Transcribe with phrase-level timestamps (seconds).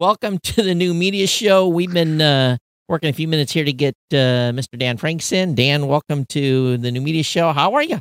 [0.00, 1.66] Welcome to the new media show.
[1.66, 2.56] We've been uh,
[2.88, 4.78] working a few minutes here to get uh, Mr.
[4.78, 5.56] Dan Franks in.
[5.56, 7.52] Dan, welcome to the new media show.
[7.52, 7.98] How are you?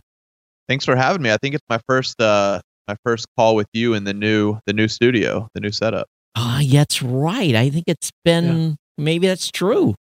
[0.68, 1.31] Thanks for having me.
[1.31, 4.73] I think it's my first uh, my first call with you in the new the
[4.73, 6.07] new studio, the new setup.
[6.36, 7.55] Ah, yeah, that's right.
[7.55, 9.95] I think it's been maybe that's true.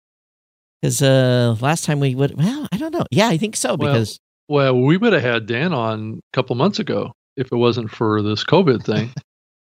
[0.82, 3.06] Because uh, last time we would, well, I don't know.
[3.10, 3.70] Yeah, I think so.
[3.76, 4.20] Well, Because
[4.50, 8.22] Well, we would have had Dan on a couple months ago if it wasn't for
[8.22, 9.12] this COVID thing.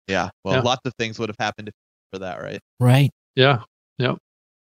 [0.08, 0.30] Yeah.
[0.44, 0.62] Well, Yeah.
[0.62, 1.74] lots of things would have happened if-
[2.12, 2.60] for that, right?
[2.80, 3.62] right, yeah.
[4.00, 4.18] Yep.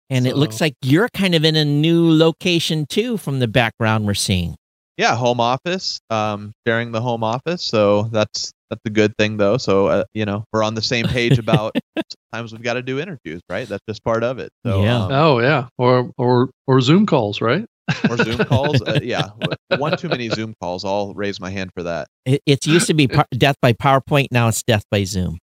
[0.08, 4.06] And it looks like you're kind of in a new location too, from the background
[4.06, 4.54] we're seeing.
[4.96, 7.62] Yeah, home office, um, sharing the home office.
[7.62, 9.56] So that's that's a good thing, though.
[9.58, 11.72] So uh, you know, we're on the same page about
[12.32, 13.68] sometimes we've got to do interviews, right?
[13.68, 14.50] That's just part of it.
[14.64, 15.04] So Yeah.
[15.04, 15.66] um, Oh, yeah.
[15.76, 17.66] Or or or Zoom calls, right?
[18.08, 18.80] or Zoom calls.
[18.82, 19.30] Uh, yeah,
[19.76, 20.84] one too many Zoom calls.
[20.84, 22.06] I'll raise my hand for that.
[22.24, 24.28] It, it's used to be par- death by PowerPoint.
[24.30, 25.38] Now it's death by Zoom.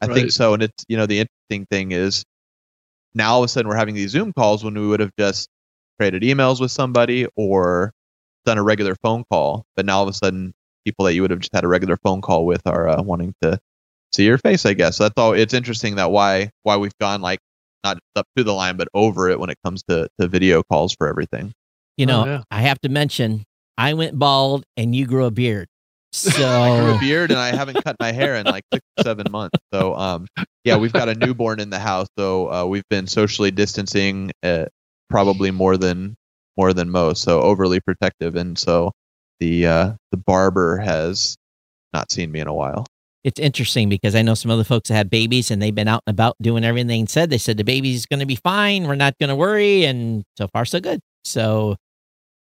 [0.00, 0.54] I think so.
[0.54, 2.24] And it's you know the interesting thing is
[3.14, 5.48] now all of a sudden we're having these Zoom calls when we would have just
[5.98, 7.92] traded emails with somebody or
[8.44, 9.64] done a regular phone call.
[9.74, 10.52] But now all of a sudden
[10.84, 13.34] people that you would have just had a regular phone call with are uh, wanting
[13.42, 13.58] to
[14.12, 14.66] see your face.
[14.66, 15.32] I guess that's all.
[15.32, 17.40] It's interesting that why why we've gone like
[17.84, 20.94] not up to the line but over it when it comes to to video calls
[20.94, 21.52] for everything.
[21.96, 22.42] You Oh, know, yeah.
[22.50, 23.44] I have to mention,
[23.78, 25.68] I went bald and you grew a beard.
[26.38, 29.58] I grew a beard and I haven't cut my hair in like six seven months.
[29.72, 30.26] So um
[30.64, 34.64] yeah, we've got a newborn in the house, so uh, we've been socially distancing uh,
[35.08, 36.16] probably more than
[36.56, 37.22] more than most.
[37.22, 38.90] So overly protective, and so
[39.38, 41.36] the uh, the barber has
[41.92, 42.84] not seen me in a while.
[43.22, 46.02] it's interesting because I know some other folks that have babies and they've been out
[46.06, 48.86] and about doing everything said they said the baby's going to be fine.
[48.88, 49.84] We're not going to worry.
[49.84, 51.00] And so far, so good.
[51.24, 51.76] So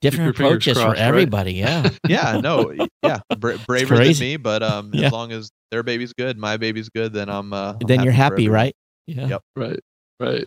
[0.02, 1.06] different your fingers approaches for crossed, right?
[1.08, 1.52] everybody.
[1.54, 1.88] Yeah.
[2.08, 2.72] Yeah, no,
[3.02, 5.06] yeah, bra- braver than me, but um, Yeah.
[5.06, 7.52] as long as their baby's good, my baby's good, then I'm.
[7.52, 8.74] Uh, I'm then you're happy, right?
[9.06, 9.26] Yeah.
[9.28, 9.42] Yep.
[9.56, 9.80] Right.
[10.20, 10.44] Right.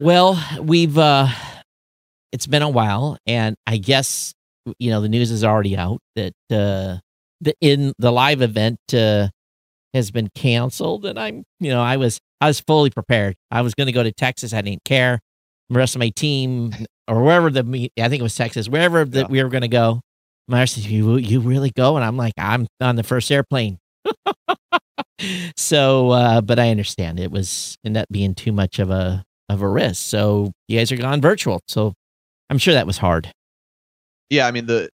[0.00, 1.28] Well, we've uh
[2.32, 4.34] it's been a while and I guess
[4.78, 6.98] you know the news is already out that uh
[7.40, 9.28] the in the live event uh
[9.94, 13.36] has been canceled and I'm you know I was I was fully prepared.
[13.50, 14.52] I was going to go to Texas.
[14.52, 15.20] I didn't care.
[15.70, 16.74] The rest of my team
[17.08, 19.26] or wherever the meet I think it was Texas, wherever that Yeah.
[19.28, 20.00] we were going to go.
[20.48, 23.78] My said, "You you really go?" And I'm like, "I'm on the first airplane."
[25.56, 29.62] so, uh, but I understand it was ended up being too much of a of
[29.62, 30.02] a risk.
[30.06, 31.60] So you guys are gone virtual.
[31.68, 31.94] So
[32.50, 33.30] I'm sure that was hard.
[34.30, 34.88] yeah, I mean the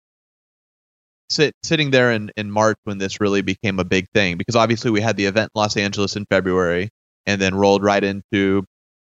[1.31, 4.91] sit, sitting there in, in March when this really became a big thing because obviously
[4.91, 6.88] we had the event in Los Angeles in February
[7.27, 8.65] and then rolled right into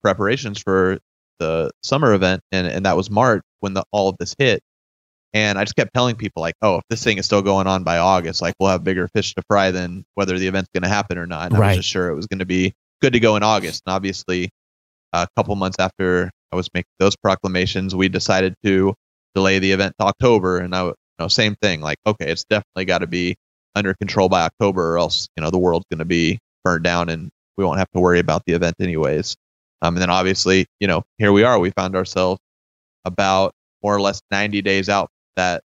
[0.02, 0.98] preparations for
[1.38, 4.62] the summer event and, and that was March when the, all of this hit.
[5.32, 7.82] And I just kept telling people like, oh, if this thing is still going on
[7.82, 10.88] by August, like we'll have bigger fish to fry than whether the event's going to
[10.88, 11.46] happen or not.
[11.46, 13.82] And I was just sure it was going to be good to go in August.
[13.84, 14.50] And obviously,
[15.12, 18.94] a couple months after I was making those proclamations, we decided to
[19.34, 20.58] delay the event to October.
[20.58, 21.80] And I, you know, same thing.
[21.80, 23.34] Like, okay, it's definitely got to be
[23.74, 27.08] under control by October, or else you know the world's going to be burned down,
[27.08, 29.36] and we won't have to worry about the event anyways.
[29.84, 31.58] Um, and then obviously, you know, here we are.
[31.58, 32.40] We found ourselves
[33.04, 33.52] about
[33.82, 35.62] more or less 90 days out that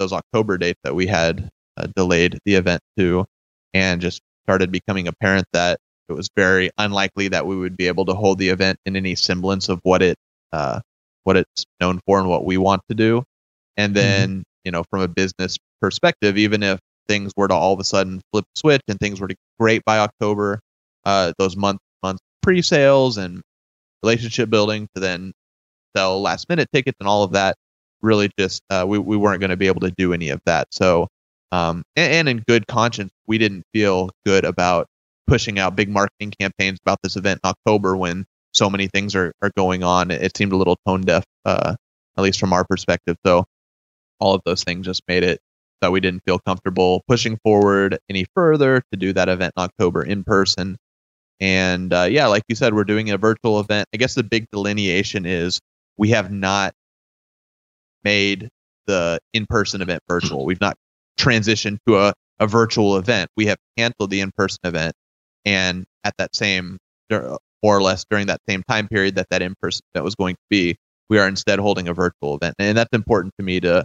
[0.00, 3.24] those October dates that we had uh, delayed the event to,
[3.72, 5.78] and just started becoming apparent that
[6.08, 9.14] it was very unlikely that we would be able to hold the event in any
[9.14, 10.16] semblance of what it
[10.52, 10.80] uh,
[11.22, 13.22] what it's known for and what we want to do.
[13.76, 17.78] And then, you know, from a business perspective, even if things were to all of
[17.78, 20.58] a sudden flip switch and things were to great by October,
[21.04, 23.42] uh, those month month pre-sales and
[24.02, 25.32] relationship building to then
[25.96, 27.56] sell last minute tickets and all of that.
[28.02, 30.68] Really just uh, we, we weren't going to be able to do any of that.
[30.70, 31.08] So
[31.52, 34.86] um, and, and in good conscience we didn't feel good about
[35.26, 39.32] pushing out big marketing campaigns about this event in october when so many things are,
[39.42, 40.10] are going on.
[40.10, 41.74] It seemed a little tone deaf uh,
[42.16, 43.16] at least from our perspective.
[43.24, 43.44] So
[44.18, 45.40] all of those things just made it
[45.80, 50.02] that we didn't feel comfortable pushing forward any further to do that event in october
[50.02, 50.76] in person
[51.40, 53.88] and uh, yeah, like you said, we're doing a virtual event.
[53.94, 55.60] I guess the big delineation is
[55.96, 56.74] we have not
[58.04, 58.48] made
[58.86, 60.44] the in-person event virtual.
[60.44, 60.76] We've not
[61.18, 63.30] transitioned to a, a virtual event.
[63.36, 64.94] We have canceled the in-person event,
[65.44, 66.78] and at that same,
[67.10, 70.42] more or less during that same time period that that in-person event was going to
[70.48, 70.76] be,
[71.08, 73.84] we are instead holding a virtual event, and that's important to me to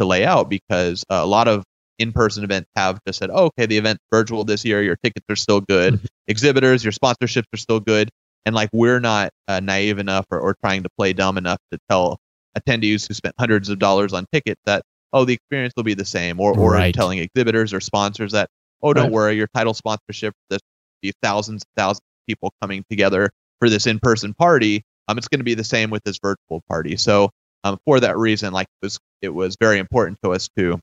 [0.00, 1.64] to lay out because a lot of
[1.98, 4.82] in-person events have just said, oh, okay, the event's virtual this year.
[4.82, 6.00] Your tickets are still good.
[6.26, 8.10] Exhibitors, your sponsorships are still good.
[8.46, 11.78] And like we're not uh, naive enough or, or trying to play dumb enough to
[11.90, 12.18] tell
[12.56, 16.04] attendees who spent hundreds of dollars on tickets that oh the experience will be the
[16.04, 16.94] same, or or Right.
[16.94, 18.48] telling exhibitors or sponsors that
[18.82, 19.12] oh don't Right.
[19.12, 20.60] worry your title sponsorship this
[21.02, 24.82] be thousands and thousands of people coming together for this in-person party.
[25.08, 26.96] Um, it's going to be the same with this virtual party.
[26.96, 27.30] So
[27.64, 30.78] um, for that reason, like it was it was very important to us to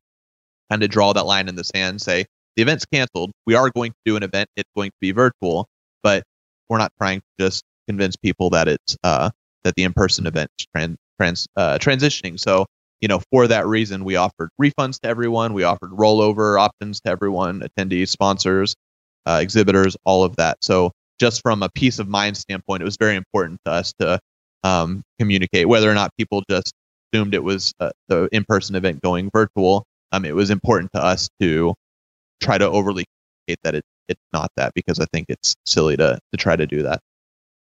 [0.70, 2.26] kind of draw that line in the sand, say
[2.56, 3.32] the event's canceled.
[3.46, 4.50] We are going to do an event.
[4.56, 5.68] It's going to be virtual,
[6.04, 6.24] but
[6.70, 9.30] we're not trying to just convince people that it's uh,
[9.64, 12.40] that the in-person event is trans, trans uh, transitioning.
[12.40, 12.66] So
[13.02, 15.54] you know, for that reason, we offered refunds to everyone.
[15.54, 18.76] We offered rollover options to everyone, attendees, sponsors,
[19.26, 20.58] uh, exhibitors, all of that.
[20.62, 24.20] So just from a peace of mind standpoint, it was very important to us to
[24.64, 26.74] um, communicate whether or not people just
[27.14, 29.86] assumed it was uh, the in-person event going virtual.
[30.16, 31.74] Um, it was important to us to
[32.42, 36.20] try to overly communicate that it, it's not that because I think it's silly to
[36.32, 37.02] to try to do that.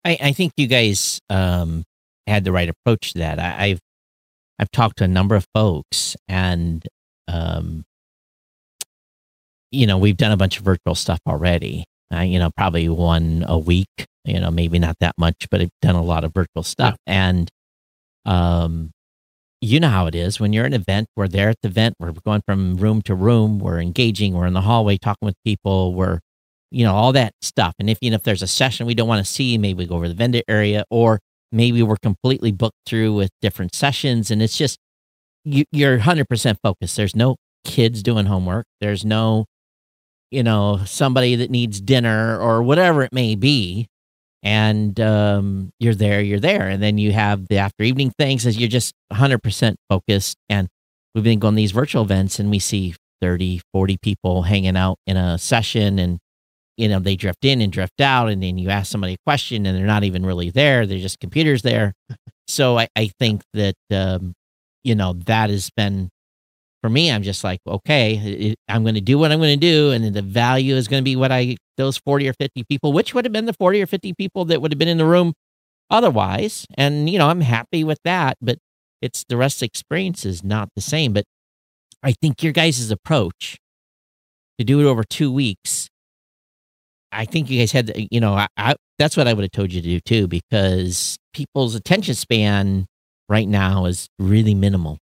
[0.04, 1.84] I, I think you guys um,
[2.26, 3.38] had the right approach to that.
[3.38, 3.80] I, I've
[4.58, 6.86] I've talked to a number of folks, and
[7.28, 7.84] um,
[9.70, 11.84] you know, we've done a bunch of virtual stuff already.
[12.14, 14.06] Uh, you know, probably one a week.
[14.24, 17.28] You know, maybe not that much, but I've done a lot of virtual stuff, yeah.
[17.28, 17.50] and
[18.24, 18.90] um,
[19.64, 21.08] you know how it is when you're at an event.
[21.16, 21.96] We're there at the event.
[21.98, 23.58] We're going from room to room.
[23.58, 24.34] We're engaging.
[24.34, 25.94] We're in the hallway talking with people.
[25.94, 26.20] We're,
[26.70, 27.74] you know, all that stuff.
[27.78, 29.86] And if you know if there's a session we don't want to see, maybe we
[29.86, 31.20] go over the vendor area, or
[31.50, 34.78] maybe we're completely booked through with different sessions, and it's just
[35.44, 36.96] you, you're 100% focused.
[36.96, 38.66] There's no kids doing homework.
[38.80, 39.46] There's no,
[40.30, 43.88] you know, somebody that needs dinner or whatever it may be
[44.44, 46.68] and um, you're there, you're there.
[46.68, 50.36] And then you have the after evening things as you're just 100% focused.
[50.50, 50.68] And
[51.14, 55.16] we've been going these virtual events and we see 30, 40 people hanging out in
[55.16, 56.18] a session and,
[56.76, 58.28] you know, they drift in and drift out.
[58.28, 60.84] And then you ask somebody a question and they're not even really there.
[60.84, 61.94] They're just computers there.
[62.46, 64.34] so I, I think that, um,
[64.82, 66.10] you know, that has been
[66.84, 69.90] for me, I'm just like, okay, I'm going to do what I'm going to do,
[69.92, 73.14] and the value is going to be what I those 40 or 50 people, which
[73.14, 75.32] would have been the 40 or 50 people that would have been in the room
[75.88, 76.66] otherwise.
[76.76, 78.58] And you know, I'm happy with that, but
[79.00, 81.14] it's the rest experience is not the same.
[81.14, 81.24] But
[82.02, 83.56] I think your guys' approach
[84.58, 85.88] to do it over two weeks,
[87.12, 89.52] I think you guys had, the, you know, I, I that's what I would have
[89.52, 92.84] told you to do too, because people's attention span
[93.30, 94.98] right now is really minimal.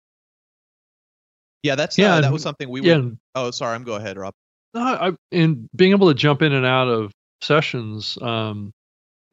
[1.67, 2.15] Yeah, that's yeah.
[2.15, 2.97] Uh, that was something we yeah.
[2.97, 3.19] would.
[3.35, 3.75] Oh, sorry.
[3.75, 4.33] I'm go ahead, Rob.
[4.73, 8.73] No, I, and being able to jump in and out of sessions, um,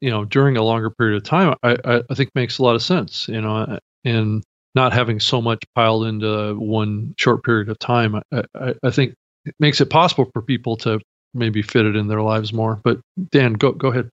[0.00, 2.74] you know, during a longer period of time, I, I, I think makes a lot
[2.74, 3.28] of sense.
[3.28, 4.42] You know, and
[4.74, 9.14] not having so much piled into one short period of time, I, I, I think
[9.44, 11.00] it makes it possible for people to
[11.32, 12.80] maybe fit it in their lives more.
[12.82, 13.00] But
[13.30, 14.10] Dan, go go ahead.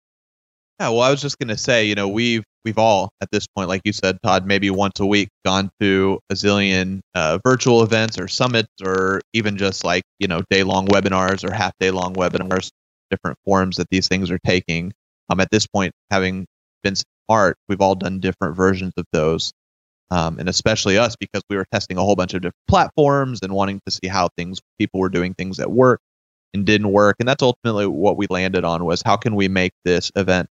[0.81, 3.45] Yeah, well, I was just going to say, you know, we've we've all at this
[3.45, 7.83] point, like you said, Todd, maybe once a week gone to a zillion uh, virtual
[7.83, 11.91] events or summits, or even just like you know day long webinars or half day
[11.91, 12.71] long webinars,
[13.11, 14.91] different forms that these things are taking.
[15.29, 16.47] Um, at this point, having
[16.81, 16.95] been
[17.27, 19.53] smart, we've all done different versions of those,
[20.09, 23.53] um, and especially us because we were testing a whole bunch of different platforms and
[23.53, 25.99] wanting to see how things people were doing things at work
[26.55, 29.73] and didn't work, and that's ultimately what we landed on was how can we make
[29.85, 30.49] this event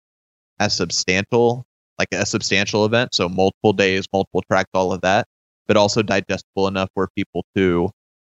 [0.59, 1.65] as substantial,
[1.97, 5.27] like a substantial event, so multiple days, multiple tracks, all of that,
[5.67, 7.89] but also digestible enough for people to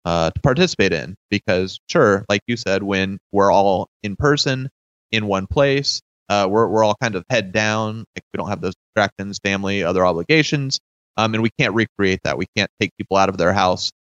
[0.06, 1.16] uh, to participate in.
[1.30, 4.70] Because sure, like you said, when we're all in person
[5.12, 8.06] in one place, uh, we're we're all kind of head down.
[8.16, 10.80] Like we don't have those distractions, family, other obligations,
[11.18, 12.38] um, and we can't recreate that.
[12.38, 13.92] We can't take people out of their house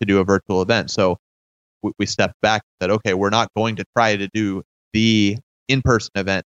[0.00, 0.90] to do a virtual event.
[0.90, 1.16] So
[1.98, 5.36] we, stepped back and said, okay, we're not going to try to do the
[5.68, 6.44] in-person event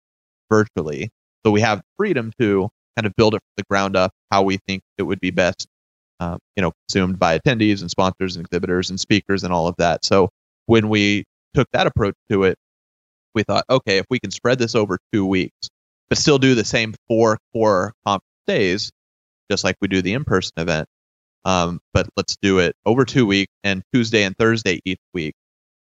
[0.54, 1.10] virtually.
[1.44, 4.58] So we have freedom to kind of build it from the ground up how we
[4.68, 5.66] think it would be best,
[6.20, 9.74] uh, you know, consumed by attendees and sponsors and exhibitors and speakers and all of
[9.78, 10.04] that.
[10.04, 10.28] So
[10.66, 12.56] when we took that approach to it,
[13.34, 15.68] we thought, okay, if we can spread this over two weeks,
[16.08, 18.92] but still do the same four core conference days,
[19.50, 20.86] just like we do the in-person event,
[21.44, 25.34] um, but let's do it over two weeks and Tuesday and Thursday each week.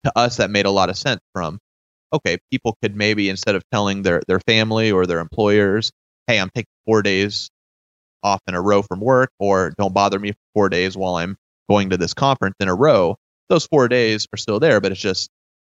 [0.04, 1.58] To us, that made a lot of sense from
[2.12, 5.90] okay, people could maybe instead of telling their their family or their employers,
[6.26, 7.50] hey, I'm taking four days
[8.22, 11.36] off in a row from work, or don't bother me for four days while I'm
[11.68, 13.16] going to this conference in a row.
[13.48, 15.30] Those four days are still there, but it's just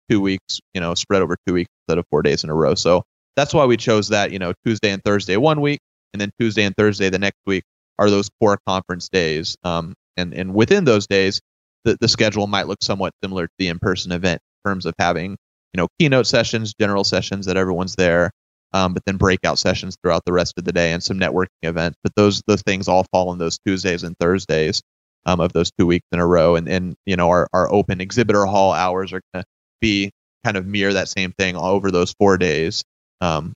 [0.09, 2.75] two weeks, you know, spread over two weeks instead of four days in a row.
[2.75, 3.03] So
[3.35, 5.79] that's why we chose that, you know, Tuesday and Thursday one week,
[6.13, 7.63] and then Tuesday and Thursday the next week
[8.00, 9.55] are those core conference days.
[9.63, 11.39] Um, and and within those days,
[11.85, 15.38] the, the schedule might look somewhat similar to the in-person event in terms of having
[15.74, 18.32] you know keynote sessions, general sessions that everyone's there,
[18.74, 21.98] um, but then breakout sessions throughout the rest of the day and some networking events.
[22.04, 24.82] But those those things all fall in those Tuesdays and Thursdays
[25.25, 26.56] um, of those two weeks in a row.
[26.56, 29.48] And and you know our our open exhibitor hall hours are going to
[29.82, 30.12] be
[30.46, 32.84] kind of mirror that same thing all over those four days.
[33.22, 33.54] um,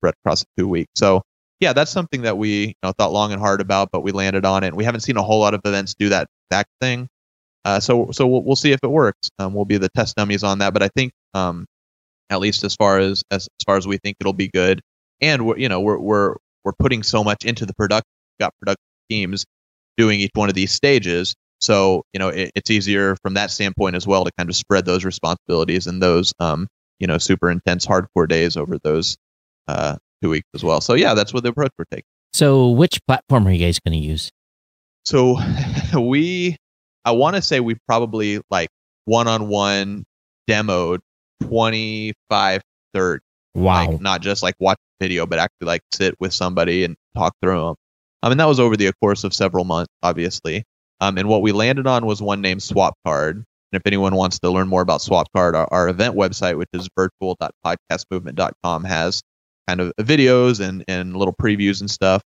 [0.00, 0.90] spread across two weeks.
[0.96, 1.22] So
[1.60, 4.44] yeah, that's something that we you know, thought long and hard about, but we landed
[4.44, 4.74] on it.
[4.74, 7.08] We haven't seen a whole lot of events do that exact thing.
[7.64, 9.30] Uh, so so we'll, we'll see if it works.
[9.38, 11.66] Um, we'll be the test dummies on that, but I think um,
[12.30, 14.80] at least as far as, as as far as we think it'll be good,
[15.20, 18.06] and we're you know we're we're we're putting so much into the product.
[18.40, 19.44] Got production teams
[19.96, 23.96] doing each one of these stages, so you know it, it's easier from that standpoint
[23.96, 26.68] as well to kind of spread those responsibilities and those um,
[27.00, 29.16] you know super intense hardcore days over those
[29.66, 30.80] uh, two weeks as well.
[30.80, 32.04] So yeah, that's what the approach we're taking.
[32.32, 34.30] So which platform are you guys going to use?
[35.04, 35.38] So
[35.98, 36.56] we,
[37.04, 38.68] I want to say we probably like
[39.04, 40.04] one on one
[40.48, 40.98] demoed
[41.42, 42.62] 25,
[42.94, 43.22] 30.
[43.54, 43.86] Wow.
[43.86, 47.60] Like, not just like watch video, but actually like sit with somebody and talk through
[47.60, 47.74] them.
[48.22, 50.64] I mean, that was over the course of several months, obviously.
[51.00, 53.36] Um, and what we landed on was one named Swap Card.
[53.36, 56.88] And if anyone wants to learn more about Swapcard, our, our event website, which is
[56.96, 59.22] virtual.podcastmovement.com, has
[59.68, 62.22] kind of videos and, and little previews and stuff.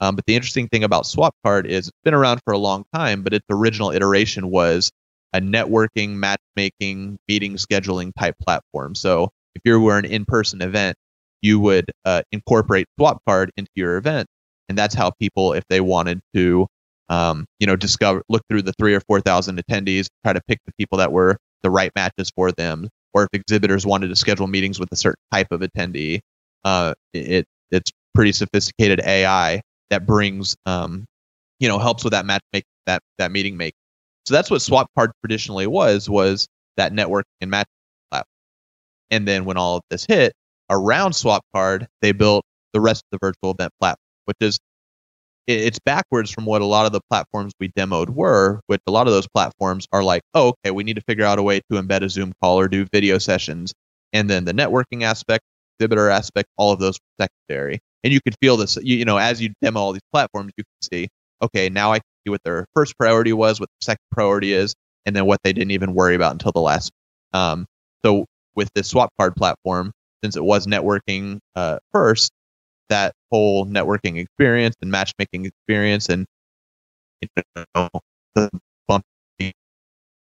[0.00, 2.84] Um, but the interesting thing about Swap Card is it's been around for a long
[2.94, 4.90] time, but its original iteration was
[5.32, 8.94] a networking, matchmaking, meeting scheduling type platform.
[8.94, 10.96] So if you were an in-person event,
[11.40, 14.28] you would uh, incorporate Swapcard into your event,
[14.68, 16.66] and that's how people, if they wanted to,
[17.08, 20.58] um, you know, discover, look through the three or four thousand attendees, try to pick
[20.66, 24.46] the people that were the right matches for them, or if exhibitors wanted to schedule
[24.46, 26.20] meetings with a certain type of attendee,
[26.64, 29.60] uh, it it's pretty sophisticated AI
[29.90, 31.04] that brings um,
[31.58, 33.74] you know helps with that matchmaking, that that meeting make.
[34.26, 37.66] So that's what Swapcard traditionally was was that network and match
[38.10, 38.26] platform.
[39.10, 40.32] And then when all of this hit
[40.70, 44.58] around Swap Card, they built the rest of the virtual event platform, which is
[45.48, 49.08] it's backwards from what a lot of the platforms we demoed were, which a lot
[49.08, 51.82] of those platforms are like, oh, okay, we need to figure out a way to
[51.82, 53.74] embed a Zoom call or do video sessions.
[54.12, 55.44] And then the networking aspect
[55.82, 57.80] exhibitor aspect, all of those secondary.
[58.04, 60.64] And you could feel this, you, you know, as you demo all these platforms, you
[60.64, 61.08] can see,
[61.42, 64.74] okay, now I see what their first priority was, what the second priority is,
[65.06, 66.90] and then what they didn't even worry about until the last.
[67.32, 67.66] Um,
[68.04, 72.30] so with this Swapcard platform, since it was networking uh, first,
[72.88, 76.26] that whole networking experience and matchmaking experience and
[77.20, 77.28] you
[77.74, 77.88] know,
[78.34, 78.50] the
[78.86, 79.52] bumpy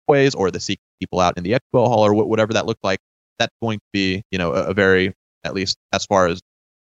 [0.08, 3.00] ways or the seeking people out in the expo hall or whatever that looked like,
[3.39, 6.39] that's going to be, you know, a, a very at least as far as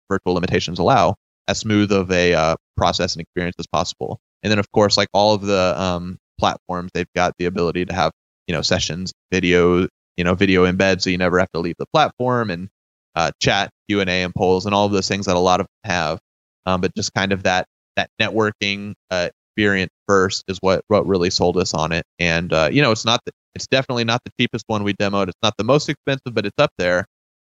[0.09, 1.15] virtual limitations allow,
[1.47, 4.19] as smooth of a uh, process and experience as possible.
[4.45, 7.93] And then, of course, like all of the um, platforms, they've got the ability to
[7.95, 8.11] have
[8.45, 9.87] you know sessions, video,
[10.17, 12.69] you know, video embed, so you never have to leave the platform and
[13.15, 15.61] uh, chat, Q and A, and polls, and all of those things that a lot
[15.61, 16.19] of them have.
[16.67, 21.31] Um, but just kind of that that networking uh, experience first is what what really
[21.31, 22.03] sold us on it.
[22.19, 25.29] And uh, you know, it's not the, it's definitely not the cheapest one we demoed.
[25.29, 27.07] It's not the most expensive, but it's up there.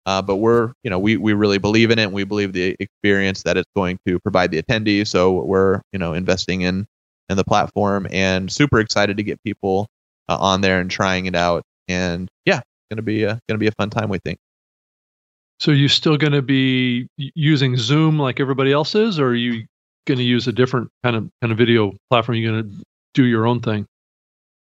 [0.07, 2.77] Uh, but we're, you know, we, we really believe in it and we believe the
[2.79, 5.09] experience that it's going to provide the attendees.
[5.09, 6.87] So we're, you know, investing in,
[7.29, 9.87] in the platform and super excited to get people
[10.29, 11.63] uh, on there and trying it out.
[11.89, 14.39] And yeah, going to be a, going to be a fun time, we think.
[15.61, 19.65] So you still going to be using Zoom like everybody else is, or are you
[20.07, 22.37] going to use a different kind of kind of video platform?
[22.37, 22.85] You're going to
[23.15, 23.87] do your own thing?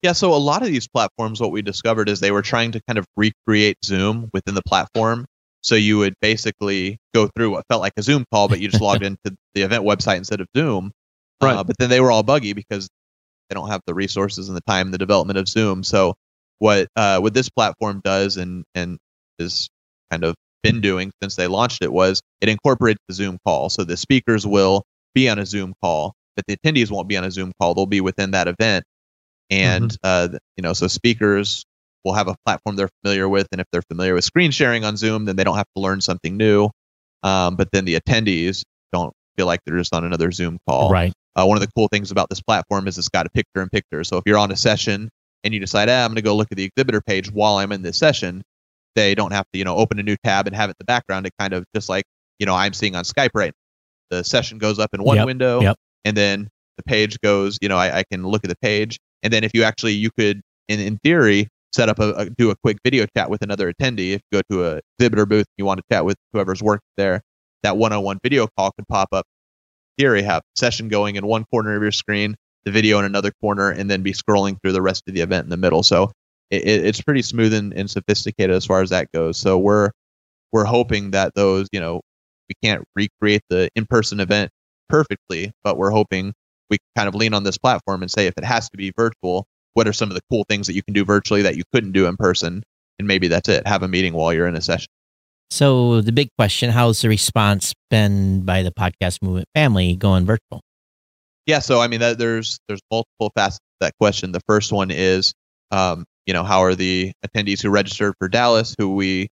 [0.03, 2.81] Yeah, so a lot of these platforms, what we discovered is they were trying to
[2.87, 5.27] kind of recreate Zoom within the platform.
[5.63, 8.83] So you would basically go through what felt like a Zoom call, but you just
[8.83, 10.93] logged into the event website instead of Zoom.
[11.43, 11.57] Uh, right.
[11.57, 12.87] Uh, but then they were all buggy because
[13.49, 15.83] they don't have the resources and the time and the development of Zoom.
[15.83, 16.15] So
[16.59, 18.99] what uh, what this platform does and and
[19.39, 19.69] is
[20.11, 23.71] kind of been doing since they launched it was it incorporates the Zoom call.
[23.71, 24.85] So the speakers will
[25.15, 27.75] be on a Zoom call, but the attendees won't be on a Zoom call.
[27.75, 28.85] They'll be within that event
[29.63, 30.35] and mm-hmm.
[30.35, 31.65] uh, you know so speakers
[32.05, 34.97] will have a platform they're familiar with and if they're familiar with screen sharing on
[34.97, 36.71] zoom then they don't have to learn something new.
[37.23, 40.91] Um, but then the attendees don't feel like they're just on another zoom call.
[40.91, 41.13] Right.
[41.35, 43.71] Uh, one of the cool things about this platform is it's got a picture in
[43.71, 44.05] picture.
[44.05, 45.09] So if you're on a session
[45.43, 47.71] and you decide ah, i'm going to go look at the exhibitor page while i'm
[47.71, 48.43] in this session
[48.95, 50.85] they don't have to you know open a new tab and have it in the
[50.85, 51.27] background.
[51.27, 52.05] It kind of just like
[52.39, 53.53] you know i'm seeing on skype right?
[54.11, 55.77] The session goes up in one yep, window yep.
[56.05, 59.33] and then the page goes you know I, I can look at the page and
[59.33, 62.57] then if you actually, you could, in, in theory, set up a, a, do a
[62.63, 64.13] quick video chat with another attendee.
[64.13, 67.23] If you go to a exhibitor booth, you want to chat with whoever's working there,
[67.65, 69.27] that one-on-one video call could pop up.
[69.99, 73.33] In theory, have session going in one corner of your screen, the video in another
[73.41, 75.83] corner, and then be scrolling through the rest of the event in the middle.
[75.83, 76.13] So
[76.51, 79.39] it, it's pretty smooth and, and sophisticated as far as that goes.
[79.39, 79.91] So we're
[80.53, 82.01] we're hoping that those, you know,
[82.49, 84.51] we can't recreate the in-person event
[84.89, 86.33] perfectly, but we're hoping
[86.71, 89.47] we kind of lean on this platform and say if it has to be virtual,
[89.75, 91.93] what are some of the cool things that you can do virtually that you couldn't
[91.93, 92.63] do in person?
[92.99, 93.67] And maybe that's it.
[93.67, 94.89] Have a meeting while you're in a session.
[95.51, 100.61] So the big question: How's the response been by the podcast movement family going virtual?
[101.47, 104.33] Yeah, so I mean, that, there's there's multiple facets to that question.
[104.33, 105.35] The first one is,
[105.71, 108.75] um, you know, how are the attendees who registered for Dallas?
[108.79, 109.29] Who we,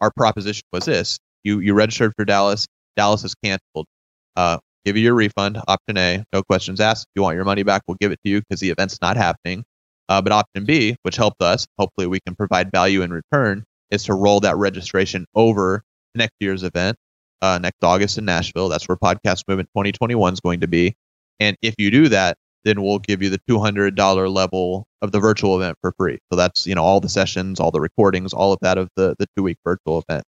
[0.00, 3.86] our proposition was this: you you registered for Dallas, Dallas is canceled.
[4.36, 5.58] Uh, give you your refund.
[5.68, 7.04] Option A, no questions asked.
[7.04, 9.16] If you want your money back, we'll give it to you because the event's not
[9.16, 9.64] happening.
[10.08, 14.04] Uh, but option B, which helped us, hopefully we can provide value in return, is
[14.04, 15.84] to roll that registration over
[16.14, 16.96] next year's event,
[17.42, 18.68] uh, next August in Nashville.
[18.68, 20.94] That's where Podcast Movement 2021 is going to be.
[21.38, 25.56] And if you do that, then we'll give you the $200 level of the virtual
[25.56, 26.18] event for free.
[26.30, 29.14] So that's, you know, all the sessions, all the recordings, all of that of the,
[29.18, 30.24] the two week virtual event.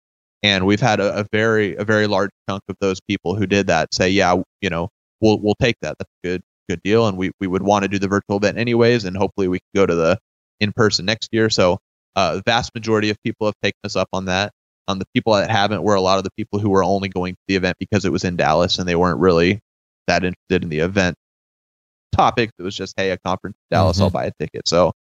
[0.48, 3.68] And we've had a, a very, a very large chunk of those people who did
[3.68, 4.89] that say, yeah, you know,
[5.20, 5.98] we'll, we'll take that.
[6.00, 7.06] That's a good, good deal.
[7.08, 9.04] And we, we would want to do the virtual event anyways.
[9.04, 10.18] And hopefully we can go to the
[10.62, 11.50] in person next year.
[11.50, 11.80] So,
[12.16, 14.51] uh, vast majority of people have taken us up on that.
[14.88, 17.10] On um, the people that haven't were a lot of the people who were only
[17.10, 19.60] going to the event because it was in Dallas and they weren't really
[20.08, 21.16] that interested in the event
[22.13, 22.51] topic.
[22.58, 24.06] It was just, hey, a conference in Dallas, mm-hmm.
[24.06, 24.68] I'll buy a ticket.
[24.68, 24.94] So,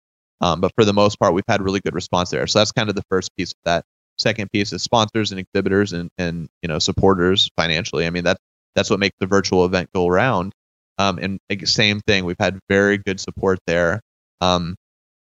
[0.40, 2.46] um, but for the most part, we've had really good response there.
[2.46, 3.84] So that's kind of the first piece of that.
[4.18, 8.06] Second piece is sponsors and exhibitors and, and you know supporters financially.
[8.06, 8.38] I mean that
[8.74, 10.52] that's what makes the virtual event go around.
[10.98, 14.00] Um, and same thing, we've had very good support there.
[14.40, 14.76] Um,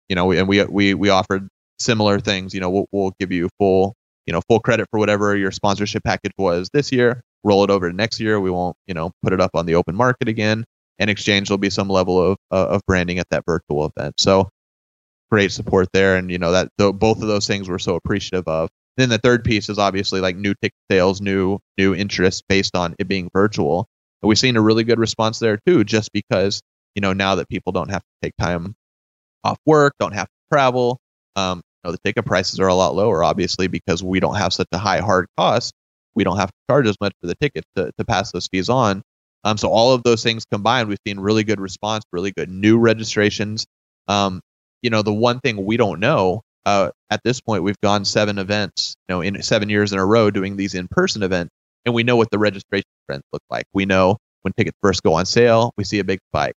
[0.09, 2.55] you know, we, and we we we offered similar things.
[2.55, 3.95] You know, we'll, we'll give you full
[4.27, 7.23] you know full credit for whatever your sponsorship package was this year.
[7.45, 8.41] Roll it over to next year.
[8.41, 10.65] We won't you know put it up on the open market again.
[10.99, 14.15] In exchange, there'll be some level of uh, of branding at that virtual event.
[14.19, 14.49] So
[15.31, 18.69] great support there, and you know that both of those things we're so appreciative of
[19.01, 22.95] then the third piece is obviously like new ticket sales, new new interest based on
[22.99, 23.87] it being virtual.
[24.23, 26.61] We've seen a really good response there too, just because
[26.95, 28.75] you know now that people don't have to take time
[29.45, 30.99] off work, don't have to travel.
[31.37, 34.53] Um, you know, the ticket prices are a lot lower, obviously, because we don't have
[34.53, 35.73] such a high hard cost.
[36.15, 38.69] We don't have to charge as much for the ticket to, to pass those fees
[38.69, 39.03] on.
[39.45, 42.79] Um, so all of those things combined, we've seen really good response, really good new
[42.79, 43.67] registrations.
[44.07, 44.43] Um,
[44.83, 48.39] you know, the one thing we don't know uh, at this point, we've gone seven
[48.39, 51.51] events, you know, in seven years in a row doing these in-person events,
[51.85, 53.65] and we know what the registration trends look like.
[53.73, 56.55] We know when tickets first go on sale, we see a big spike.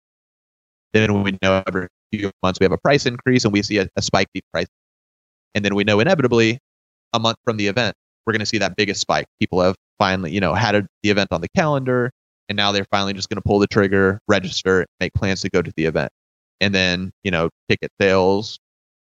[0.92, 3.88] Then we know every few months we have a price increase, and we see a,
[3.96, 4.66] a spike in price.
[5.54, 6.58] And then we know inevitably,
[7.12, 7.94] a month from the event,
[8.26, 9.26] we're going to see that biggest spike.
[9.38, 12.10] People have finally, you know, had a, the event on the calendar,
[12.48, 15.62] and now they're finally just going to pull the trigger, register, make plans to go
[15.62, 16.10] to the event.
[16.60, 18.58] And then, you know, ticket sales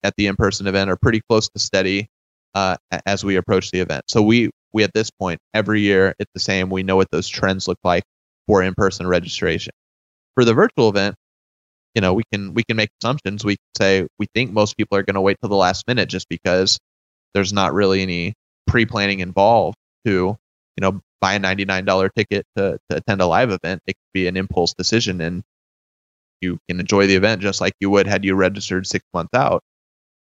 [0.04, 2.08] at the in-person event are pretty close to steady
[2.56, 4.06] uh, as we approach the event.
[4.08, 6.70] So we we at this point every year it's the same.
[6.70, 8.04] We know what those trends look like
[8.48, 9.74] for in-person registration.
[10.36, 11.16] For the virtual event,
[11.96, 13.44] you know, we can we can make assumptions.
[13.44, 16.30] We say we think most people are going to wait till the last minute just
[16.30, 16.80] because
[17.34, 18.34] there's not really any
[18.68, 23.82] pre-planning involved to you know buy a $99 ticket to, to attend a live event.
[23.88, 25.44] It could be an impulse decision and
[26.42, 29.64] you can enjoy the event just like you would had you registered six months out.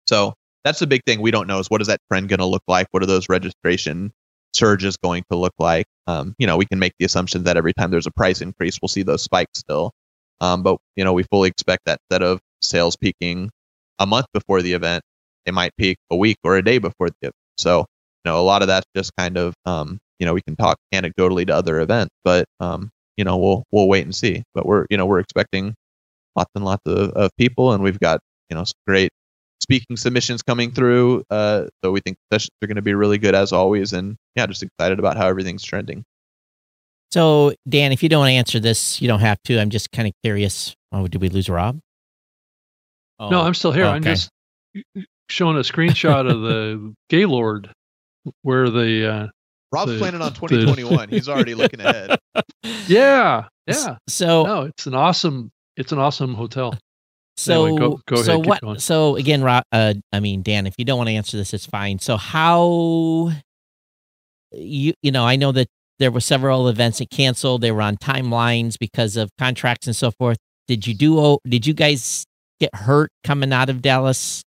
[0.06, 0.34] So
[0.64, 2.62] that's the big thing we don't know is what is that trend going to look
[2.68, 2.86] like?
[2.90, 4.12] What are those registration
[4.54, 5.86] surges going to look like?
[6.06, 8.78] Um, you know, we can make the assumption that every time there's a price increase,
[8.80, 9.92] we'll see those spikes still.
[10.40, 13.50] Um, but you know, we fully expect that instead of sales peaking
[13.98, 15.02] a month before the event,
[15.46, 17.34] they might peak a week or a day before the event.
[17.58, 20.56] So, you know, a lot of that's just kind of, um, you know, we can
[20.56, 24.64] talk anecdotally to other events, but, um, you know, we'll, we'll wait and see, but
[24.66, 25.74] we're, you know, we're expecting
[26.36, 29.10] lots and lots of, of people and we've got, you know, great
[29.62, 31.24] speaking submissions coming through.
[31.30, 34.46] Uh, so we think sessions are going to be really good as always, and yeah,
[34.46, 36.04] just excited about how everything's trending.
[37.12, 39.58] So Dan, if you don't answer this, you don't have to.
[39.58, 40.74] I'm just kind of curious.
[40.90, 41.78] Oh, did we lose Rob?
[43.18, 43.84] Oh, no, I'm still here.
[43.84, 43.94] Okay.
[43.94, 44.30] I'm just
[45.28, 47.70] showing a screenshot of the Gaylord
[48.42, 49.26] where the uh,
[49.70, 51.08] Rob's the, planning on 2021.
[51.08, 51.16] The...
[51.16, 52.18] He's already looking ahead.
[52.86, 53.96] Yeah, yeah.
[54.08, 55.50] So no, it's an awesome.
[55.76, 56.74] It's an awesome hotel.
[57.42, 58.80] So, anyway, go, go so ahead, what?
[58.80, 61.98] So again, uh, I mean, Dan, if you don't want to answer this, it's fine.
[61.98, 63.32] So how
[64.52, 65.66] you you know, I know that
[65.98, 67.60] there were several events that canceled.
[67.60, 70.38] They were on timelines because of contracts and so forth.
[70.68, 71.38] Did you do?
[71.44, 72.24] Did you guys
[72.60, 74.42] get hurt coming out of Dallas?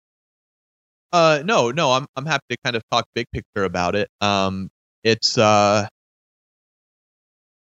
[1.12, 1.92] Uh, no, no.
[1.92, 4.08] I'm I'm happy to kind of talk big picture about it.
[4.20, 4.70] Um,
[5.02, 5.86] it's uh,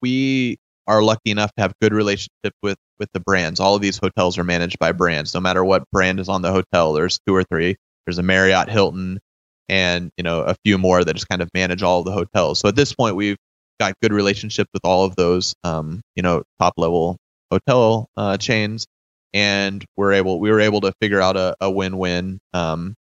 [0.02, 0.58] we
[0.88, 3.60] are lucky enough to have good relationship with with the brands.
[3.60, 5.34] All of these hotels are managed by brands.
[5.34, 7.76] No matter what brand is on the hotel, there's two or three.
[8.06, 9.20] There's a Marriott, Hilton,
[9.68, 12.60] and you know a few more that just kind of manage all of the hotels.
[12.60, 13.38] So at this point, we've
[13.80, 17.18] got good relationships with all of those, um, you know, top level
[17.50, 18.86] hotel uh, chains,
[19.34, 22.40] and we're able we were able to figure out a, a win win.
[22.54, 22.94] Um,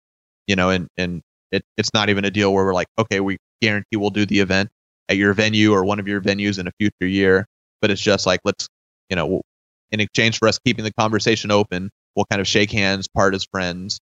[0.47, 3.37] you know, and and it, it's not even a deal where we're like, okay, we
[3.61, 4.71] guarantee we'll do the event
[5.09, 7.47] at your venue or one of your venues in a future year,
[7.81, 8.69] but it's just like let's
[9.11, 9.43] you know
[9.91, 13.45] in exchange for us keeping the conversation open, we'll kind of shake hands, part as
[13.45, 13.99] friends.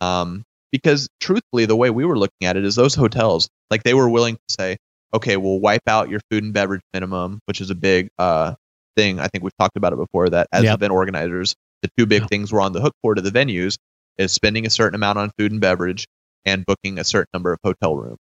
[0.00, 3.94] Um, because truthfully, the way we were looking at it is those hotels, like they
[3.94, 4.76] were willing to say,
[5.14, 8.54] okay, we'll wipe out your food and beverage minimum, which is a big uh,
[8.96, 9.18] thing.
[9.20, 10.74] I think we've talked about it before that as Yep.
[10.74, 12.28] event organizers, the two big Yeah.
[12.28, 13.76] things we're on the hook for to the venues
[14.18, 16.06] is spending a certain amount on food and beverage
[16.44, 18.18] and booking a certain number of hotel rooms.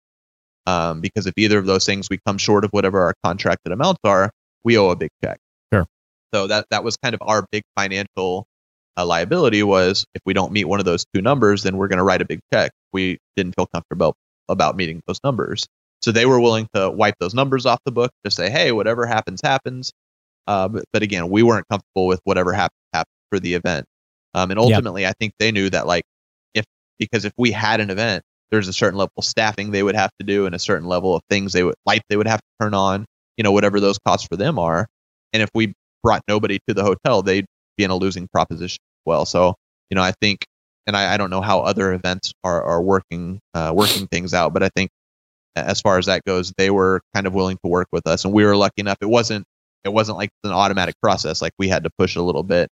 [0.67, 3.99] Um, because if either of those things we come short of whatever our contracted amounts
[4.03, 4.31] are,
[4.63, 5.37] we owe a big check.
[6.35, 8.45] So that that was kind of our big financial
[8.97, 11.97] uh, liability was if we don't meet one of those two numbers, then we're going
[11.97, 12.71] to write a big check.
[12.91, 14.17] We didn't feel comfortable
[14.49, 15.65] about meeting those numbers.
[16.01, 19.05] So they were willing to wipe those numbers off the book, just say, hey, whatever
[19.05, 19.93] happens, happens.
[20.45, 23.85] Uh, but, but again, we weren't comfortable with whatever happened, happened for the event.
[24.33, 26.03] Um, and ultimately, I think they knew that, like,
[26.53, 26.65] if
[26.99, 30.11] because if we had an event, there's a certain level of staffing they would have
[30.19, 32.65] to do and a certain level of things they would light they would have to
[32.65, 33.05] turn on,
[33.37, 34.85] you know, whatever those costs for them are.
[35.31, 35.73] And if we
[36.05, 39.25] brought nobody to the hotel, they'd be in a losing proposition as well.
[39.25, 39.55] So,
[39.89, 40.45] you know, I think,
[40.85, 44.53] and I, I don't know how other events are, are working, uh, working things out,
[44.53, 44.91] but I think
[45.55, 48.31] as far as that goes, they were kind of willing to work with us and
[48.31, 48.97] we were lucky enough.
[49.01, 49.45] It wasn't,
[49.83, 51.41] it wasn't like an automatic process.
[51.41, 52.69] Like we had to push a little bit,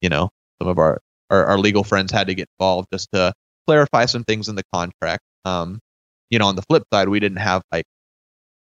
[0.00, 3.32] you know, some of our, our, our legal friends had to get involved just to
[3.68, 5.22] clarify some things in the contract.
[5.44, 5.78] Um,
[6.28, 7.84] you know, on the flip side, we didn't have like,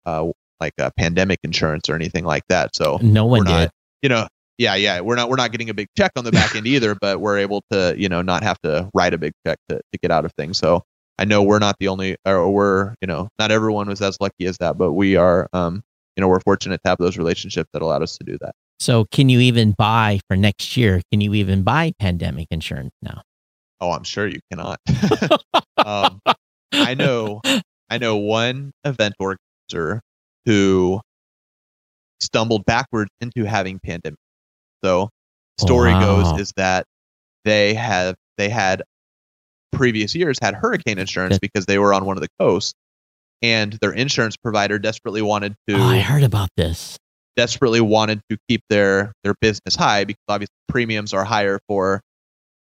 [0.04, 0.26] uh,
[0.60, 2.76] like a pandemic insurance or anything like that.
[2.76, 3.70] So No one we're not, did.
[4.02, 4.26] You know,
[4.58, 6.94] yeah, yeah, we're not we're not getting a big check on the back end either,
[6.94, 9.98] but we're able to, you know, not have to write a big check to, to
[10.02, 10.58] get out of things.
[10.58, 10.82] So
[11.18, 14.46] I know we're not the only, or we're, you know, not everyone was as lucky
[14.46, 15.82] as that, but we are, um,
[16.16, 18.54] you know, we're fortunate to have those relationships that allowed us to do that.
[18.80, 21.00] So can you even buy for next year?
[21.10, 23.22] Can you even buy pandemic insurance now?
[23.80, 24.80] Oh, I'm sure you cannot.
[25.84, 26.20] um,
[26.72, 27.40] I know,
[27.88, 30.02] I know one event organizer
[30.46, 31.00] who
[32.22, 34.18] stumbled backwards into having pandemic.
[34.84, 35.10] So,
[35.58, 36.00] story Wow.
[36.00, 36.86] goes is that
[37.44, 38.82] they have they had
[39.72, 42.74] previous years had hurricane insurance because they were on one of the coasts,
[43.42, 46.96] and their insurance provider desperately wanted to Oh, I heard about this.
[47.36, 52.00] desperately wanted to keep their their business high because obviously premiums are higher for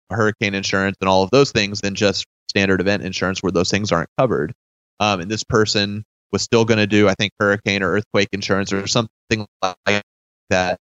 [0.10, 3.91] hurricane insurance and all of those things than just standard event insurance where those things
[3.91, 4.54] aren't covered.
[5.00, 8.72] Um, and this person was still going to do, I think, hurricane or earthquake insurance
[8.72, 10.04] or something like
[10.50, 10.78] that.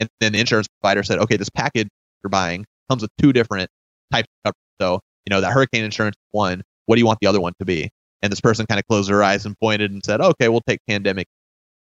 [0.00, 1.88] And then the insurance provider said, okay, this package
[2.22, 3.68] you're buying comes with two different
[4.12, 4.56] types of coverage.
[4.80, 6.62] So, you know, that hurricane insurance is one.
[6.86, 7.90] What do you want the other one to be?
[8.22, 10.80] And this person kind of closed their eyes and pointed and said, okay, we'll take
[10.88, 11.26] pandemic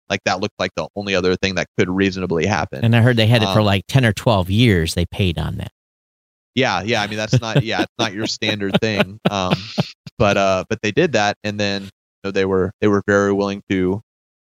[0.09, 2.85] like that looked like the only other thing that could reasonably happen.
[2.85, 4.95] And I heard they had it for Um, like 10 or 12 years.
[4.95, 5.73] They paid on that.
[6.55, 7.03] yeah, yeah.
[7.03, 9.19] I mean, that's not yeah, it's not your standard thing.
[9.31, 9.55] Um,
[10.19, 11.91] but uh, but they did that, and then
[12.27, 14.01] know, they were they were very willing to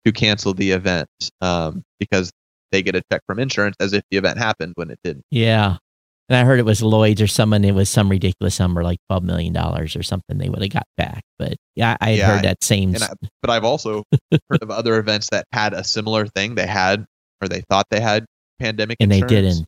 [0.04, 1.08] to cancel the event
[1.40, 2.30] um, because
[2.72, 5.24] they get a check from insurance as if the event happened when it didn't.
[5.30, 5.76] Yeah.
[6.28, 9.22] And I heard it was Lloyd's or someone, it was some ridiculous number, like $12
[9.22, 11.24] million or something they would have got back.
[11.40, 12.94] But yeah, I had Yeah, heard that same.
[12.94, 13.08] I,
[13.42, 14.04] but I've also
[14.48, 16.54] heard of other events that had a similar thing.
[16.54, 17.04] They had
[17.42, 18.26] or they thought they had
[18.60, 19.66] pandemic and they didn't.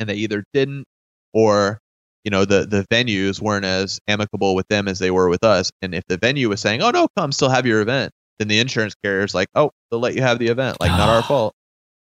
[0.00, 0.84] and they either didn't
[1.32, 1.78] or
[2.26, 5.70] you know the the venues weren't as amicable with them as they were with us
[5.80, 8.58] and if the venue was saying oh no come still have your event then the
[8.58, 11.54] insurance carrier's like oh they'll let you have the event like not our fault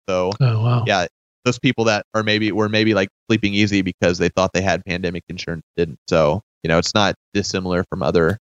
[0.10, 0.84] so Oh wow.
[0.88, 1.06] yeah
[1.46, 4.82] those people that are maybe were maybe like sleeping easy because they thought they had
[4.86, 8.38] pandemic insurance didn't so you know it's not dissimilar from other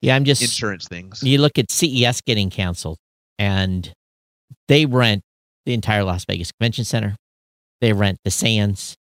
[0.00, 0.40] Yeah, I'm just.
[0.42, 2.96] insurance things You look at CES getting canceled,
[3.38, 3.92] and
[4.68, 5.20] they rent
[5.66, 7.16] the entire Las Vegas Convention Center.
[7.82, 8.96] They rent the Sands.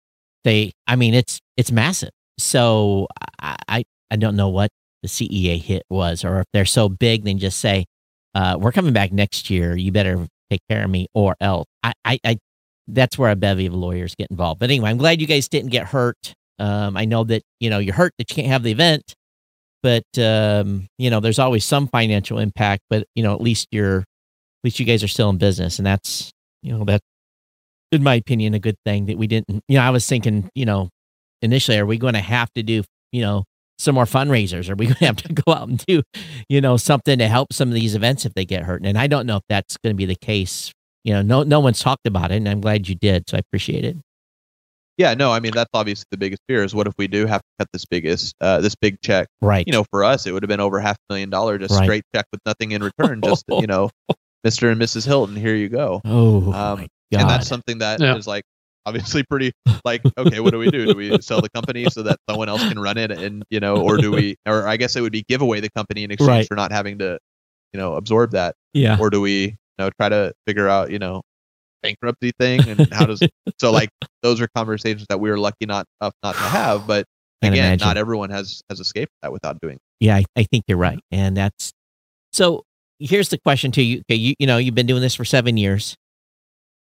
[0.44, 2.10] They, I mean, it's it's massive.
[2.38, 3.08] So
[3.40, 4.70] I I, don't know what
[5.02, 7.86] the CEA hit was, or if they're so big, then just say,
[8.34, 9.76] uh, "We're coming back next year.
[9.76, 12.38] You better take care of me, or else." I, I, I
[12.86, 14.60] that's where a bevy of lawyers get involved.
[14.60, 16.34] But anyway, I'm glad you guys didn't get hurt.
[16.58, 19.14] Um, I know that you know you're hurt that you can't have the event,
[19.82, 22.82] but um, you know there's always some financial impact.
[22.90, 25.86] But you know at least you're, at least you guys are still in business, and
[25.86, 26.30] that's
[26.62, 27.00] you know that,
[27.92, 29.62] in my opinion, a good thing that we didn't.
[29.68, 30.88] You know, I was thinking, you know,
[31.42, 33.44] initially, are we going to have to do you know
[33.78, 34.68] some more fundraisers?
[34.68, 36.02] Are we going to have to go out and do
[36.48, 38.84] you know something to help some of these events if they get hurt?
[38.84, 40.72] And I don't know if that's going to be the case.
[41.04, 43.40] You know, no no one's talked about it, and I'm glad you did, so I
[43.40, 43.96] appreciate it.
[44.96, 47.40] yeah no i mean that's obviously the biggest fear is what if we do have
[47.40, 49.64] to cut this biggest uh, this big check Right.
[49.66, 51.84] you know, for us, it would have been over half a million dollar just Right.
[51.84, 53.20] straight check with nothing in return.
[53.22, 53.90] Just you know,
[54.46, 54.70] Mr.
[54.72, 55.04] and Mrs.
[55.06, 56.00] Hilton, here you go.
[56.04, 57.20] oh Um, my god.
[57.22, 58.30] And that's something that is Yeah.
[58.32, 58.44] like
[58.86, 59.52] obviously pretty
[59.84, 60.86] like okay, what do we do?
[60.86, 63.76] Do we sell the company so that someone else can run it, and you know,
[63.76, 64.36] or do we?
[64.46, 66.46] Or I guess it would be give away the company in exchange Right.
[66.48, 67.18] for not having to
[67.72, 68.98] you know absorb that Yeah.
[69.00, 71.22] or do we you know try to figure out you know
[71.82, 73.20] bankruptcy thing and how does
[73.60, 73.90] so like
[74.22, 77.04] those are conversations that we were lucky not enough not to have but
[77.42, 77.86] Can't again imagine.
[77.86, 80.98] not everyone has has escaped that without doing Yeah, I, I think you're right.
[81.10, 81.72] And that's
[82.32, 82.62] so
[83.00, 83.98] here's the question to you.
[84.10, 85.94] Okay, you you know, you've been doing this for seven years.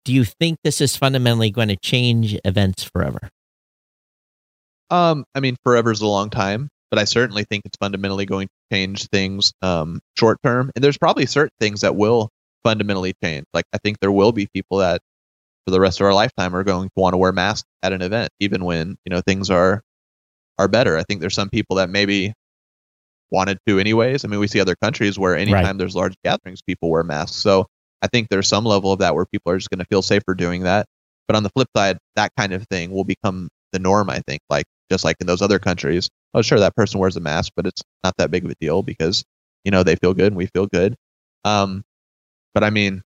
[0.04, 3.30] Do you think this is fundamentally going to change events forever?
[4.90, 8.48] Um, I mean, forever is a long time, but I certainly think it's fundamentally going
[8.48, 10.70] to change things um, short term.
[10.74, 12.28] And there's probably certain things that will
[12.62, 13.46] fundamentally change.
[13.54, 15.00] Like I think there will be people that
[15.66, 18.02] for the rest of our lifetime are going to want to wear masks at an
[18.02, 19.82] event, even when you know things are
[20.58, 20.96] are better.
[20.96, 22.32] I think there's some people that maybe
[23.30, 24.24] wanted to anyways.
[24.24, 27.36] I mean, we see other countries where anytime there's large gatherings, people wear masks.
[27.38, 27.66] So
[28.04, 30.34] I think there's some level of that where people are just going to feel safer
[30.34, 30.84] doing that.
[31.26, 34.10] But on the flip side, that kind of thing will become the norm.
[34.10, 36.10] I think, like just like in those other countries.
[36.34, 38.82] Oh, sure, that person wears a mask, but it's not that big of a deal
[38.82, 39.24] because
[39.64, 40.94] you know they feel good and we feel good.
[41.46, 41.82] Um,
[42.52, 43.02] but I mean,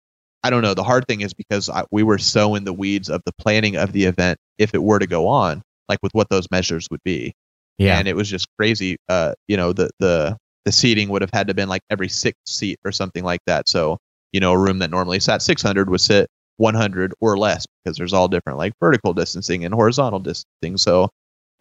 [0.44, 0.76] I don't know.
[0.76, 3.78] The hard thing is because I, we were so in the weeds of the planning
[3.78, 7.04] of the event, if it were to go on, like with what those measures would
[7.04, 7.34] be,
[7.80, 7.98] Yeah.
[7.98, 8.98] and it was just crazy.
[9.10, 12.48] Uh, you know, the the the seating would have had to been like every sixth
[12.48, 13.68] seat or something like that.
[13.68, 13.98] So
[14.34, 18.14] you know, a room that normally sat 600 would sit 100 or less because there's
[18.14, 20.78] all different like vertical distancing and horizontal distancing.
[20.78, 21.10] So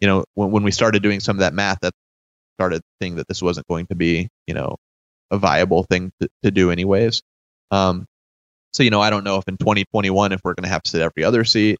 [0.01, 1.93] you know, when when we started doing some of that math, that
[2.57, 4.75] started thinking that this wasn't going to be you know
[5.31, 7.21] a viable thing to, to do anyways.
[7.71, 8.05] Um,
[8.73, 10.89] so you know, I don't know if in 2021 if we're going to have to
[10.89, 11.77] sit every other seat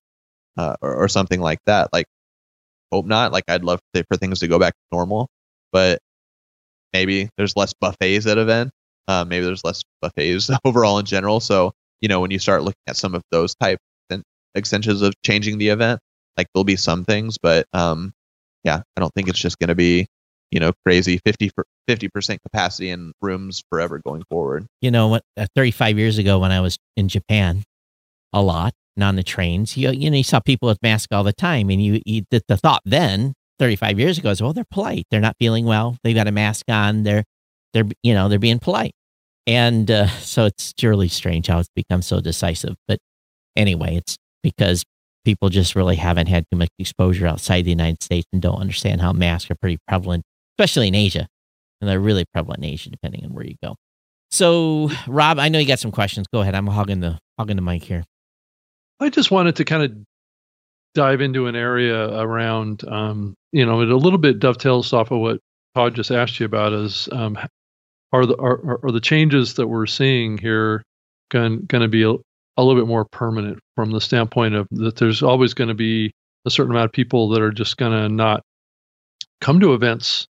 [0.58, 1.89] uh, or, or something like that.
[1.91, 2.06] Like,
[2.91, 3.32] hope not.
[3.32, 5.27] Like, I'd love for things to go back to normal,
[5.71, 5.99] but
[6.93, 8.71] maybe there's less buffets at event.
[9.08, 11.39] Uh, maybe there's less buffets overall in general.
[11.39, 13.80] So you know, when you start looking at some of those type
[14.12, 14.24] exten-
[14.56, 16.02] extensions of changing the event,
[16.38, 18.13] like there'll be some things, but um,
[18.66, 20.08] yeah, I don't think it's just going to be
[20.54, 24.68] you know crazy 50 percent capacity in rooms forever going forward.
[24.82, 27.63] you know what uh, 35 years ago when i was in japan
[28.32, 31.24] a lot and on the trains you, you know you saw people with masks all
[31.24, 34.63] the time and you, you the, the thought then 35 years ago is well they're
[34.70, 37.24] polite they're not feeling well they've got a mask on they're
[37.73, 38.93] they're you know they're being polite
[39.47, 42.99] and uh, so it's really strange how it's become so decisive but
[43.55, 44.83] anyway it's because
[45.25, 49.01] people just really haven't had too much exposure outside the united states and don't understand
[49.01, 50.23] how masks are pretty prevalent
[50.57, 51.27] especially in asia
[51.81, 53.75] and they're really prevalent in asia depending on where you go
[54.33, 56.25] so, Rob, I know you got some questions.
[56.33, 56.55] Go ahead.
[56.55, 58.03] I'm hogging the hogging the mic here.
[58.99, 59.91] I just wanted to kind of
[60.95, 65.19] dive into an area around, um, you know, it a little bit dovetails off of
[65.19, 65.39] what
[65.75, 66.73] Todd just asked you about.
[66.73, 67.38] Is um,
[68.13, 70.84] are the are, are the changes that we're seeing here
[71.30, 74.95] going going to be a, a little bit more permanent from the standpoint of that
[74.95, 76.13] there's always going to be
[76.45, 78.41] a certain amount of people that are just going to not
[79.41, 80.28] come to events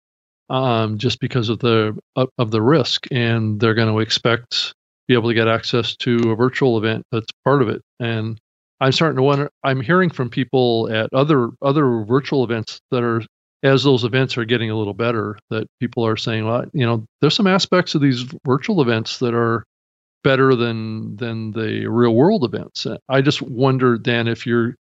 [0.51, 4.75] um, just because of the of, the risk, and they're going to expect
[5.07, 7.83] be able to get access to a virtual event that's part of it.
[8.01, 8.39] And
[8.81, 9.51] I'm starting to wonder.
[9.65, 13.23] I'm hearing from people at other other virtual events that are
[13.63, 17.05] as those events are getting a little better, that people are saying, well, you know,
[17.21, 19.65] there's some aspects of these virtual events that are
[20.23, 22.87] better than than the real world events.
[23.09, 24.75] I just wonder, Dan, if you're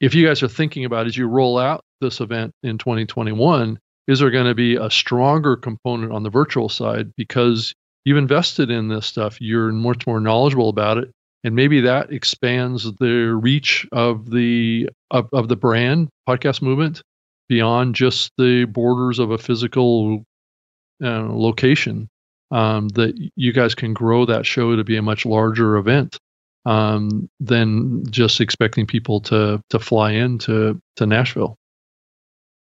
[0.00, 4.18] if you guys are thinking about as you roll out this event in 2021, is
[4.18, 7.74] there going to be a stronger component on the virtual side because
[8.04, 11.10] you've invested in this stuff, you're much more knowledgeable about it,
[11.42, 17.02] and maybe that expands the reach of the of, of the brand podcast movement
[17.48, 20.24] beyond just the borders of a physical
[21.02, 22.08] uh, location.
[22.50, 26.18] Um, that you guys can grow that show to be a much larger event
[26.66, 31.56] um, than just expecting people to to fly into to Nashville.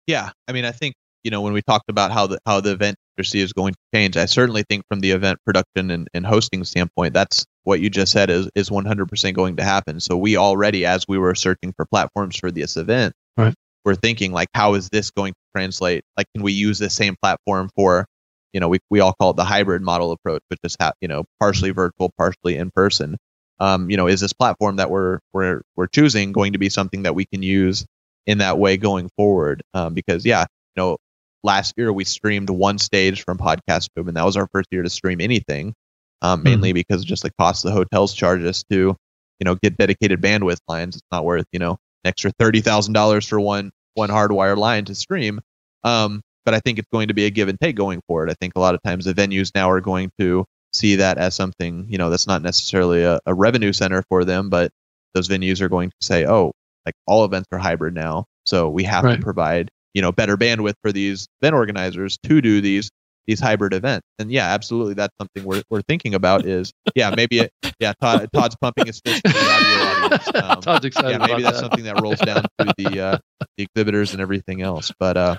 [0.07, 2.73] Yeah, I mean, I think you know when we talked about how the how the
[2.73, 6.27] event industry is going to change, I certainly think from the event production and, and
[6.27, 10.01] hosting standpoint, that's what you just said is is 100% going to happen.
[10.01, 13.55] So we already, as we were searching for platforms for this event, right.
[13.87, 16.05] We're thinking like, how is this going to translate?
[16.17, 18.05] Like, can we use the same platform for,
[18.53, 21.09] you know, we we all call it the hybrid model approach, which is ha- you
[21.09, 23.17] know partially virtual, partially in person.
[23.61, 27.05] Um, you know, is this platform that we're we're we're choosing going to be something
[27.05, 27.87] that we can use
[28.27, 29.63] in that way going forward?
[29.73, 30.43] Um, because yeah,
[30.75, 30.97] you know,
[31.45, 34.83] last year we streamed one stage from Podcast Boom, and that was our first year
[34.83, 35.75] to stream anything,
[36.23, 36.75] um, mainly mm-hmm.
[36.75, 40.97] because just the cost the hotels charge us to, you know, get dedicated bandwidth lines.
[40.97, 41.73] It's not worth you know
[42.05, 45.41] an extra thirty thousand dollars for one one hardwire line to stream.
[45.85, 48.31] Um, but I think it's going to be a give and take going forward.
[48.31, 51.35] I think a lot of times the venues now are going to see that as
[51.35, 54.71] something you know that's not necessarily a, a revenue center for them, but
[55.15, 56.53] those venues are going to say, oh,
[56.85, 59.17] like all events are hybrid now, so we have right.
[59.17, 62.91] to provide you know better bandwidth for these event organizers to do these
[63.27, 64.07] these hybrid events.
[64.19, 66.47] And yeah, absolutely, that's something we're we're thinking about.
[66.47, 70.29] Is yeah, maybe it, yeah, Todd, Todd's pumping his fist in the audio audience.
[70.37, 71.11] Um, Todd's excited.
[71.11, 71.61] yeah, maybe about that's that.
[71.61, 73.19] something that rolls down to the uh,
[73.57, 74.93] the exhibitors and everything else.
[74.99, 75.37] But uh,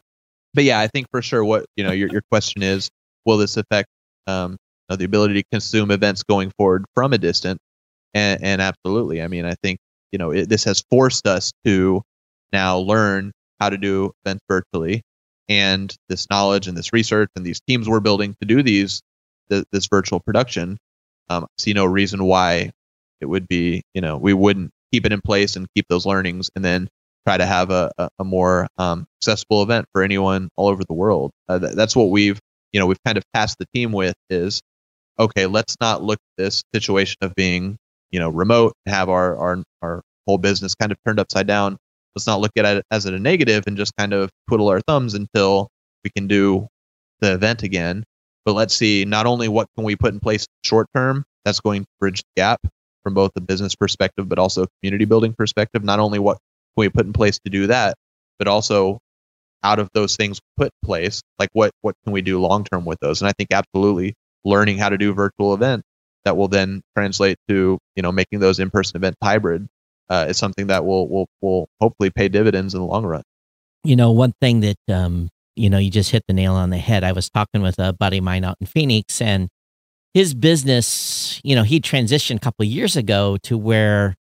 [0.54, 2.89] but yeah, I think for sure what you know your your question is,
[3.26, 3.88] will this affect
[4.28, 4.58] um you
[4.89, 7.60] know, the ability to consume events going forward from a distance?
[8.13, 9.80] And and absolutely, I mean, I think
[10.12, 12.02] you know it, this has forced us to
[12.52, 15.02] now learn how to do events virtually,
[15.49, 19.01] and this knowledge and this research and these teams we're building to do these
[19.49, 20.77] th- this virtual production.
[21.29, 22.71] Um, I see no reason why
[23.19, 26.49] it would be you know we wouldn't keep it in place and keep those learnings
[26.55, 26.89] and then
[27.27, 30.93] try to have a, a, a more um, accessible event for anyone all over the
[30.93, 31.31] world.
[31.49, 32.39] Uh, th- that's what we've,
[32.71, 34.62] you know, we've kind of tasked the team with is,
[35.19, 37.75] okay, let's not look at this situation of being,
[38.12, 41.77] you know, remote have our, our, our whole business kind of turned upside down.
[42.17, 45.13] Let's not look at it as a negative and just kind of twiddle our thumbs
[45.13, 45.69] until
[46.03, 46.67] we can do
[47.19, 48.03] the event again.
[48.43, 51.84] But let's see not only what can we put in place short term that's going
[51.84, 52.60] to bridge the gap
[53.03, 55.84] from both the business perspective but also community building perspective.
[55.84, 57.93] Not only what can we put in place to do that,
[58.39, 58.97] but also
[59.63, 62.84] out of those things put in place, like what what can we do long term
[62.84, 63.21] with those?
[63.21, 65.84] And I think absolutely learning how to do virtual events
[66.25, 69.67] that will then translate to you know making those in person events hybrid
[70.10, 73.24] uh, is something that will will will hopefully pay dividends in the long run.
[73.84, 76.78] You know, one thing that um, you know, you just hit the nail on the
[76.78, 77.04] head.
[77.04, 79.50] I was talking with a buddy of mine out in Phoenix, and
[80.13, 84.15] his business, you know, he transitioned a couple years ago to where,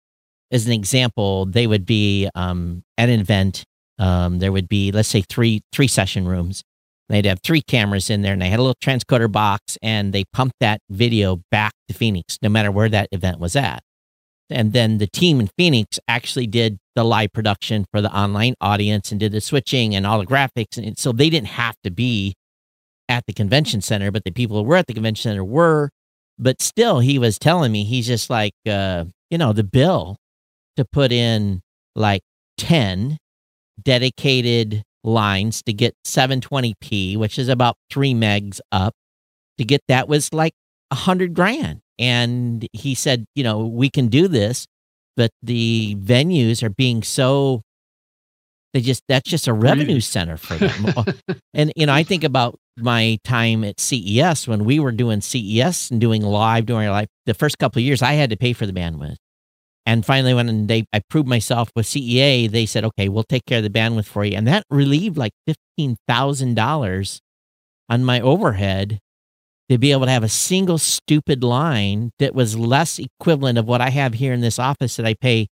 [0.51, 3.63] as an example, they would be um, at an event.
[3.99, 6.63] Um, there would be, let's say, three three session rooms.
[7.09, 10.23] They'd have three cameras in there, and they had a little transcoder box, and they
[10.33, 13.83] pumped that video back to Phoenix, no matter where that event was at.
[14.49, 19.11] And then the team in Phoenix actually did the live production for the online audience
[19.11, 22.35] and did the switching and all the graphics, and so they didn't have to be
[23.09, 25.89] at the convention center, but the people who were at the convention center were.
[26.39, 30.17] But still, he was telling me he's just like, uh, you know, the bill
[30.77, 31.61] to put in
[31.95, 32.21] like
[32.57, 33.17] 10
[33.81, 38.93] dedicated lines to get 720p, which is about three megs up,
[39.57, 40.53] to get that was like
[40.91, 41.82] a hundred grand.
[41.99, 44.65] And he said, you know, we can do this,
[45.15, 47.61] but the venues are being so
[48.73, 51.05] they just that's just a revenue center for them.
[51.53, 55.91] and you know, I think about my time at CES when we were doing CES
[55.91, 57.07] and doing live during our life.
[57.27, 59.17] The first couple of years, I had to pay for the bandwidth.
[59.85, 63.59] And finally, when they I proved myself with CEA, they said, "Okay, we'll take care
[63.59, 67.19] of the bandwidth for you," and that relieved like fifteen thousand dollars
[67.89, 68.99] on my overhead
[69.69, 73.81] to be able to have a single stupid line that was less equivalent of what
[73.81, 75.47] I have here in this office that I pay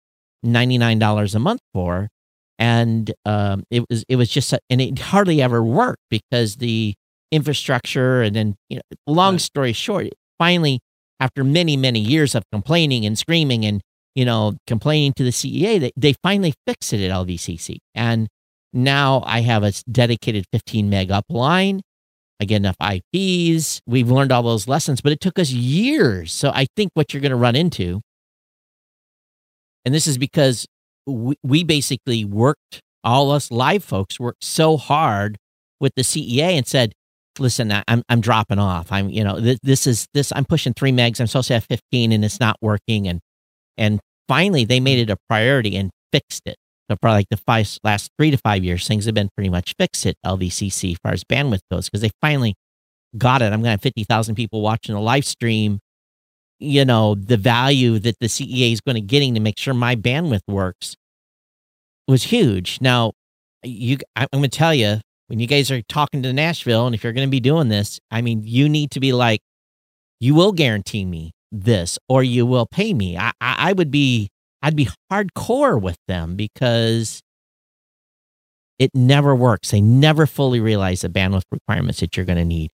[0.42, 2.09] ninety nine dollars a month for,
[2.59, 6.95] and um, it was it was just a, and it hardly ever worked because the
[7.31, 10.79] infrastructure and then you know long story short finally
[11.19, 13.81] after many many years of complaining and screaming and
[14.14, 18.29] you know complaining to the CEA they, they finally fixed it at LVCC and
[18.73, 21.81] now I have a dedicated 15 meg up line
[22.40, 26.33] I get enough IPs we've learned all those lessons but it took us years.
[26.33, 28.01] So I think what you're going to run into
[29.85, 30.66] and this is because
[31.07, 35.37] we, we basically worked all us live folks worked so hard
[35.81, 36.92] with the CEA and said
[37.38, 38.90] listen I- I'm I'm dropping off.
[38.90, 41.20] I'm you know th- this is this I'm pushing 3 megs.
[41.20, 43.07] I'm supposed to have 15 and it's not working.
[43.09, 43.20] And
[43.77, 46.57] and finally they made it a priority and fixed it
[46.90, 49.75] so for like the five last 3 to 5 years things have been pretty much
[49.79, 52.55] fixed at LVCC as far as bandwidth goes because they finally
[53.16, 55.81] got it I'm going to have 50,000 people watching a live stream
[56.59, 59.94] you know the value that the CEA is going to getting to make sure my
[59.96, 60.96] bandwidth works
[62.09, 62.79] was huge.
[62.81, 63.12] Now,
[63.62, 67.03] you, I'm going to tell you when you guys are talking to Nashville, and if
[67.03, 69.40] you're going to be doing this, I mean, you need to be like,
[70.20, 73.18] you will guarantee me this, or you will pay me.
[73.18, 74.29] I, I, I would be,
[74.62, 77.21] I'd be hardcore with them because
[78.79, 79.71] it never works.
[79.71, 82.70] They never fully realize the bandwidth requirements that you're going to need.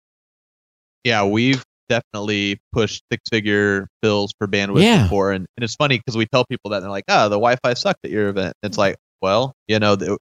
[1.03, 5.03] yeah, we've definitely pushed six figure bills for bandwidth Yeah.
[5.03, 5.31] before.
[5.31, 7.55] And, and it's funny because we tell people that and they're like, ah, the Wi
[7.63, 8.53] Fi sucked at your event.
[8.61, 10.17] It's like, well, you know, the,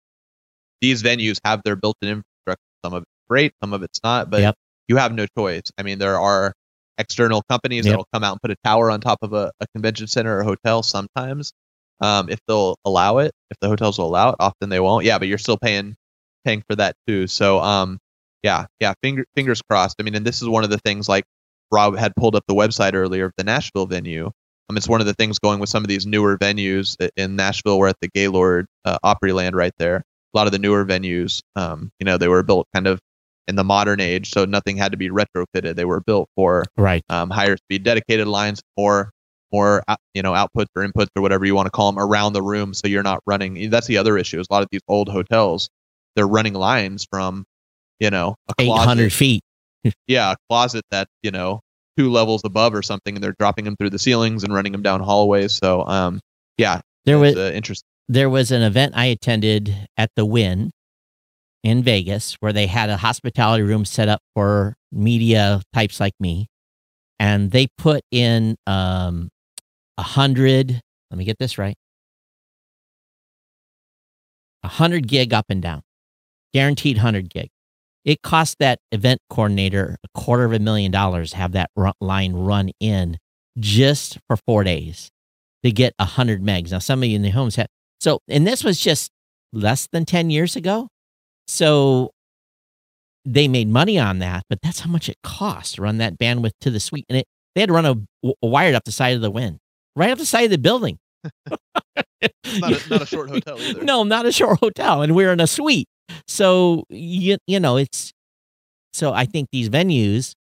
[0.80, 2.62] these venues have their built in infrastructure.
[2.84, 4.54] Some of it's great, some of it's not, but Yep.
[4.86, 5.64] you have no choice.
[5.76, 6.52] I mean, there are
[6.98, 7.92] external companies Yep.
[7.92, 10.42] that'll come out and put a tower on top of a, a convention center or
[10.42, 11.52] hotel sometimes.
[12.00, 15.04] Um, if they'll allow it, if the hotels will allow it, often they won't.
[15.04, 15.96] Yeah, but you're still paying
[16.44, 17.26] paying for that too.
[17.26, 17.98] So um
[18.42, 19.96] yeah, yeah, finger, fingers crossed.
[19.98, 21.24] I mean, and this is one of the things like
[21.72, 24.30] Rob had pulled up the website earlier of the Nashville venue.
[24.68, 27.78] Um, it's one of the things going with some of these newer venues in Nashville.
[27.78, 29.96] We're at the Gaylord uh, Opryland right there.
[29.96, 33.00] A lot of the newer venues, um, you know, they were built kind of
[33.48, 35.76] in the modern age, so nothing had to be retrofitted.
[35.76, 39.10] They were built for right um, higher speed dedicated lines, more
[39.52, 39.82] more
[40.14, 42.74] you know outputs or inputs or whatever you want to call them around the room,
[42.74, 43.70] so you're not running.
[43.70, 44.40] That's the other issue.
[44.40, 45.68] Is a lot of these old hotels,
[46.14, 47.44] they're running lines from
[48.00, 49.42] you know a eight hundred feet.
[50.06, 51.60] yeah, a closet that you know
[51.96, 54.82] two levels above or something, and they're dropping them through the ceilings and running them
[54.82, 55.52] down hallways.
[55.52, 56.20] So um,
[56.58, 57.86] yeah, there was uh, interesting.
[58.08, 60.70] There was an event I attended at the Wynn
[61.62, 66.46] in Vegas where they had a hospitality room set up for media types like me,
[67.18, 69.28] and they put in um
[69.98, 70.80] a hundred.
[71.10, 71.76] Let me get this right.
[74.62, 75.82] A hundred gig up and down,
[76.52, 77.48] guaranteed hundred gig.
[78.04, 82.34] It cost that event coordinator a quarter of a million dollars to have that line
[82.34, 83.18] run in
[83.58, 85.10] just for four days
[85.64, 86.70] to get a hundred megs.
[86.70, 87.66] Now, some of you in the homes have,
[88.00, 89.10] so, and this was just
[89.52, 90.88] less than ten years ago.
[91.46, 92.10] So
[93.24, 96.52] they made money on that, but that's how much it costs to run that bandwidth
[96.62, 97.06] to the suite.
[97.08, 97.26] And it
[97.56, 99.58] they had to run a, a wire up the side of the Wynn,
[99.96, 100.98] right up the side of the building.
[102.60, 103.82] not, a, not a short hotel either.
[103.82, 105.88] No, not a short hotel, and we're in a suite.
[106.28, 108.12] So you you know it's
[108.92, 110.32] so I think these venues,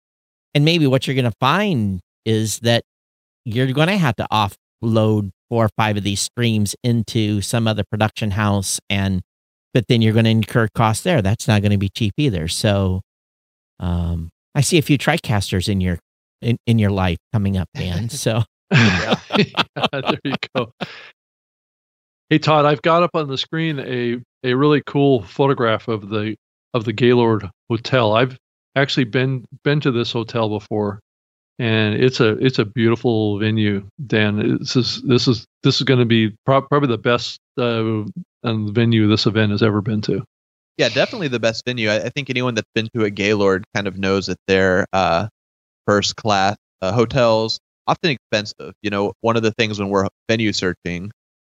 [0.55, 2.83] and maybe what you're going to find is that
[3.45, 7.85] you're going to have to offload four or five of these streams into some other
[7.89, 9.23] production house, and
[9.75, 11.21] but then you're going to incur costs there.
[11.21, 12.49] That's not going to be cheap either.
[12.49, 13.03] So,
[13.81, 15.99] um, I see a few TriCasters in your
[16.41, 18.09] in, in your life coming up, Dan.
[18.09, 18.45] So.
[18.73, 19.17] yeah.
[19.37, 20.73] yeah, there you go.
[22.31, 26.37] Hey Todd, I've got up on the screen a a really cool photograph of the
[26.73, 28.15] of the Gaylord Hotel.
[28.15, 28.39] I've
[28.75, 31.01] actually been been to this hotel before,
[31.59, 33.87] and it's a it's a beautiful venue.
[34.07, 38.03] Dan, this is this is this is going to be pro- probably the best uh,
[38.45, 40.25] venue this event has ever been to.
[40.77, 41.89] Yeah, definitely the best venue.
[41.89, 45.29] I, I think anyone that's been to a Gaylord kind of knows that they're uh,
[45.87, 48.75] first class uh, hotels, often expensive.
[48.83, 51.11] You know, one of the things when we're venue searching,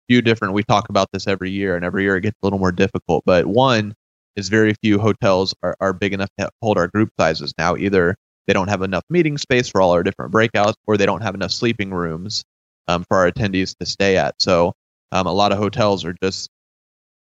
[0.09, 0.55] few different.
[0.55, 3.25] We talk about this every year, and every year it gets a little more difficult.
[3.27, 3.95] But one
[4.37, 7.77] is very few hotels are, are big enough to hold our group sizes now.
[7.77, 8.17] Either
[8.47, 11.35] they don't have enough meeting space for all our different breakouts, or they don't have
[11.35, 12.43] enough sleeping rooms
[12.89, 14.35] um, for our attendees to stay at.
[14.41, 14.73] So
[15.13, 16.49] um, a lot of hotels are just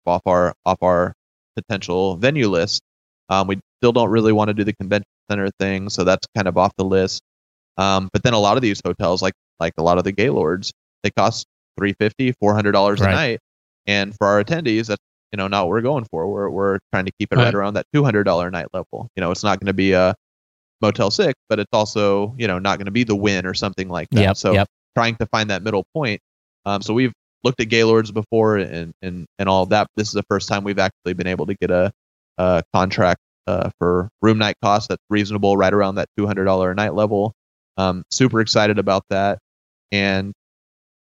[0.07, 1.13] off our off our
[1.55, 2.81] potential venue list.
[3.29, 6.47] Um, we still don't really want to do the convention center thing, so that's kind
[6.47, 7.21] of off the list.
[7.77, 10.71] Um, but then a lot of these hotels, like like a lot of the Gaylords,
[11.03, 11.45] they cost
[11.77, 13.11] 350 400 dollars right.
[13.11, 13.39] a night
[13.85, 15.01] and for our attendees that's
[15.31, 17.55] you know not what we're going for we're, we're trying to keep it right, right
[17.55, 20.13] around that $200 night level you know it's not going to be a
[20.81, 23.89] motel 6 but it's also you know not going to be the Wynn or something
[23.89, 24.67] like that yep, so yep.
[24.95, 26.19] trying to find that middle point
[26.65, 30.23] um, so we've looked at gaylords before and and and all that this is the
[30.23, 31.91] first time we've actually been able to get a,
[32.37, 36.93] a contract uh, for room night cost that's reasonable right around that $200 a night
[36.93, 37.33] level
[37.77, 39.39] um, super excited about that
[39.91, 40.33] and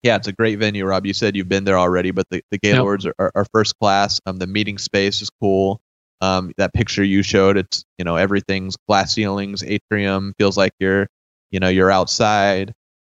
[0.04, 1.06] yeah, it's a great venue, Rob.
[1.06, 3.14] You said you've been there already, but the, the Gaylords yep.
[3.18, 4.20] are, are, first class.
[4.26, 5.80] Um, the meeting space is cool.
[6.20, 11.08] Um, that picture you showed, it's you know everything's glass ceilings, atrium, feels like you're
[11.50, 12.74] you know you're outside.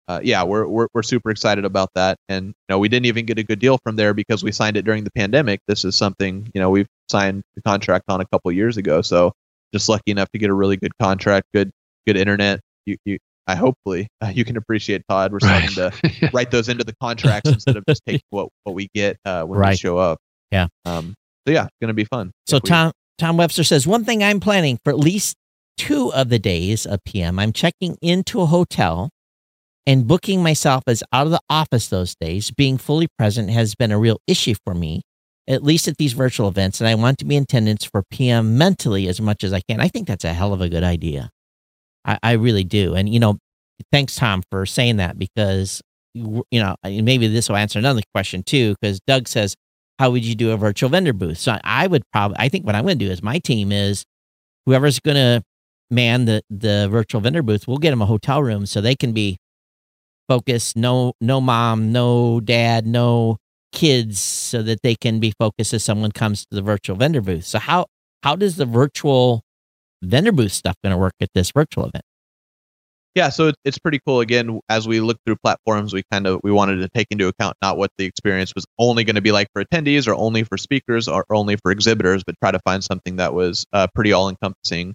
[0.08, 3.26] Uh, yeah, we're, we're we're super excited about that, and you know we didn't even
[3.26, 5.60] get a good deal from there because we signed it during the pandemic.
[5.68, 9.34] This is something you know we've signed the contract on a couple years ago, so
[9.74, 11.72] just lucky enough to get a really good contract, good
[12.06, 12.62] good internet.
[12.86, 15.34] You, you I hopefully uh, you can appreciate Todd.
[15.34, 15.94] We're starting right.
[15.94, 19.44] to write those into the contracts instead of just taking what what we get uh,
[19.44, 19.72] when right.
[19.72, 20.20] we show up.
[20.52, 20.68] Yeah.
[20.86, 21.16] Um.
[21.46, 22.32] So yeah, it's gonna be fun.
[22.46, 25.36] So Tom Tom Webster says one thing I'm planning for at least
[25.78, 27.40] two of the days of PM.
[27.40, 29.10] I'm checking into a hotel
[29.88, 32.52] and booking myself as out of the office those days.
[32.52, 35.02] Being fully present has been a real issue for me,
[35.48, 38.58] at least at these virtual events, and I want to be in attendance for PM
[38.58, 39.80] mentally as much as I can.
[39.80, 41.30] I think that's a hell of a good idea.
[42.04, 42.96] I, I really do.
[42.96, 43.38] And, you know,
[43.92, 45.82] thanks, Tom, for saying that because,
[46.14, 49.56] you know, maybe this will answer another question too, because Doug says,
[50.00, 51.38] how would you do a virtual vendor booth?
[51.38, 54.04] So I would probably, I think what I'm going to do is my team is
[54.66, 55.44] whoever's going to
[55.90, 59.14] man the, the virtual vendor booth, we'll get them a hotel room so they can
[59.14, 59.38] be
[60.28, 60.76] focused.
[60.76, 63.38] No, no mom, no dad, no
[63.72, 67.46] kids so that they can be focused as someone comes to the virtual vendor booth.
[67.46, 67.88] So how,
[68.24, 69.44] how does the virtual
[70.02, 72.04] vendor booth stuff going to work at this virtual event?
[73.18, 74.20] Yeah, so it's pretty cool.
[74.20, 77.58] Again, as we look through platforms, we kind of we wanted to take into account
[77.64, 80.56] not what the experience was only going to be like for attendees, or only for
[80.56, 84.30] speakers, or only for exhibitors, but try to find something that was uh, pretty all
[84.30, 84.94] encompassing.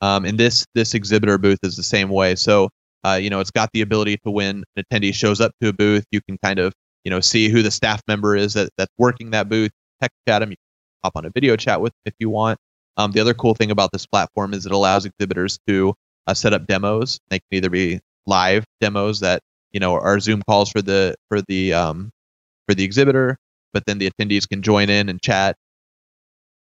[0.00, 2.36] Um, and this this exhibitor booth is the same way.
[2.36, 2.70] So
[3.04, 5.72] uh, you know, it's got the ability to when an attendee shows up to a
[5.72, 6.72] booth, you can kind of
[7.04, 10.40] you know see who the staff member is that, that's working that booth, text chat
[10.40, 10.56] them, you
[11.04, 12.58] hop on a video chat with if you want.
[12.96, 15.94] Um, the other cool thing about this platform is it allows exhibitors to
[16.26, 17.18] uh, set up demos.
[17.28, 19.42] They can either be live demos that
[19.72, 22.10] you know are Zoom calls for the for the um,
[22.66, 23.36] for the exhibitor,
[23.72, 25.56] but then the attendees can join in and chat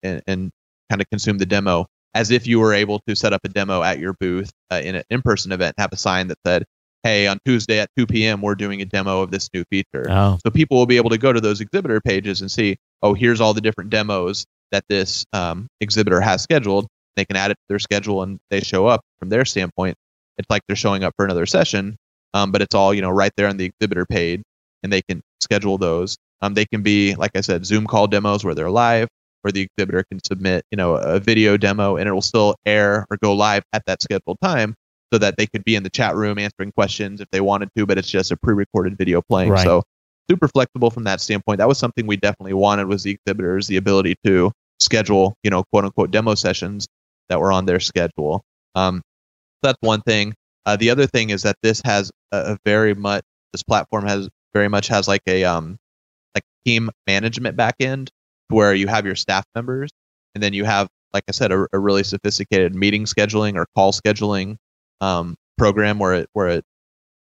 [0.03, 0.51] and, and
[0.91, 3.83] kind of consume the demo as if you were able to set up a demo
[3.83, 6.65] at your booth uh, in an in-person event, have a sign that said,
[7.03, 8.41] "Hey, on Tuesday at 2 p.m.
[8.41, 11.19] we're doing a demo of this new feature." Oh, So people will be able to
[11.19, 15.25] go to those exhibitor pages and see, oh, here's all the different demos that this
[15.33, 16.87] um, exhibitor has scheduled.
[17.17, 19.97] They can add it to their schedule and they show up from their standpoint.
[20.37, 21.97] It's like they're showing up for another session,
[22.33, 24.43] um, but it's all you know right there on the exhibitor page,
[24.83, 26.17] and they can schedule those.
[26.43, 29.09] Um, they can be, like I said, Zoom call demos where they're live,
[29.45, 33.07] where the exhibitor can submit, you know, a video demo, and it will still air
[33.11, 34.75] or go live at that scheduled time,
[35.13, 37.85] so that they could be in the chat room answering questions if they wanted to,
[37.85, 39.51] but it's just a pre-recorded video playing.
[39.51, 39.65] Right.
[39.65, 39.83] So
[40.31, 41.59] super flexible from that standpoint.
[41.59, 45.65] That was something we definitely wanted was the exhibitors the ability to schedule, you know,
[45.71, 46.87] quote unquote demo sessions
[47.29, 48.43] that were on their schedule.
[48.75, 49.03] Um,
[49.63, 50.35] that's one thing.
[50.67, 53.23] Uh, the other thing is that this has a, a very much
[53.53, 55.77] this platform has very much has like a um
[56.35, 58.09] like team management backend
[58.49, 59.91] where you have your staff members
[60.35, 63.93] and then you have like I said a, a really sophisticated meeting scheduling or call
[63.93, 64.57] scheduling
[65.01, 66.65] um, program where it where it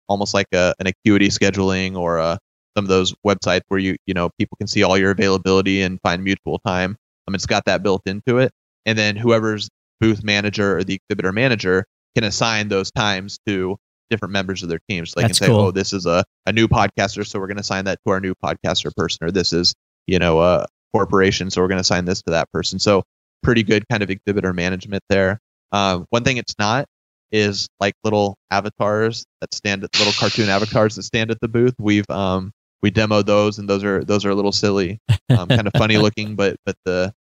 [0.07, 2.38] almost like a, an acuity scheduling or a,
[2.76, 5.99] some of those websites where you you know people can see all your availability and
[6.01, 6.95] find mutual time.
[7.28, 8.51] Um, it's got that built into it,
[8.86, 11.86] and then whoever's booth manager or the exhibitor manager
[12.16, 13.78] can assign those times to
[14.10, 15.05] different members of their team.
[15.05, 15.62] So they That's can say, cool.
[15.62, 18.20] "Oh, this is a, a new podcaster, so we're going to assign that to our
[18.20, 19.74] new podcaster person," or "This is
[20.07, 23.04] you know a corporation, so we're going to assign this to that person." So
[23.44, 25.40] pretty good kind of exhibitor management there.
[25.72, 26.86] Uh, one thing it's not
[27.32, 31.76] is like little avatars that stand at little cartoon avatars that stand at the booth.
[31.80, 35.68] We've um we demoed those and those are those are a little silly, um, kind
[35.68, 37.14] of funny looking, but but the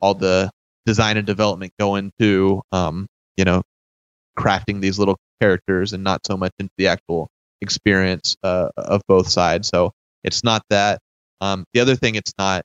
[0.00, 0.50] all the
[0.86, 3.62] design and development go into um you know
[4.38, 7.28] crafting these little characters and not so much into the actual
[7.60, 9.68] experience uh, of both sides.
[9.68, 9.92] So
[10.24, 11.00] it's not that.
[11.40, 12.64] Um, the other thing, it's not.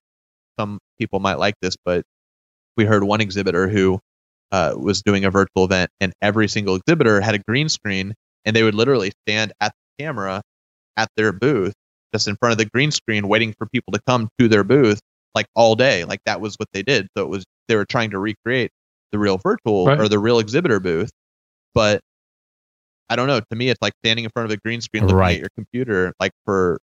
[0.60, 2.04] Some people might like this, but
[2.78, 4.00] we heard one exhibitor who
[4.52, 8.14] uh, was doing a virtual event, and every single exhibitor had a green screen,
[8.46, 10.42] and they would literally stand at the camera
[10.98, 11.74] at their booth,
[12.14, 15.00] just in front of the green screen, waiting for people to come to their booth,
[15.34, 16.04] like all day.
[16.04, 17.08] Like that was what they did.
[17.18, 18.72] So it was they were trying to recreate
[19.12, 20.00] the real virtual Right.
[20.00, 21.12] or the real exhibitor booth,
[21.74, 22.02] but
[23.10, 23.40] I don't know.
[23.40, 25.36] To me, it's like standing in front of a green screen looking Right.
[25.36, 26.80] at your computer, like for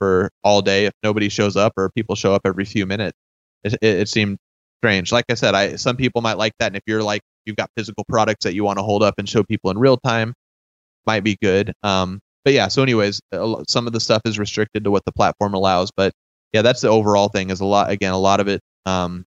[0.00, 0.86] for all day.
[0.86, 3.16] If nobody shows up or people show up every few minutes,
[3.62, 4.38] it, it, it seemed
[4.80, 5.12] strange.
[5.12, 7.70] Like I said, I some people might like that, and if you're like you've got
[7.76, 10.34] physical products that you want to hold up and show people in real time,
[11.06, 11.72] might be good.
[11.82, 12.68] Um, but yeah.
[12.68, 13.20] So, anyways,
[13.68, 16.12] some of the stuff is restricted to what the platform allows, but
[16.52, 17.50] yeah, that's the overall thing.
[17.50, 19.24] Is a lot again, a lot of it, um,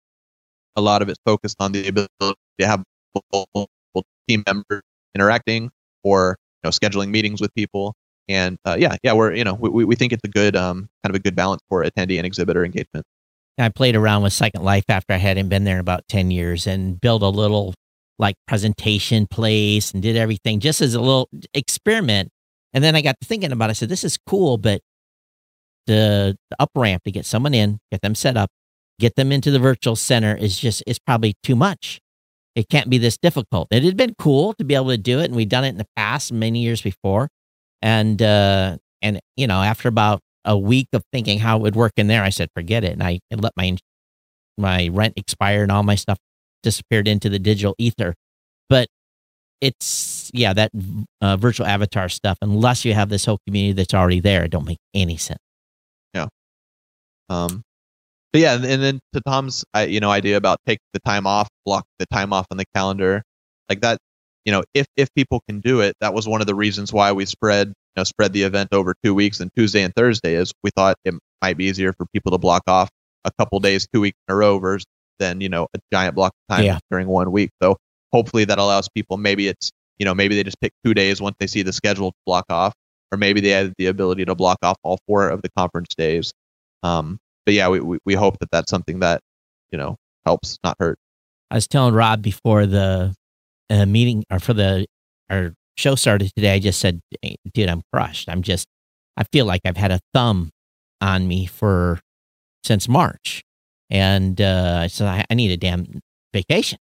[0.76, 2.82] a lot of it focused on the ability to have
[4.28, 4.82] team members
[5.14, 5.70] interacting
[6.02, 7.94] or you know scheduling meetings with people.
[8.28, 11.14] And uh, yeah, yeah, we're you know we, we- think it's a good um kind
[11.14, 13.04] of a good balance for attendee and exhibitor engagement.
[13.58, 16.66] I played around with Second Life after I hadn't been there in about 10 years
[16.66, 17.74] and built a little
[18.18, 22.30] like presentation place and did everything just as a little experiment.
[22.72, 23.70] And then I got thinking about it.
[23.70, 24.80] I said, this is cool, but
[25.86, 28.50] the, the up ramp to get someone in, get them set up,
[28.98, 32.00] get them into the virtual center is just, it's probably too much.
[32.56, 33.68] It can't be this difficult.
[33.70, 35.26] It had been cool to be able to do it.
[35.26, 37.28] And we'd done it in the past many years before.
[37.84, 41.92] And, uh, and, you know, after about a week of thinking how it would work
[41.98, 42.94] in there, I said, forget it.
[42.94, 43.76] And I let my
[44.56, 46.16] my rent expire and all my stuff
[46.62, 48.14] disappeared into the digital ether.
[48.70, 48.88] But
[49.60, 50.70] it's yeah, that
[51.20, 52.38] uh, virtual avatar stuff.
[52.40, 55.40] Unless you have this whole community that's already there, it don't make any sense.
[56.14, 56.28] Yeah.
[57.28, 57.62] Um,
[58.32, 61.48] but yeah, and, and then to Tom's, you know, idea about take the time off,
[61.66, 63.22] block the time off on the calendar,
[63.68, 63.98] like that.
[64.44, 67.12] You know, if if people can do it, that was one of the reasons why
[67.12, 70.52] we spread, you know, spread the event over two weeks and Tuesday and Thursday is
[70.62, 72.90] we thought it might be easier for people to block off
[73.24, 74.84] a couple days, two weeks in a row, versus
[75.18, 76.78] than you know a giant block of time Yeah.
[76.90, 77.50] during one week.
[77.62, 77.76] So
[78.12, 79.16] hopefully that allows people.
[79.16, 82.10] Maybe it's you know maybe they just pick two days once they see the schedule
[82.10, 82.74] to block off,
[83.12, 86.32] or maybe they had the ability to block off all four of the conference days.
[86.82, 89.20] Um, but yeah, we, we, we hope that that's something that,
[89.70, 90.98] you know, helps, not hurt.
[91.50, 93.14] I was telling Rob before the
[93.70, 94.86] uh, meeting or for the
[95.30, 96.54] our show started today.
[96.54, 97.00] I just said,
[97.52, 98.28] "Dude, I'm crushed.
[98.28, 98.66] I'm just.
[99.16, 100.50] I feel like I've had a thumb
[101.00, 102.00] on me for
[102.64, 103.42] since March,
[103.90, 106.00] and uh, I said I, I need a damn
[106.32, 106.78] vacation."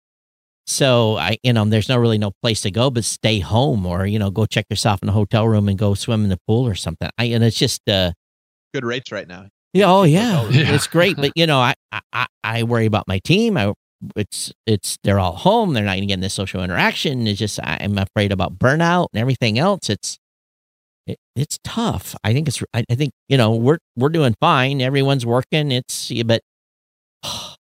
[0.68, 4.04] So I, you know, there's no really no place to go but stay home or
[4.04, 6.66] you know go check yourself in a hotel room and go swim in the pool
[6.66, 7.08] or something.
[7.18, 8.12] I and it's just uh
[8.74, 9.46] Good rates right now.
[9.72, 10.74] yeah, oh yeah, Hotel room.
[10.74, 11.16] it's great.
[11.16, 13.56] But you know, I, I I- I worry about my team.
[13.56, 13.72] I
[14.14, 15.72] it's it's they're all home.
[15.74, 17.26] They're not going to get in this social interaction.
[17.26, 19.88] It's just I'm afraid about burnout and everything else.
[19.90, 20.18] It's
[21.06, 22.14] it, it's tough.
[22.24, 24.80] I think it's I, I think you know we're we're doing fine.
[24.80, 25.72] Everyone's working.
[25.72, 26.42] It's but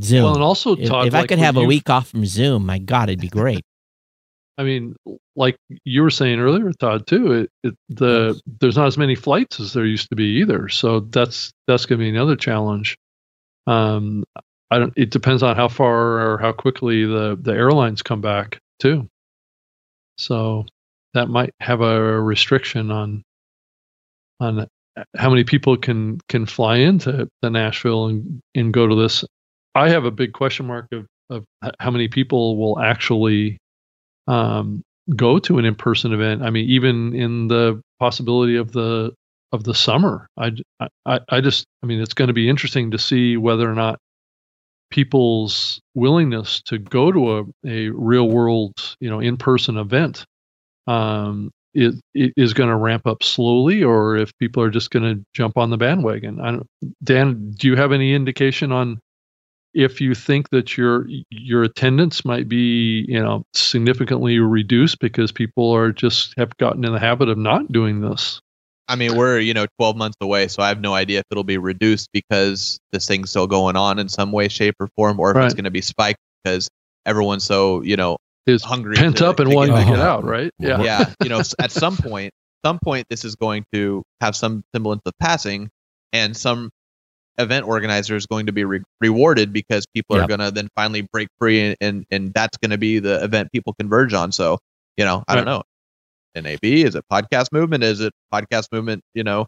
[0.00, 0.24] Zoom.
[0.24, 2.78] Well, and also, Todd, if I like could have a week off from Zoom, my
[2.78, 3.62] God, it'd be great.
[4.58, 4.96] I mean,
[5.36, 7.32] like you were saying earlier, Todd, too.
[7.32, 10.68] It, it the there's not as many flights as there used to be either.
[10.68, 12.98] So that's that's going to be another challenge.
[13.68, 14.24] Um,
[14.70, 14.92] I don't.
[14.96, 19.08] It depends on how far or how quickly the the airlines come back too.
[20.18, 20.66] So
[21.14, 23.22] that might have a restriction on
[24.40, 24.66] on
[25.16, 29.24] how many people can can fly into the Nashville and and go to this.
[29.74, 31.44] I have a big question mark of of
[31.78, 33.58] how many people will actually
[34.26, 34.82] um,
[35.14, 36.42] go to an in-person event.
[36.42, 39.12] I mean, even in the possibility of the
[39.52, 40.52] of the summer, I
[41.06, 43.98] I, I just I mean, it's going to be interesting to see whether or not
[44.90, 50.24] people's willingness to go to a, a real world, you know, in-person event
[50.88, 55.16] um, it, it is going to ramp up slowly, or if people are just going
[55.16, 56.40] to jump on the bandwagon.
[56.40, 56.66] I don't,
[57.04, 58.98] Dan, do you have any indication on
[59.74, 65.70] if you think that your your attendance might be you know significantly reduced because people
[65.70, 68.40] are just have gotten in the habit of not doing this?
[68.88, 71.44] I mean, we're you know 12 months away, so I have no idea if it'll
[71.44, 75.30] be reduced because this thing's still going on in some way, shape, or form, or
[75.30, 75.44] if Right.
[75.44, 76.68] it's going to be spiked because
[77.06, 78.16] everyone's so you know
[78.46, 80.18] Is hungry, pent to- up and to wanting get to back get out.
[80.20, 80.50] out, right?
[80.58, 80.80] Yeah.
[80.82, 82.32] yeah, you know, at some point,
[82.64, 85.68] some point, this is going to have some semblance of passing,
[86.12, 86.70] and some
[87.36, 91.02] event organizer is going to be re- rewarded because people are going to then finally
[91.12, 94.32] break free, and and, and that's going to be the event people converge on.
[94.32, 94.58] So,
[94.96, 95.62] you know, I don't know.
[96.42, 97.84] NAB is it podcast movement?
[97.84, 99.02] Is it podcast movement?
[99.14, 99.44] You know,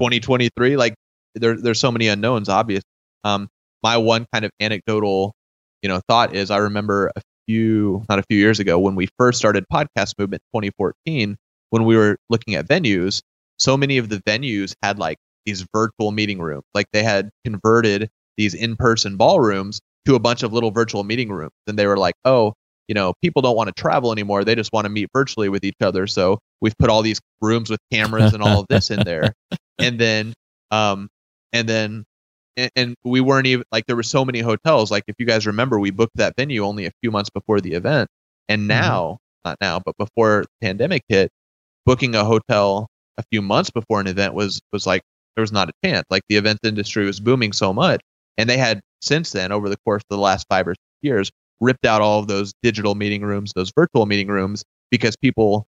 [0.00, 0.76] 2023.
[0.76, 0.94] Like
[1.34, 2.48] there, there's so many unknowns.
[2.48, 2.82] Obvious.
[3.24, 3.48] Um,
[3.82, 5.34] my one kind of anecdotal,
[5.82, 9.08] you know, thought is I remember a few, not a few years ago when we
[9.18, 11.36] first started podcast movement 2014,
[11.70, 13.22] when we were looking at venues,
[13.58, 16.64] so many of the venues had like these virtual meeting rooms.
[16.74, 21.52] Like they had converted these in-person ballrooms to a bunch of little virtual meeting rooms.
[21.66, 22.54] And they were like, oh,
[22.92, 24.44] you know, people don't want to travel anymore.
[24.44, 26.06] They just want to meet virtually with each other.
[26.06, 29.32] So we've put all these rooms with cameras and all of this in there.
[29.78, 30.34] And then,
[30.70, 31.08] um,
[31.54, 32.04] and then,
[32.58, 34.90] and, and we weren't even like there were so many hotels.
[34.90, 37.72] Like if you guys remember, we booked that venue only a few months before the
[37.72, 38.08] event,
[38.50, 41.30] and now, not now, but before the pandemic hit,
[41.86, 42.86] booking a hotel
[43.16, 45.00] a few months before an event was was like
[45.34, 46.04] there was not a chance.
[46.10, 48.02] Like the event industry was booming so much,
[48.36, 51.30] and they had since then over the course of the last five or six years
[51.62, 55.66] ripped out all of those digital meeting rooms, those virtual meeting rooms, because people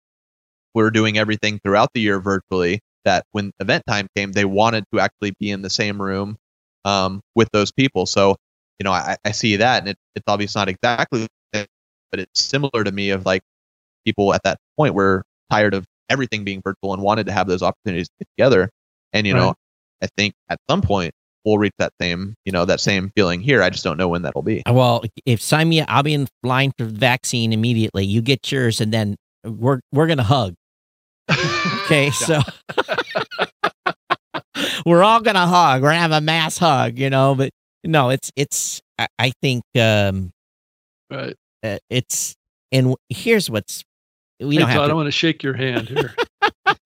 [0.73, 2.81] were doing everything throughout the year virtually.
[3.05, 6.37] That when event time came, they wanted to actually be in the same room
[6.85, 8.05] um, with those people.
[8.05, 8.37] So,
[8.79, 11.67] you know, I, I see that, and it, it's obviously not exactly, but
[12.19, 13.41] it's similar to me of like
[14.05, 17.61] people at that point were tired of everything being virtual and wanted to have those
[17.61, 18.69] opportunities to get together.
[19.11, 19.53] And you know,
[20.01, 21.13] I think at some point
[21.45, 23.61] we'll reach that same, you know, that same feeling here.
[23.61, 24.63] I just don't know when that'll be.
[24.69, 28.05] Well, if sign me, I'll be in line for the vaccine immediately.
[28.05, 29.15] You get yours, and then
[29.45, 30.53] we're we're gonna hug.
[31.85, 32.39] Okay, so
[34.85, 35.81] we're all gonna hug.
[35.81, 37.35] We're gonna have a mass hug, you know.
[37.35, 37.51] But
[37.83, 38.81] no, it's it's.
[38.97, 40.31] I, I think um,
[41.09, 41.35] Right.
[41.63, 42.35] uh, it's
[42.71, 43.83] and here's what's
[44.39, 46.15] we hey, don't Todd, have I to want to shake your hand here.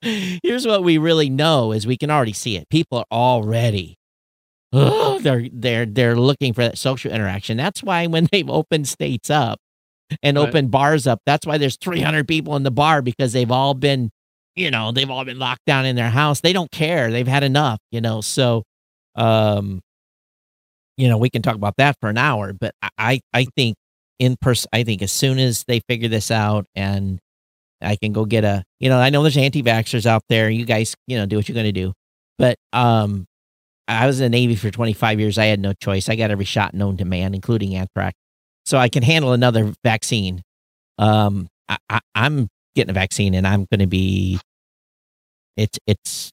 [0.44, 2.70] Here's what we really know is we can already see it.
[2.70, 3.97] People are already
[4.74, 7.58] oh, they're they're they're looking for that social interaction.
[7.58, 9.60] That's why when they've opened states up
[10.24, 10.48] and Right.
[10.48, 14.10] opened bars up, that's why there's 300 people in the bar because they've all been,
[14.56, 16.42] you know, they've all been locked down in their house.
[16.42, 17.12] They don't care.
[17.12, 18.22] They've had enough, you know.
[18.22, 18.64] So,
[19.16, 19.82] um,
[20.98, 23.76] you know, we can talk about that for an hour, but I I, think
[24.18, 27.20] in person, I think as soon as they figure this out and
[27.82, 30.50] I can go get a, you know, I know there's anti-vaxxers out there.
[30.50, 31.94] You guys, you know, do what you're going to do.
[32.40, 33.27] But um,
[33.88, 35.38] I was in the Navy for 25 years.
[35.38, 36.10] I had no choice.
[36.10, 38.16] I got every shot known to man, including anthrax.
[38.66, 40.42] So I can handle another vaccine.
[40.98, 44.40] Um, I, I, I'm getting a vaccine and I'm going to be,
[45.56, 46.32] it's, it's,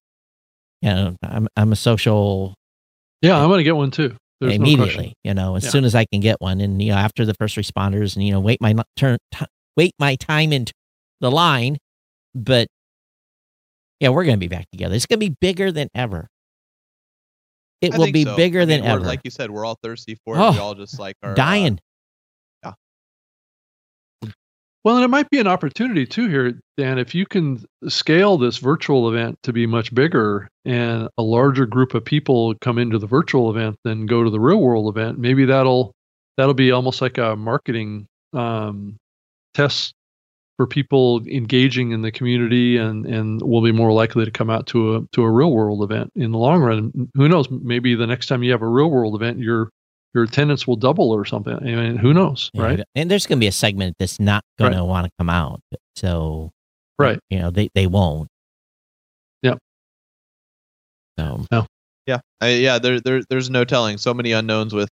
[0.83, 2.55] you know, I'm, I'm a social
[3.23, 4.17] Yeah, I'm going to get one too.
[4.41, 5.13] There's immediately, question.
[5.23, 5.71] you know, as Yeah.
[5.71, 6.61] soon as I can get one.
[6.61, 9.47] And, you know, after the first responders and, you know, wait my turn, t-
[9.77, 10.73] wait my time into
[11.21, 11.79] the line.
[12.35, 12.67] But
[14.01, 14.95] yeah, we're going to be back together.
[14.97, 16.27] It's going to be bigger than ever.
[17.85, 18.37] It I will be so.
[18.37, 19.05] bigger I than mean, we're- ever.
[19.07, 20.41] Like you said, we're all thirsty for it.
[20.41, 21.35] Oh, we all just like are uh,
[22.63, 22.73] yeah.
[24.85, 28.59] Well, and it might be an opportunity too here, Dan, if you can scale this
[28.59, 33.07] virtual event to be much bigger and a larger group of people come into the
[33.07, 35.93] virtual event than go to the real world event, maybe that'll
[36.37, 38.97] that'll be almost like a marketing um,
[39.55, 39.95] test
[40.57, 44.67] for people engaging in the community and and will be more likely to come out
[44.69, 47.11] to a to a real world event in the long run.
[47.15, 47.49] Who knows?
[47.51, 49.71] Maybe the next time you have a real world event, your
[50.15, 51.55] your attendance will double or something.
[51.55, 52.81] I mean, who knows, Yeah, right?
[52.95, 54.79] And there's going to be a segment that's not going Right.
[54.79, 55.61] to want to come out.
[55.97, 56.53] So,
[57.01, 57.19] Right.
[57.31, 58.29] you know, they, they won't.
[59.43, 59.59] Yep.
[61.19, 61.67] So,
[62.07, 62.79] Yeah, I, yeah.
[62.79, 63.99] There, there, there's no telling.
[63.99, 64.89] So many unknowns with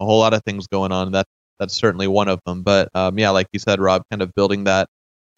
[0.00, 1.12] a whole lot of things going on.
[1.12, 1.26] That
[1.60, 2.62] that's certainly one of them.
[2.62, 4.88] But um, yeah, like you said, Rob, kind of building that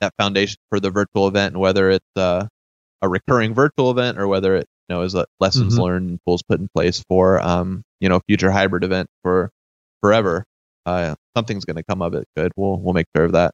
[0.00, 2.46] that foundation for the virtual event, and whether it's uh,
[3.02, 5.82] a recurring virtual event or whether it you know is lessons Mhm.
[5.82, 9.50] learned and tools put in place for um, you know future hybrid event for
[10.02, 10.44] forever.
[10.86, 12.24] Uh, something's going to come of it.
[12.36, 12.52] Good.
[12.56, 13.52] We'll we'll make sure of that.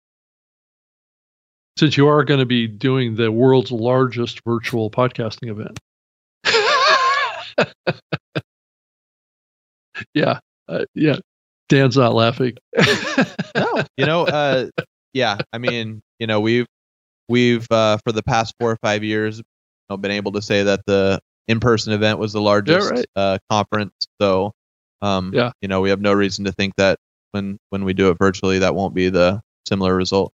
[1.77, 5.81] Since you are going to be doing the world's largest virtual podcasting event.
[10.15, 10.39] yeah,
[10.69, 11.17] uh, yeah.
[11.69, 12.55] Dan's not laughing.
[13.57, 14.67] no, you know, uh,
[15.13, 15.39] yeah.
[15.53, 16.67] I mean, you know, we've
[17.29, 19.45] we've uh, for the past four or five years, you
[19.91, 23.07] know, been able to say that the in-person event was the largest right.
[23.17, 23.95] uh, conference.
[24.21, 24.53] So,
[25.03, 25.53] um, Yeah.
[25.61, 26.99] you know, we have no reason to think that
[27.33, 30.33] when when we do it virtually, that won't be the similar result.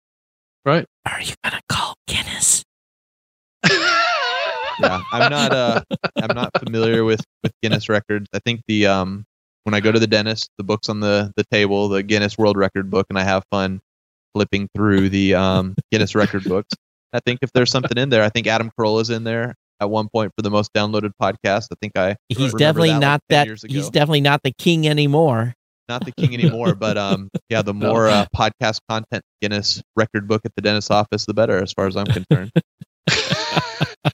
[0.65, 0.87] right.
[1.05, 2.65] are you going to call Guinness?
[4.79, 5.81] Yeah, I'm not uh,
[6.17, 8.27] I'm not familiar with with Guinness records.
[8.35, 9.25] I think the um,
[9.65, 12.57] when I go to the dentist, the book's on the the table, the Guinness World
[12.59, 13.81] Record book, and I have fun
[14.37, 16.69] flipping through the um, Guinness record books.
[17.15, 20.09] I think if there's something in there, I think Adam Carolla's in there at one
[20.13, 21.69] point for the most downloaded podcast.
[21.73, 23.71] I think I He's definitely that, not 10 that.
[23.71, 25.55] He's definitely not the king anymore.
[25.89, 26.75] not the king anymore.
[26.79, 31.25] But um, yeah, the more uh, podcast content Guinness record book at the dentist's office,
[31.25, 32.51] the better, as far as I'm concerned.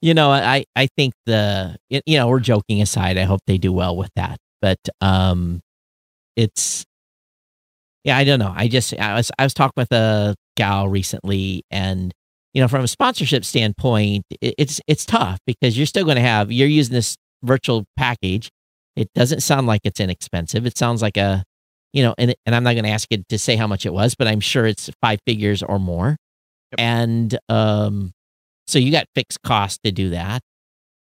[0.00, 3.18] you know, I I think the you know we're joking aside.
[3.18, 5.60] I hope they do well with that, but um,
[6.36, 6.84] it's
[8.04, 8.16] yeah.
[8.16, 8.52] I don't know.
[8.54, 12.12] I just I was I was talking with a gal recently, and
[12.54, 16.22] you know, from a sponsorship standpoint, it, it's it's tough because you're still going to
[16.22, 18.50] have you're using this virtual package.
[18.96, 20.66] It doesn't sound like it's inexpensive.
[20.66, 21.44] It sounds like a
[21.92, 23.92] you know, and and I'm not going to ask you to say how much it
[23.92, 26.16] was, but I'm sure it's five figures or more.
[26.72, 26.80] Yep.
[26.80, 28.12] And um,
[28.66, 30.42] so you got fixed costs to do that.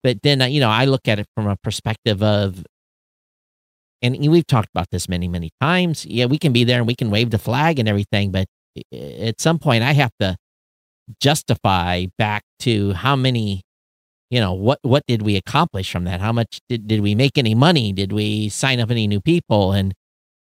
[0.03, 2.65] But then, uh, you know, I look at it from a perspective of,
[4.03, 6.05] and we've talked about this many, many times.
[6.05, 8.45] Yeah, we can be there and we can wave the flag and everything, but
[8.91, 10.35] at some point, I have to
[11.21, 13.61] justify back to how many,
[14.29, 16.21] you know, what what did we accomplish from that?
[16.21, 17.93] How much did did we make any money?
[17.93, 19.71] Did we sign up any new people?
[19.71, 19.93] And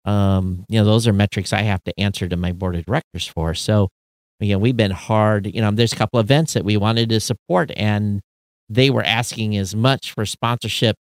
[0.04, 3.26] um, you know, those are metrics I have to answer to my board of directors
[3.26, 3.54] for.
[3.54, 3.88] So,
[4.40, 5.46] you know, we've been hard.
[5.52, 8.20] You know, there's a couple events that we wanted to support, and
[8.68, 10.96] they were asking as much for sponsorship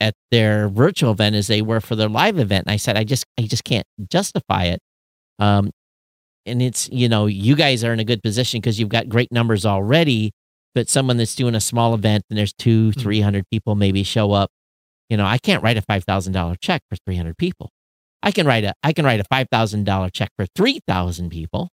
[0.00, 2.66] at their virtual event as they were for their live event.
[2.66, 4.80] And I said, I just, I just can't justify it.
[5.38, 5.70] Um,
[6.44, 9.32] and it's, you know, you guys are in a good position because you've got great
[9.32, 10.32] numbers already.
[10.74, 13.00] But someone that's doing a small event and there's two, Mhm.
[13.00, 14.50] three hundred people maybe show up.
[15.08, 17.70] You know, I can't write a five thousand dollar check for three hundred people.
[18.22, 21.30] I can write a, I can write a five thousand dollar check for three thousand
[21.30, 21.70] people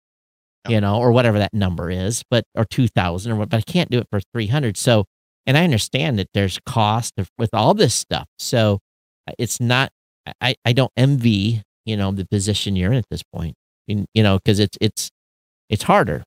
[0.67, 0.75] Yeah.
[0.75, 3.61] you know, or whatever that number is, but or two thousand or what, but I
[3.61, 4.77] can't do it for three hundred.
[4.77, 5.05] So,
[5.45, 8.27] and I understand that there's cost of, with all this stuff.
[8.39, 8.79] So,
[9.27, 9.91] uh, it's not.
[10.39, 13.55] I I don't envy you know the position you're in at this point.
[13.87, 15.09] You, you know, because it's it's
[15.69, 16.23] it's harder.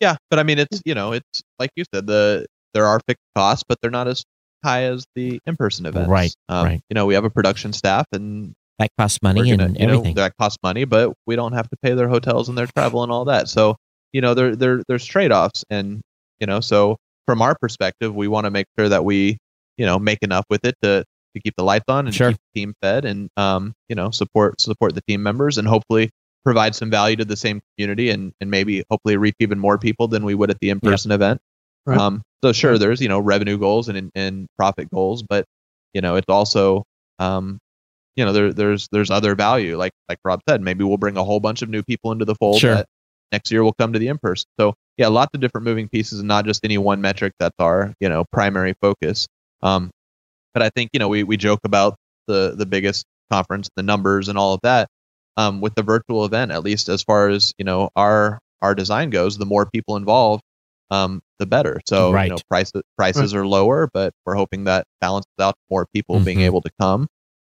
[0.00, 3.22] Yeah, but I mean, it's you know, it's like you said, the there are fixed
[3.36, 4.24] costs, but they're not as
[4.64, 6.08] high as the in-person events.
[6.08, 6.80] Right, Um, right.
[6.88, 9.94] You know, we have a production staff, and That costs money gonna, and you know,
[9.94, 10.14] everything.
[10.16, 13.12] that costs money, but we don't have to pay their hotels and their travel and
[13.12, 13.48] all that.
[13.48, 13.76] So
[14.12, 16.00] you know, there there there's trade-offs, and
[16.40, 19.38] you know, so from our perspective, we want to make sure that we
[19.78, 21.04] you know make enough with it to
[21.34, 22.30] to keep the lights on and Sure.
[22.32, 26.10] keep the team fed, and um you know support support the team members, and hopefully
[26.44, 30.08] provide some value to the same community, and and maybe hopefully reach even more people
[30.08, 31.40] than we would at the in-person event.
[31.86, 31.98] Right.
[31.98, 35.44] Um, so sure, there's you know revenue goals and and profit goals, but
[35.94, 36.84] you know it's also
[37.18, 37.58] um,
[38.16, 41.24] you know there there's there's other value like like Rob said, maybe we'll bring a
[41.24, 42.74] whole bunch of new people into the fold Sure.
[42.74, 42.86] that
[43.32, 44.46] next year we'll come to the in person.
[44.60, 47.94] So yeah, lots of different moving pieces and not just any one metric that's our
[48.00, 49.26] you know primary focus.
[49.62, 49.90] Um,
[50.54, 54.28] but I think you know we we joke about the the biggest conference, the numbers
[54.28, 54.88] and all of that.
[55.38, 59.10] Um, with the virtual event, at least as far as you know our our design
[59.10, 60.42] goes, the more people involved,
[60.90, 61.80] um, the better.
[61.88, 62.24] So Right.
[62.24, 66.38] you know prices prices are lower, but we're hoping that balances out more people being
[66.38, 66.42] Mhm.
[66.46, 67.06] able to come.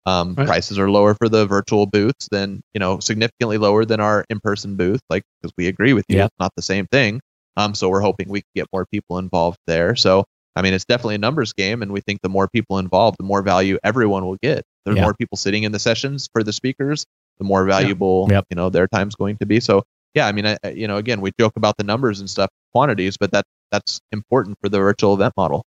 [0.08, 0.48] Um, Right.
[0.48, 4.76] Prices are lower for the virtual booths than you know significantly lower than our in-person
[4.76, 7.20] booth, like because we agree with you, it's not the same thing.
[7.58, 9.96] Um, so we're hoping we can get more people involved there.
[9.98, 10.24] So
[10.56, 13.24] I mean, it's definitely a numbers game, and we think the more people involved, the
[13.26, 14.64] more value everyone will get.
[14.86, 15.04] There's Yeah.
[15.04, 17.06] more people sitting in the sessions for the speakers,
[17.38, 18.46] the more valuable Yep.
[18.50, 19.60] you know their time's going to be.
[19.60, 19.84] So
[20.16, 22.50] yeah, I mean, I, I- you know, again, we joke about the numbers and stuff,
[22.74, 25.64] quantities, but that that's important for the virtual event model.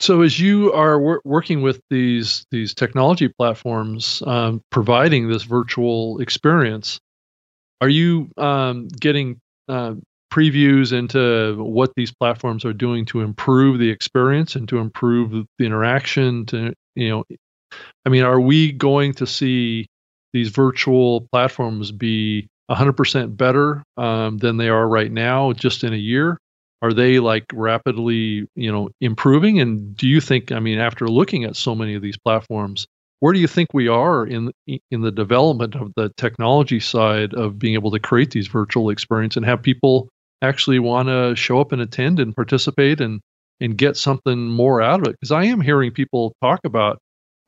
[0.00, 6.20] So as you are wor- working with these these technology platforms, um, providing this virtual
[6.20, 7.00] experience,
[7.80, 9.94] are you um, getting uh,
[10.30, 15.64] previews into what these platforms are doing to improve the experience and to improve the
[15.64, 16.46] interaction?
[16.46, 17.24] To you know,
[18.04, 19.86] I mean, are we going to see
[20.32, 25.96] these virtual platforms be 100% better um, than they are right now, just in a
[25.96, 26.38] year?
[26.82, 31.44] are they like rapidly you know improving and do you think i mean after looking
[31.44, 32.86] at so many of these platforms
[33.20, 34.52] where do you think we are in
[34.90, 39.36] in the development of the technology side of being able to create these virtual experience
[39.36, 40.08] and have people
[40.42, 43.20] actually want to show up and attend and participate and
[43.60, 46.98] and get something more out of it because i am hearing people talk about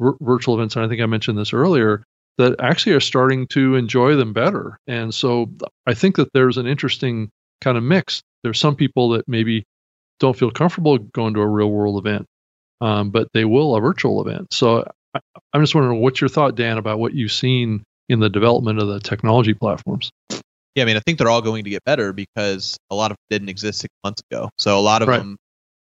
[0.00, 2.02] vir- virtual events and i think i mentioned this earlier
[2.38, 5.50] that actually are starting to enjoy them better and so
[5.86, 7.30] i think that there's an interesting
[7.60, 9.64] kind of mix there's some people that maybe
[10.20, 12.26] don't feel comfortable going to a real world event,
[12.80, 14.52] um, but they will a virtual event.
[14.52, 15.20] So I,
[15.52, 18.88] I'm just wondering, what's your thought, Dan, about what you've seen in the development of
[18.88, 20.10] the technology platforms?
[20.74, 23.16] Yeah, I mean, I think they're all going to get better because a lot of
[23.16, 24.50] them didn't exist six months ago.
[24.58, 25.18] So a lot of Right.
[25.18, 25.36] them,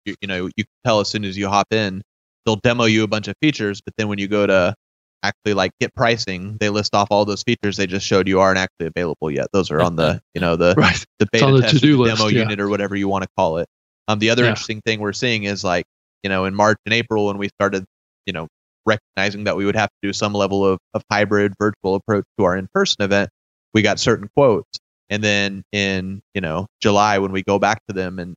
[0.06, 2.02] you, you know, you can tell as soon as you hop in,
[2.46, 4.76] they'll demo you a bunch of features, but then when you go to
[5.24, 8.60] actually like get pricing, they list off all those features they just showed you aren't
[8.60, 9.48] actually available yet.
[9.52, 11.04] Those are on the, you know, the Right.
[11.18, 12.42] the beta the test the list, demo yeah.
[12.42, 13.68] unit or whatever you want to call it.
[14.08, 14.50] Um, the other Yeah.
[14.50, 15.86] interesting thing we're seeing is like,
[16.22, 17.86] you know, in March and April when we started,
[18.28, 18.48] you know,
[18.86, 22.46] recognizing that we would have to do some level of, of hybrid virtual approach to
[22.46, 23.32] our in-person event,
[23.76, 24.80] we got certain quotes.
[25.12, 28.36] And then in, you know, July when we go back to them and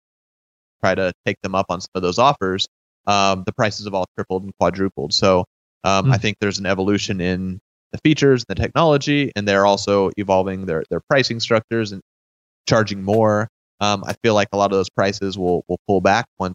[0.82, 2.68] try to take them up on some of those offers,
[3.06, 5.14] um, the prices have all tripled and quadrupled.
[5.14, 5.46] So
[5.84, 6.18] um, I Hmm.
[6.18, 7.60] think there's an evolution in
[7.92, 12.02] the features, the technology, and they're also evolving their their pricing structures and
[12.68, 13.48] charging more.
[13.80, 16.54] Um, I feel like a lot of those prices will will pull back once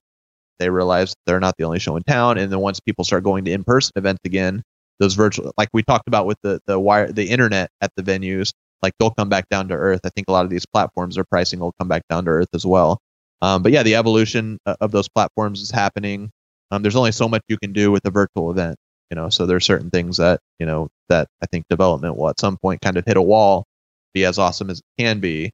[0.60, 3.46] they realize they're not the only show in town, and then once people start going
[3.46, 4.64] to in person events again,
[5.00, 8.52] those virtual, like we talked about with the the wire, the internet at the venues,
[8.84, 10.02] like they'll come back down to earth.
[10.04, 12.50] I think a lot of these platforms, their pricing will come back down to earth
[12.54, 13.00] as well.
[13.42, 16.30] Um, but yeah, the evolution uh, of those platforms is happening.
[16.70, 18.78] Um, there's only so much you can do with a virtual event,
[19.10, 19.30] you know.
[19.30, 22.82] So there's certain things that you know that I think development will at some point
[22.82, 23.66] kind of hit a wall,
[24.14, 25.52] be as awesome as it can be,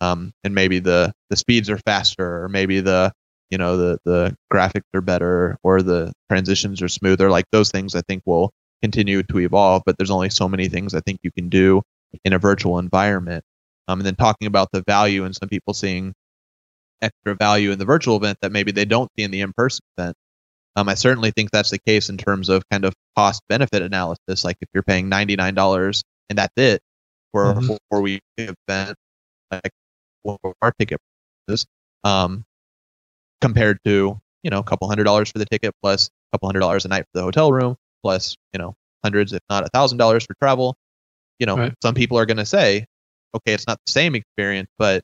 [0.00, 3.12] um, and maybe the the speeds are faster, or maybe the
[3.50, 7.30] you know the the graphics are better, or the transitions are smoother.
[7.30, 8.52] Like those things, I think will
[8.82, 9.82] continue to evolve.
[9.86, 11.82] But there's only so many things I think you can do
[12.24, 13.44] in a virtual environment.
[13.88, 16.14] Um, and then talking about the value and some people seeing
[17.02, 20.16] extra value in the virtual event that maybe they don't see in the in-person event.
[20.76, 24.44] Um, I certainly think that's the case in terms of kind of cost benefit analysis.
[24.44, 26.80] Like if you're paying ninety nine dollars and that's it
[27.32, 27.74] for Mhm.
[27.74, 28.96] a four week event,
[29.50, 29.72] like
[30.22, 31.00] what our ticket
[31.48, 31.66] is,
[32.04, 32.44] um,
[33.40, 36.60] compared to you know a couple hundred dollars for the ticket plus a couple hundred
[36.60, 39.98] dollars a night for the hotel room plus you know hundreds if not a thousand
[39.98, 40.76] dollars for travel.
[41.40, 41.74] You know, Right.
[41.82, 42.84] some people are going to say,
[43.34, 45.02] okay, it's not the same experience, but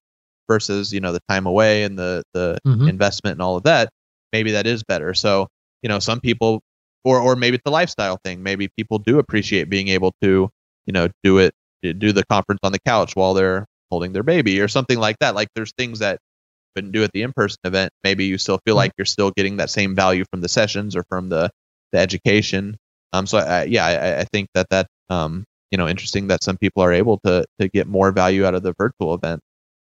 [0.49, 2.89] versus you know the time away and the the Mhm.
[2.89, 3.89] investment and all of that,
[4.33, 5.15] maybe that is better.
[5.15, 5.49] So
[5.83, 6.61] you know, some people,
[7.05, 8.43] or or maybe it's a lifestyle thing.
[8.43, 10.51] Maybe people do appreciate being able to
[10.87, 14.61] you know do it do the conference on the couch while they're holding their baby
[14.61, 15.35] or something like that.
[15.35, 17.93] Like there's things that you couldn't do at the in-person event.
[18.05, 18.79] Maybe you still feel Mhm.
[18.79, 21.51] like you're still getting that same value from the sessions or from the
[21.93, 22.77] the education.
[23.13, 26.57] Um, so I, yeah, I, I think that that um, you know, interesting that some
[26.57, 29.41] people are able to to get more value out of the virtual event.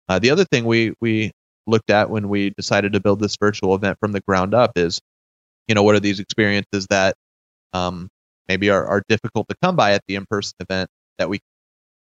[0.07, 1.31] Uh, the other thing we we
[1.67, 4.99] looked at when we decided to build this virtual event from the ground up is,
[5.67, 7.15] you know, what are these experiences that
[7.73, 8.09] um,
[8.47, 10.89] maybe are, are difficult to come by at the in-person event
[11.19, 11.39] that we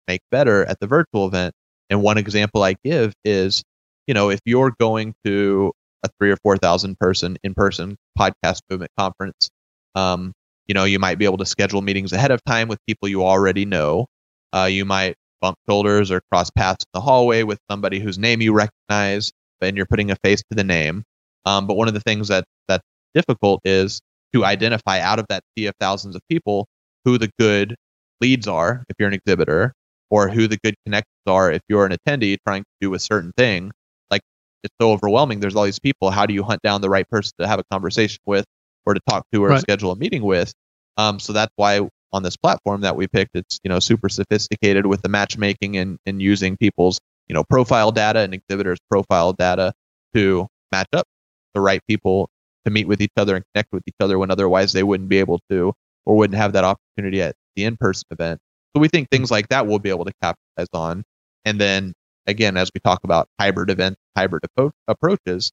[0.08, 1.54] make better at the virtual event.
[1.90, 3.64] And one example I give is,
[4.06, 5.74] you know, if you're going to
[6.04, 9.50] a three or four thousand person in-person podcast movement conference,
[9.96, 10.34] um,
[10.70, 13.24] you know, you might be able to schedule meetings ahead of time with people you
[13.26, 14.06] already know.
[14.54, 18.40] Uh, you might bump shoulders or cross paths in the hallway with somebody whose name
[18.40, 21.04] you recognize, and you're putting a face to the name.
[21.46, 22.84] Um, but one of the things that that's
[23.16, 24.00] difficult is
[24.34, 26.68] to identify out of that sea of thousands of people
[27.04, 27.76] who the good
[28.22, 29.74] leads are if you're an exhibitor,
[30.12, 33.32] or who the good connections are if you're an attendee trying to do a certain
[33.38, 33.72] thing.
[34.12, 34.22] Like
[34.64, 35.40] it's so overwhelming.
[35.40, 36.12] There's all these people.
[36.12, 38.46] How do you hunt down the right person to have a conversation with,
[38.90, 39.62] or to talk to, or Right.
[39.62, 40.54] schedule a meeting with?
[40.98, 44.86] Um, so that's why on this platform that we picked, it's you know super sophisticated
[44.86, 49.74] with the matchmaking and and using people's you know profile data and exhibitors profile data
[50.16, 51.06] to match up
[51.54, 52.30] the right people
[52.66, 55.20] to meet with each other and connect with each other when otherwise they wouldn't be
[55.20, 55.74] able to.
[56.06, 58.40] or wouldn't have that opportunity at the in-person event.
[58.76, 61.04] So we think things like that we'll be able to capitalize on.
[61.46, 61.94] And then
[62.26, 65.52] again, as we talk about hybrid events, hybrid appro- approaches,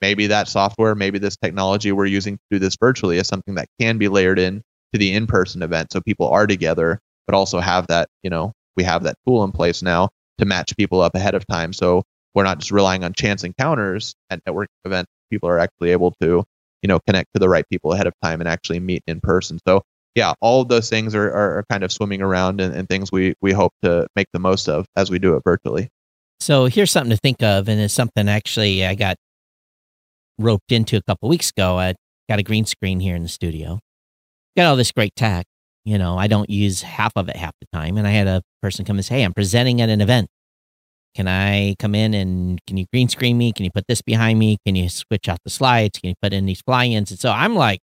[0.00, 3.68] maybe that software, maybe this technology we're using to do this virtually is something that
[3.80, 7.86] can be layered in to the in-person event, so people are together, but also have
[7.88, 11.34] that, you know, we have that tool in place now to match people up ahead
[11.34, 11.72] of time.
[11.72, 12.02] So
[12.34, 15.10] we're not just relying on chance encounters at network events.
[15.30, 16.44] People are actually able to,
[16.82, 19.58] you know, connect to the right people ahead of time and actually meet in person.
[19.66, 19.82] So
[20.14, 23.34] yeah, all of those things are, are, kind of swimming around and, and things we,
[23.40, 25.88] we hope to make the most of as we do it virtually.
[26.40, 29.16] So here's something to think of, and it's something actually I got
[30.40, 31.78] roped into a couple weeks ago.
[31.78, 31.94] I
[32.28, 33.78] got a green screen here in the studio.
[34.56, 35.46] Got all this great tech.
[35.84, 37.96] You know, I don't use half of it half the time.
[37.96, 40.28] And I had a person come and say, Hey, I'm presenting at an event.
[41.14, 43.52] Can I come in and can you green screen me?
[43.52, 44.58] Can you put this behind me?
[44.64, 45.98] Can you switch out the slides?
[45.98, 47.10] Can you put in these fly ins?
[47.10, 47.80] And so I'm like,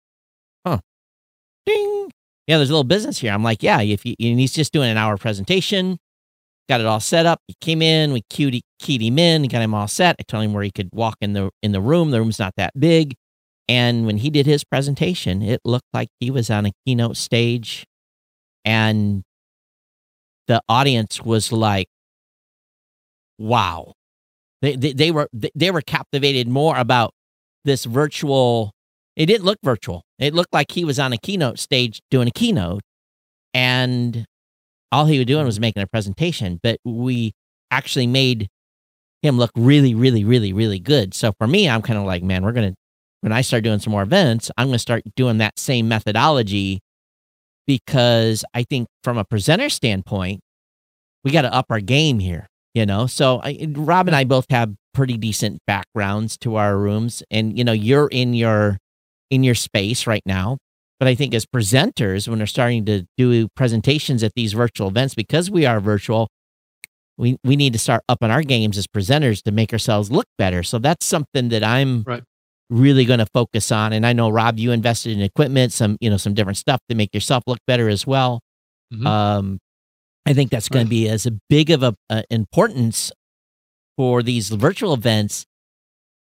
[0.66, 0.78] huh,
[1.64, 2.10] ding.
[2.46, 3.32] Yeah, there's a little business here.
[3.32, 5.98] I'm like, yeah, if you, and he's just doing an hour presentation,
[6.68, 7.40] got it all set up.
[7.46, 10.16] He came in, we keyed, keyed him in, got him all set.
[10.18, 12.10] I told him where he could walk in the in the room.
[12.10, 13.14] The room's not that big.
[13.68, 17.86] And when he did his presentation, it looked like he was on a keynote stage
[18.64, 19.22] and
[20.48, 21.86] the audience was like,
[23.38, 23.94] wow.
[24.60, 27.12] They, they, they were they were captivated more about
[27.64, 28.72] this virtual
[29.16, 30.02] it didn't look virtual.
[30.18, 32.82] It looked like he was on a keynote stage doing a keynote
[33.52, 34.24] and
[34.94, 37.32] all he was doing was making a presentation, but we
[37.70, 38.48] actually made
[39.22, 41.14] him look really, really, really, really good.
[41.14, 42.76] So for me, I'm kind of like, man, we're going to,
[43.20, 46.80] when I start doing some more events, I'm going to start doing that same methodology
[47.66, 50.40] because I think from a presenter standpoint,
[51.24, 53.06] we got to up our game here, you know?
[53.06, 57.64] So I, Rob and I both have pretty decent backgrounds to our rooms and, you
[57.64, 58.78] know, you're in your,
[59.30, 60.58] in your space right now.
[61.04, 65.14] But I think as presenters, when they're starting to do presentations at these virtual events,
[65.14, 66.28] because we are virtual,
[67.18, 70.62] we, we need to start upping our games as presenters to make ourselves look better.
[70.62, 72.22] So that's something that I'm Right.
[72.70, 73.92] really going to focus on.
[73.92, 76.94] And I know Rob, you invested in equipment, some you know some different stuff to
[76.94, 78.40] make yourself look better as well.
[78.90, 79.06] Mhm.
[79.06, 79.58] Um,
[80.24, 80.90] I think that's going Right.
[80.90, 83.12] to be as big of a, a importance
[83.98, 85.44] for these virtual events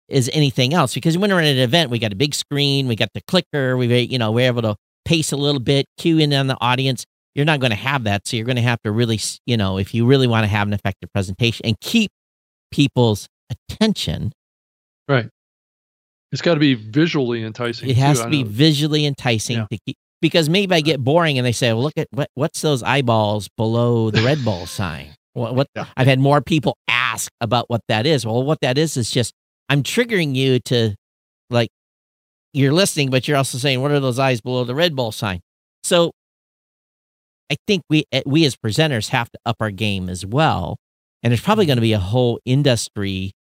[0.10, 0.94] as anything else.
[0.94, 3.76] Because when we're at an event, we got a big screen, we got the clicker,
[3.78, 4.76] we you know we're able to
[5.06, 7.06] pace a little bit, cue in on the audience.
[7.36, 9.78] You're not going to have that, so you're going to have to really, you know,
[9.78, 12.10] if you really want to have an effective presentation and keep
[12.72, 14.32] people's attention,
[15.08, 15.30] Right.
[16.32, 17.90] It's got to be visually enticing.
[17.90, 18.24] it has too.
[18.26, 19.68] to be visually enticing Yeah.
[19.72, 22.62] to keep because maybe I get boring and they say, well, look at what what's
[22.62, 25.10] those eyeballs below the Red Bull sign?
[25.34, 25.86] What, what Yeah.
[25.96, 28.26] I've had more people ask about what that is.
[28.26, 29.34] Well, what that is is just
[29.70, 30.96] I'm triggering you to
[31.50, 31.70] like
[32.54, 35.42] you're listening, but you're also saying, what are those eyes below the Red Bull sign?
[35.84, 36.12] So
[37.52, 40.78] I think we eh, we as presenters have to up our game as well.
[41.24, 43.32] And there's probably going to be a whole industry.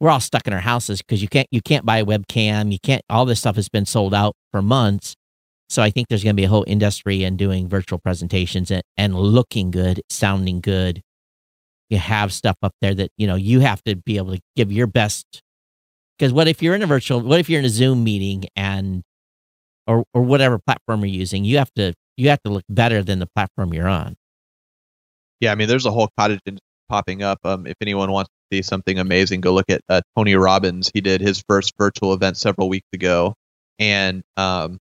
[0.00, 2.72] We're all stuck in our houses because you can't you can't buy a webcam.
[2.72, 3.02] You can't.
[3.08, 5.14] All this stuff has been sold out for months.
[5.68, 8.82] So I think there's going to be a whole industry in doing virtual presentations and,
[8.96, 11.00] and looking good, sounding good.
[11.94, 14.72] You have stuff up there that you know you have to be able to give
[14.72, 15.40] your best.
[16.18, 17.20] Because what if you're in a virtual?
[17.20, 19.04] What if you're in a Zoom meeting and
[19.86, 21.44] or or whatever platform you're using?
[21.44, 24.16] You have to you have to look better than the platform you're on.
[25.38, 26.40] Yeah, I mean, there's a whole cottage
[26.88, 27.38] popping up.
[27.44, 30.90] Um, if anyone wants to see something amazing, go look at uh, Tony Robbins.
[30.92, 33.34] He did his first virtual event several weeks ago,
[33.78, 34.78] and um,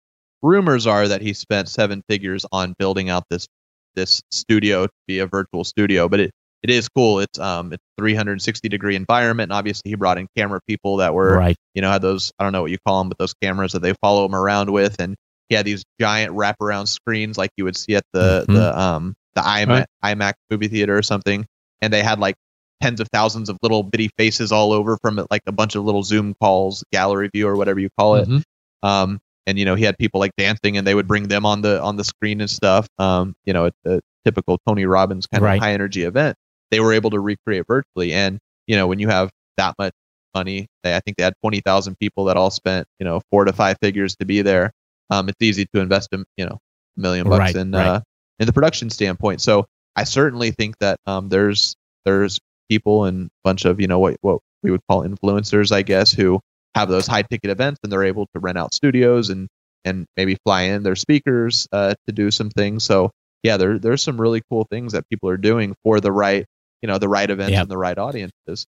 [0.41, 3.47] rumors are that he spent seven figures on building out this
[3.95, 6.09] this studio to be a virtual studio.
[6.09, 6.31] But it
[6.67, 7.19] it is cool.
[7.19, 11.37] It's um it's 360 degree environment, and obviously he brought in camera people that were
[11.37, 11.55] right.
[11.73, 13.81] you know, had those I don't know what you call them, but those cameras that
[13.81, 15.15] they follow him around with, and
[15.49, 18.53] he had these giant wraparound screens like you would see at the Mhm.
[18.55, 19.67] the um the IMAX,
[20.03, 20.17] Right.
[20.17, 21.45] IMAX movie theater or something,
[21.81, 22.35] and they had like
[22.81, 26.03] tens of thousands of little bitty faces all over from like a bunch of little
[26.03, 28.27] Zoom calls, gallery view or whatever you call it.
[28.27, 28.43] Mhm.
[28.83, 31.61] Um, and you know he had people like dancing, and they would bring them on
[31.61, 32.87] the on the screen and stuff.
[32.99, 35.55] Um, you know, it's a typical Tony Robbins kind Right.
[35.55, 36.35] of high energy event.
[36.71, 39.93] They were able to recreate virtually, and you know when you have that much
[40.35, 43.45] money, they, I think they had twenty thousand people that all spent you know four
[43.45, 44.71] to five figures to be there.
[45.09, 46.59] Um, it's easy to invest in you know
[46.97, 47.87] a million bucks Right, in right.
[47.87, 48.01] uh,
[48.39, 49.41] in the production standpoint.
[49.41, 49.65] So
[49.95, 52.39] I certainly think that um, there's there's
[52.69, 56.11] people and a bunch of you know what what we would call influencers, I guess,
[56.11, 56.39] who
[56.75, 59.47] have those high ticket events and they're able to rent out studios and
[59.85, 62.83] and maybe fly in their speakers uh, to do some things.
[62.83, 63.11] So
[63.43, 66.45] yeah, there there's some really cool things that people are doing for the right
[66.81, 67.61] you know the right events Yep.
[67.63, 68.65] and the right audiences.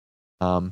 [0.42, 0.72] Um,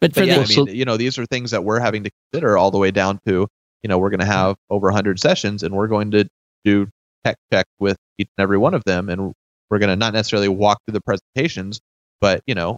[0.00, 2.10] But for yeah, the I mean, you know, these are things that we're having to
[2.32, 3.46] consider all the way down to,
[3.82, 6.28] you know we're going to have over 100 sessions and we're going to
[6.64, 6.88] do
[7.24, 9.32] tech check with each and every one of them and
[9.70, 11.80] we're going to not necessarily walk through the presentations
[12.20, 12.76] but you know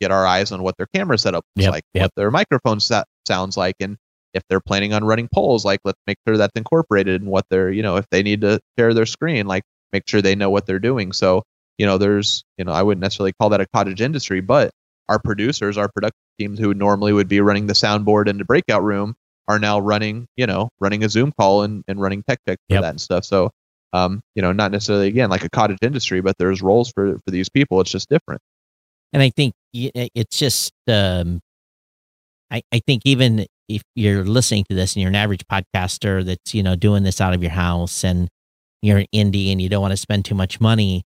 [0.00, 2.02] get our eyes on what their camera setup looks Yep, like yep.
[2.04, 3.96] what their microphone sa- sounds like and
[4.34, 7.70] if they're planning on running polls like let's make sure that's incorporated and what they're
[7.70, 10.66] you know if they need to share their screen like make sure they know what
[10.66, 11.42] they're doing so
[11.78, 14.70] you know there's you know i wouldn't necessarily call that a cottage industry but
[15.08, 18.82] our producers our production teams who normally would be running the soundboard in the breakout
[18.82, 19.14] room
[19.48, 22.74] are now running you know running a zoom call and, and running tech check for
[22.74, 22.82] Yep.
[22.82, 23.24] that and stuff.
[23.24, 23.50] So
[23.92, 27.30] um you know not necessarily again like a cottage industry but there's roles for for
[27.30, 27.80] these people.
[27.80, 28.40] It's just different.
[29.12, 31.40] And I think it's just, um,
[32.50, 36.54] I, I think even if you're listening to this and you're an average podcaster that's,
[36.54, 38.28] you know, doing this out of your house and
[38.80, 41.02] you're an indie and you don't want to spend too much money,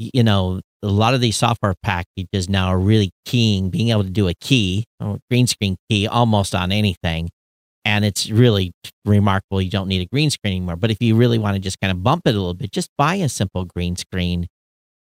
[0.00, 4.10] you know, a lot of these software packages now are really keying, being able to
[4.10, 7.28] do a key, a green screen key almost on anything.
[7.84, 8.72] And it's really
[9.04, 9.60] remarkable.
[9.60, 10.76] You don't need a green screen anymore.
[10.76, 12.88] But if you really want to just kind of bump it a little bit, just
[12.96, 14.46] buy a simple green screen.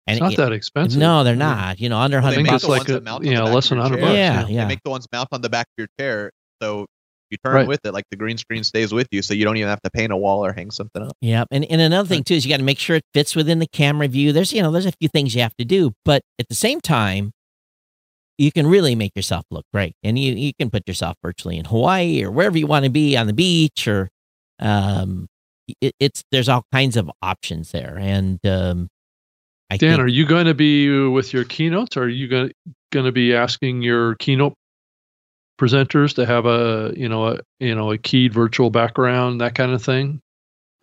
[0.08, 1.00] And It's not it- that expensive.
[1.00, 1.80] no, they're not.
[1.80, 2.80] You know, under Well, I they hundred think make bucks.
[2.80, 4.48] like a- that mount yeah, less than 100 bucks, Yeah, yeah.
[4.48, 4.62] yeah.
[4.64, 6.32] They make the ones mount on the back of your chair,
[6.62, 6.86] so
[7.30, 7.68] you turn Right.
[7.68, 9.90] with it, like the green screen stays with you, so you don't even have to
[9.92, 11.14] paint a wall or hang something up.
[11.22, 13.60] Yeah, and and another thing too is you got to make sure it fits within
[13.60, 14.32] the camera view.
[14.34, 16.80] There's you know there's a few things you have to do, but at the same
[16.82, 17.32] time,
[18.38, 21.66] you can really make yourself look great, and you you can put yourself virtually in
[21.66, 24.10] Hawaii or wherever you want to be on the beach or,
[24.60, 25.28] um,
[25.82, 28.88] it, it's there's all kinds of options there, and um,
[29.70, 31.98] I Dan, think, are you going to be with your keynotes?
[31.98, 32.52] Or are you going
[32.94, 34.54] going to be asking your keynote
[35.58, 39.72] presenters to have a you know a you know a keyed virtual background that kind
[39.72, 40.20] of thing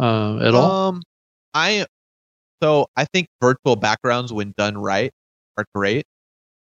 [0.01, 0.71] uh, at all?
[0.89, 1.03] Um,
[1.55, 1.87] I
[2.63, 5.11] so I think virtual backgrounds, when done right,
[5.57, 6.05] are great,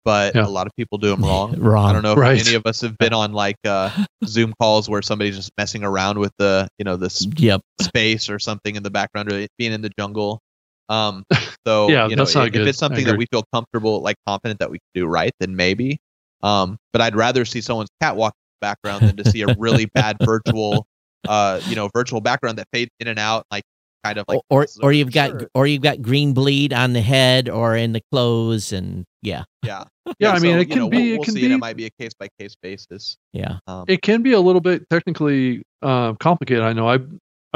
[0.05, 0.47] but Yeah.
[0.47, 1.55] a lot of people do them wrong.
[1.59, 1.89] wrong.
[1.89, 2.47] I don't know if Right.
[2.47, 3.91] any of us have been on like uh,
[4.25, 7.63] Zoom calls where somebody's just messing around with the you know this Yep.
[7.81, 10.41] space or something in the background or being in the jungle.
[10.89, 11.25] Um,
[11.67, 12.63] so Yeah, you know, that's not if, good.
[12.63, 15.57] if it's something that we feel comfortable, like confident that we can do right, then
[15.57, 15.99] maybe.
[16.43, 20.87] Um, but I'd rather see someone's catwalk background than to see a really bad virtual,
[21.29, 23.65] uh, you know, virtual background that fades in and out, like
[24.05, 25.51] kind of like or this is or you've got shirt.
[25.55, 29.85] or you've got green bleed on the head or in the clothes, and yeah, yeah,
[30.21, 31.55] Yeah, I mean, it you can know, be- We'll, it we'll can see, and be-
[31.55, 33.17] it might be a case by case basis.
[33.33, 33.59] yeah.
[33.67, 36.63] Um, it can be a little bit technically uh, complicated.
[36.63, 36.99] I know I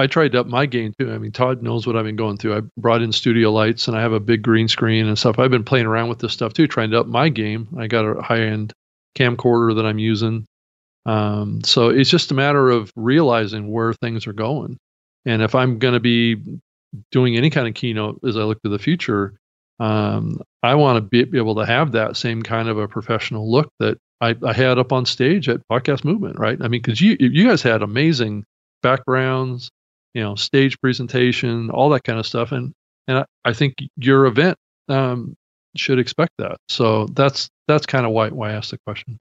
[0.00, 1.12] I tried to up my game too.
[1.12, 2.56] I mean, Todd knows what I've been going through.
[2.56, 5.38] I brought in studio lights and I have a big green screen and stuff.
[5.38, 7.68] I've been playing around with this stuff too, trying to up my game.
[7.78, 8.72] I got a high end
[9.16, 10.46] camcorder that I'm using.
[11.06, 14.78] Um, so it's just a matter of realizing where things are going.
[15.26, 16.36] And if I'm going to be
[17.10, 19.34] doing any kind of keynote as I look to the future,
[19.78, 23.50] um, I want to be, be able to have that same kind of a professional
[23.50, 26.58] look that I, I had up on stage at Podcast Movement, right?
[26.60, 28.44] I mean, because you you guys had amazing
[28.82, 29.70] backgrounds,
[30.14, 32.72] you know, stage presentation, all that kind of stuff, and
[33.08, 34.56] and I, I think your event
[34.88, 35.36] um,
[35.76, 36.58] should expect that.
[36.68, 39.18] So that's that's kind of why why I asked the question.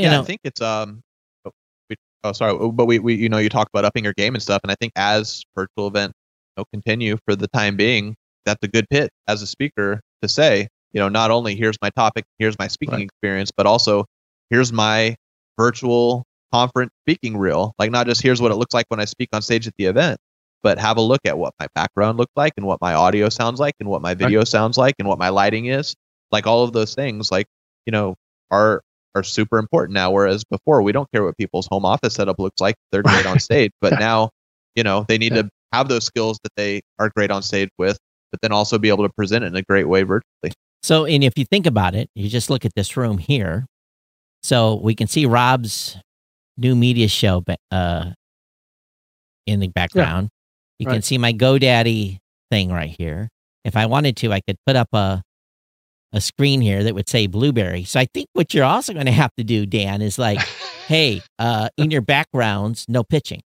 [0.00, 1.02] You yeah, know, I think it's um.
[1.44, 1.50] oh,
[1.90, 4.42] we- Oh, sorry, but we, we you know you talk about upping your game and
[4.42, 6.12] stuff, and I think as virtual event
[6.56, 10.28] you know, continue for the time being, that's a good pit as a speaker to
[10.28, 13.02] say, you know, not only here's my topic, here's my speaking Right.
[13.02, 14.06] experience, but also
[14.50, 15.14] here's my
[15.58, 16.24] virtual
[16.56, 17.74] conference speaking reel.
[17.78, 19.84] Like not just here's what it looks like when I speak on stage at the
[19.84, 20.18] event,
[20.62, 23.60] but have a look at what my background looks like and what my audio sounds
[23.60, 25.94] like and what my video sounds like and what my lighting is.
[26.32, 27.46] Like all of those things, like
[27.84, 28.14] you know,
[28.50, 28.80] are
[29.14, 30.10] are super important now.
[30.10, 32.74] Whereas before, we don't care what people's home office setup looks like.
[32.90, 34.30] They're great on stage, but now,
[34.74, 35.42] you know, they need Yeah.
[35.42, 37.98] to have those skills that they are great on stage with,
[38.30, 40.52] but then also be able to present it in a great way virtually.
[40.82, 43.66] So, and if you think about it, you just look at this room here.
[44.42, 45.96] So we can see Rob's
[46.56, 48.10] new media show uh,
[49.46, 50.28] in the background.
[50.78, 52.18] You can see my GoDaddy
[52.50, 53.28] thing right here.
[53.64, 55.22] If I wanted to, I could put up a
[56.12, 57.84] a screen here that would say Blubrry.
[57.84, 60.38] So I think what you're also going to have to do, Dan, is like,
[60.86, 63.42] hey, uh, in your backgrounds, no pitching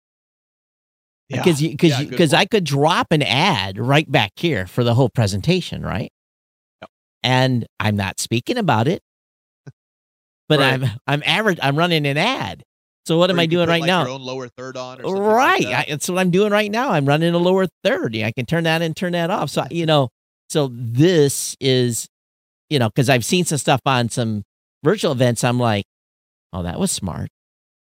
[1.29, 4.93] because you because Yeah, because I could drop an ad right back here for the
[4.95, 6.11] whole presentation, right?
[6.81, 6.89] Yep.
[7.23, 9.01] And I'm not speaking about it,
[10.47, 10.73] but Right.
[10.73, 11.59] I'm I'm average.
[11.61, 12.63] I'm running an ad.
[13.09, 14.01] So what Or am I doing put, right like, now?
[14.03, 16.91] Your own lower third on, or Right, Like I, that's what I'm doing right now.
[16.91, 18.13] I'm running a lower third.
[18.13, 19.49] Yeah, I can turn that and turn that off.
[19.49, 20.09] So you know,
[20.47, 22.07] so this is,
[22.69, 24.43] you know, because I've seen some stuff on some
[24.83, 25.43] virtual events.
[25.43, 25.85] I'm like,
[26.53, 27.29] oh, that was smart.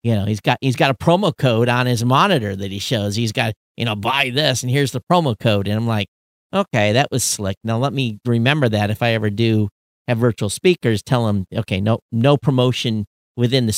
[0.04, 3.16] You know, he's got he's got a promo code on his monitor that he shows.
[3.16, 6.06] He's got you know buy this and here's the promo code, and I'm like,
[6.54, 7.56] okay, that was slick.
[7.64, 9.70] Now let me remember that if I ever do
[10.06, 13.72] have virtual speakers, tell them, okay, no no promotion within the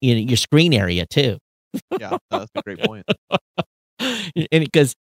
[0.00, 1.38] you know, your screen area too.
[1.98, 3.04] Yeah, that's a great point.
[4.00, 4.94] and because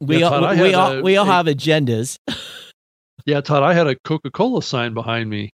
[0.00, 2.18] we Yeah, all Todd, I we had all a- we all have agendas.
[3.26, 5.50] Yeah, Todd, I had a Coca-Cola sign behind me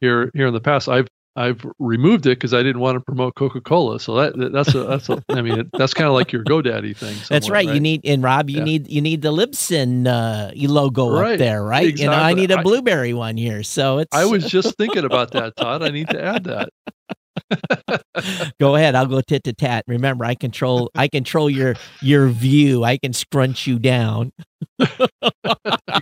[0.00, 0.88] here here in the past.
[0.88, 3.98] I've I've removed it because I didn't want to promote Coca-Cola.
[4.00, 6.94] So that that- that's a that's a I mean that's kind of like your GoDaddy
[6.96, 7.16] thing.
[7.28, 7.68] That's somewhat, right.
[7.74, 8.64] You need and Rob, you Yeah.
[8.64, 11.96] need you need the Libsyn uh, logo up there, right?
[11.98, 13.62] You know, I need a Blubrry one here.
[13.62, 15.82] So it's I was just thinking about that, Todd.
[15.82, 16.68] I need to add that.
[18.60, 18.94] go ahead.
[18.94, 19.84] I'll go tit to tat.
[19.86, 22.84] Remember, I control I control your your view.
[22.84, 24.32] I can scrunch you down.
[24.78, 24.86] You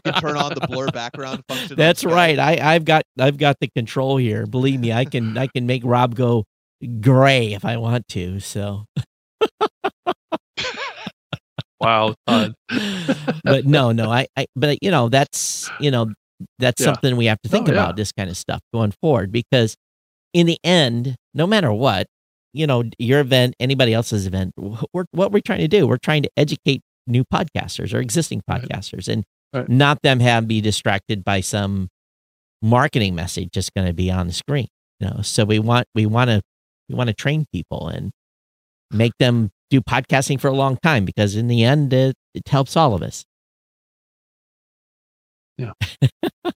[0.04, 1.76] can turn on the blur background function.
[1.76, 2.38] That's right.
[2.38, 4.46] I I've got I've got the control here.
[4.46, 6.44] Believe me, I can I can make Rob go
[7.00, 8.40] gray if I want to.
[8.40, 8.84] So,
[11.80, 12.54] Wow, Todd.
[13.42, 16.12] but no, no, I, I but you know that's you know
[16.58, 16.86] that's Yeah.
[16.86, 17.78] something we have to think Oh, yeah.
[17.84, 19.76] about this kind of stuff going forward because
[20.32, 22.07] in the end, no matter what,
[22.52, 26.23] you know, your event, anybody else's event, we're, what we're trying to do, we're trying
[26.23, 29.69] to educate new podcasters or existing podcasters and Right.
[29.69, 31.89] not them have be distracted by some
[32.62, 34.69] marketing message just going to be on the screen.
[35.01, 36.40] You know, so we want we want to
[36.89, 38.12] we want to train people and
[38.93, 42.77] make them do podcasting for a long time because in the end it, it helps
[42.77, 43.24] all of us.
[45.59, 45.73] Yeah.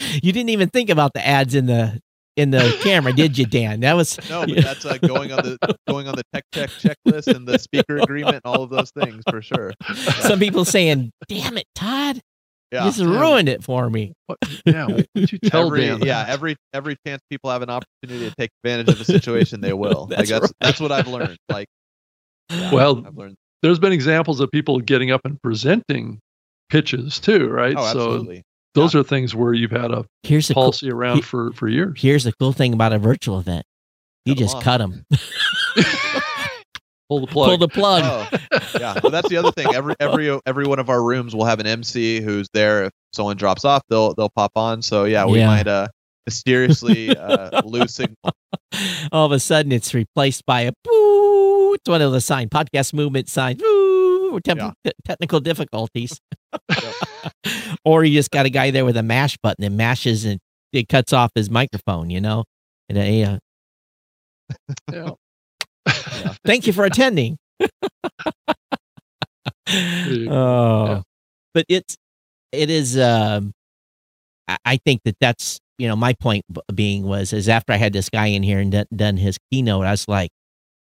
[0.00, 1.98] you didn't even think about the ads in the
[2.38, 3.80] in the camera, did you, Dan?
[3.80, 7.26] That was No, but that's uh, going on the going on the tech check checklist
[7.34, 9.74] and the speaker agreement, all of those things for sure.
[10.20, 12.20] some people saying, "Damn it, Todd,
[12.70, 16.00] Yeah, you just ruined it for me." What, yeah, what you tell every, Dan?
[16.02, 19.72] yeah, every every chance people have an opportunity to take advantage of a situation, they
[19.72, 20.06] will.
[20.10, 20.52] like That's that's right.
[20.60, 21.38] that's what I've learned.
[21.48, 21.66] Like,
[22.50, 23.34] yeah, Well, I've learned.
[23.62, 26.20] There's been examples of people getting up and presenting
[26.70, 27.74] pitches too, right?
[27.76, 28.42] Oh, so
[28.82, 28.84] absolutely.
[28.84, 31.68] those are things where you've had a Here's the cool, policy around he- for for
[31.68, 32.00] years.
[32.00, 33.64] here's the cool thing about a virtual event.
[34.24, 34.62] You Cut 'em just off.
[34.64, 35.04] cut them,
[37.08, 37.48] Pull the plug.
[37.48, 38.02] pull the plug.
[38.04, 38.28] Oh,
[38.78, 38.98] yeah.
[39.02, 39.74] Well, that's the other thing.
[39.74, 42.84] Every every every one of our rooms will have an MC who's there.
[42.84, 44.82] If someone drops off, they'll they'll pop on.
[44.82, 45.46] So yeah, we Yeah.
[45.46, 45.88] might uh
[46.26, 48.16] mysteriously uh, lose signal.
[49.12, 51.72] All of a sudden, it's replaced by a boo.
[51.74, 53.62] It's one of the sign podcast movement signs.
[53.62, 54.72] Boo, temp- Yeah.
[54.84, 56.20] te- technical difficulties.
[57.84, 60.38] or you just got a guy there with a mash button that mashes and
[60.72, 62.10] it cuts off his microphone.
[62.10, 62.44] You know.
[62.88, 63.38] And, uh, yeah.
[64.92, 65.10] Yeah.
[66.44, 67.38] Thank you for attending.
[67.60, 67.66] oh,
[69.68, 71.02] yeah.
[71.54, 71.96] but it's
[72.52, 72.98] it is.
[72.98, 73.52] Um,
[74.46, 76.44] I, I think that that's you know my point
[76.74, 79.84] being was is after I had this guy in here and done, done his keynote,
[79.84, 80.30] I was like,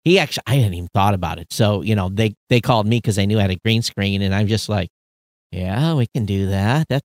[0.03, 1.47] he actually I hadn't even thought about it.
[1.51, 4.21] So you know they they called me because they knew I had a green screen,
[4.21, 4.89] and I'm just like,
[5.51, 6.87] yeah, we can do that.
[6.89, 7.01] That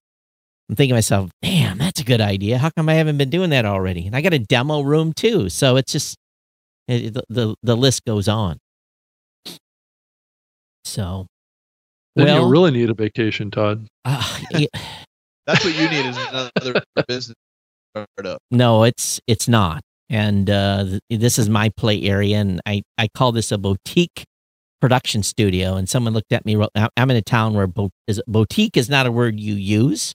[0.69, 2.57] I'm thinking to myself, damn, that's a good idea.
[2.57, 4.07] How come I haven't been doing that already?
[4.07, 6.17] And I got a demo room too, so it's just
[6.87, 8.57] it, the, the the list goes on.
[10.85, 11.27] So,
[12.15, 13.87] Then well, you really need a vacation, Todd.
[14.05, 14.67] uh, yeah,
[15.47, 17.35] That's what you need is another business
[17.95, 18.39] startup.
[18.51, 19.81] no, it's it's not.
[20.09, 24.25] And uh, th- this is my play area, and I I call this a boutique
[24.83, 25.75] production studio.
[25.75, 26.61] And someone looked at me.
[26.97, 30.13] I'm in a town where bo- is, boutique is not a word you use,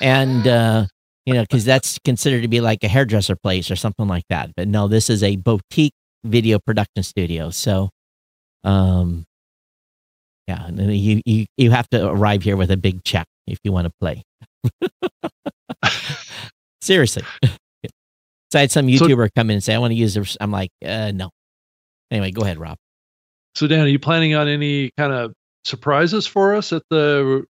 [0.00, 0.86] and uh,
[1.24, 4.50] you know because that's considered to be like a hairdresser place or something like that.
[4.56, 5.92] But no, this is a boutique
[6.22, 7.50] video production studio.
[7.50, 7.90] So,
[8.62, 9.24] um,
[10.46, 13.86] yeah, you you you have to arrive here with a big check if you want
[13.88, 14.22] to play.
[16.80, 17.24] Seriously.
[18.52, 20.36] So I had some So- YouTuber come in and say, I want to use this.
[20.40, 21.30] I'm like, uh, no.
[22.12, 22.76] Anyway, go ahead, Rob.
[23.56, 25.32] So Dan, are you planning on any kind of
[25.64, 27.42] surprises for us at the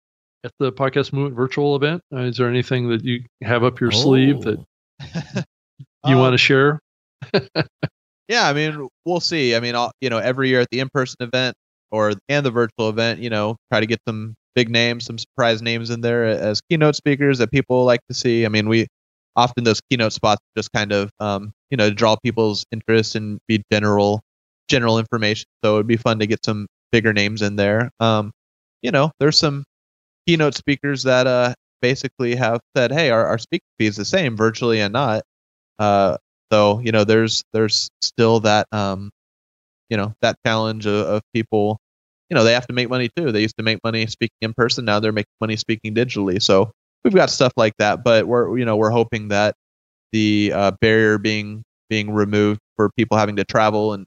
[0.45, 2.01] at the podcast movement virtual event?
[2.15, 4.65] Uh, is there anything that you have up your sleeve that
[5.01, 5.43] Oh.
[6.07, 6.79] you Um, want to share?
[8.29, 9.55] Yeah, I mean, we'll see.
[9.55, 11.55] I mean, I'll, you know, every year at the in-person event
[11.93, 15.63] or and the virtual event, you know, try to get some big names, some surprise
[15.63, 18.45] names in there as keynote speakers that people like to see.
[18.45, 18.89] I mean, we
[19.37, 23.63] often those keynote spots just kind of, um, you know, draw people's interest and be
[23.71, 24.23] general,
[24.69, 25.47] general information.
[25.65, 27.91] So it'd be fun to get some bigger names in there.
[28.01, 28.33] Um,
[28.83, 29.65] you know, there's some
[30.27, 34.37] keynote speakers that uh basically have said, hey, our, our speaker fee is the same
[34.37, 35.23] virtually and not.
[35.79, 36.17] Uh,
[36.53, 39.11] so you know, there's there's still that um,
[39.91, 41.79] you know, that challenge of, of people.
[42.31, 43.31] You know, they have to make money too.
[43.31, 44.85] They used to make money speaking in person.
[44.85, 46.43] Now they're making money speaking digitally.
[46.43, 46.73] So
[47.05, 48.03] we've got stuff like that.
[48.03, 49.55] But we're you know we're hoping that
[50.13, 54.07] the uh, barrier being being removed for people having to travel and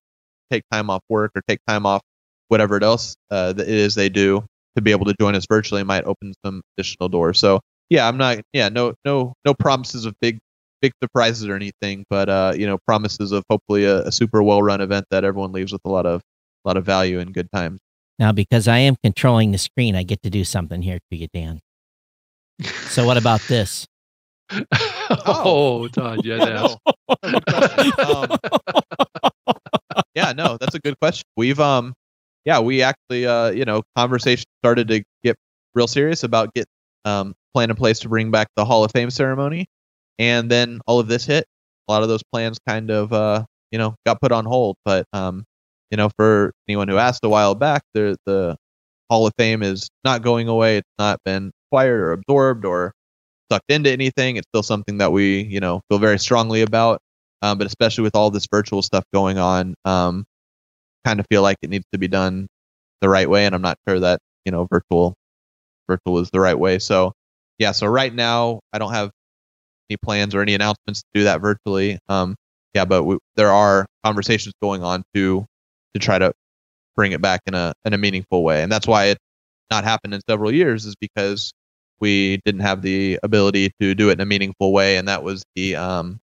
[0.51, 2.01] take time off work or take time off
[2.47, 4.43] whatever it else uh, that it is they do
[4.75, 7.39] to be able to join us virtually might open some additional doors.
[7.39, 7.59] So
[7.89, 10.39] yeah, I'm not yeah no no no promises of big
[10.81, 14.61] big surprises or anything, but uh, you know, promises of hopefully a, a super well
[14.61, 16.21] run event that everyone leaves with a lot of
[16.65, 17.79] a lot of value and good times.
[18.17, 21.27] Now, because I am controlling the screen, I get to do something here to you,
[21.33, 21.61] Dan.
[22.87, 23.87] So, what about this?
[25.25, 26.77] oh, Todd, yeah, no.
[27.23, 28.37] um,
[30.29, 31.23] yeah, no, that's a good question.
[31.37, 31.93] We've um,
[32.45, 35.35] yeah, we actually uh, you know, conversation started to get
[35.75, 36.67] real serious about get
[37.05, 39.67] um plan in place to bring back the Hall of Fame ceremony,
[40.17, 41.45] and then all of this hit.
[41.87, 44.77] A lot of those plans kind of uh, you know, got put on hold.
[44.85, 45.45] But um,
[45.91, 48.57] you know, for anyone who asked a while back, the the
[49.09, 50.77] Hall of Fame is not going away.
[50.77, 52.93] It's not been acquired or absorbed or
[53.51, 54.37] sucked into anything.
[54.37, 56.99] It's still something that we, you know, feel very strongly about.
[57.41, 60.25] Um, but especially with all this virtual stuff going on, um,
[61.05, 62.47] kind of feel like it needs to be done
[63.01, 63.45] the right way.
[63.45, 65.15] And I'm not sure that, you know, virtual,
[65.87, 66.79] virtual is the right way.
[66.79, 67.13] So
[67.57, 69.11] yeah, so right now I don't have
[69.89, 71.97] any plans or any announcements to do that virtually.
[72.09, 72.35] Um,
[72.73, 75.45] yeah, but we, there are conversations going on to,
[75.93, 76.33] to try to
[76.95, 78.61] bring it back in a, in a meaningful way.
[78.63, 79.17] And that's why it
[79.71, 81.53] not happened in several years is because
[81.99, 85.43] we didn't have the ability to do it in a meaningful way, and that was
[85.55, 86.19] the um,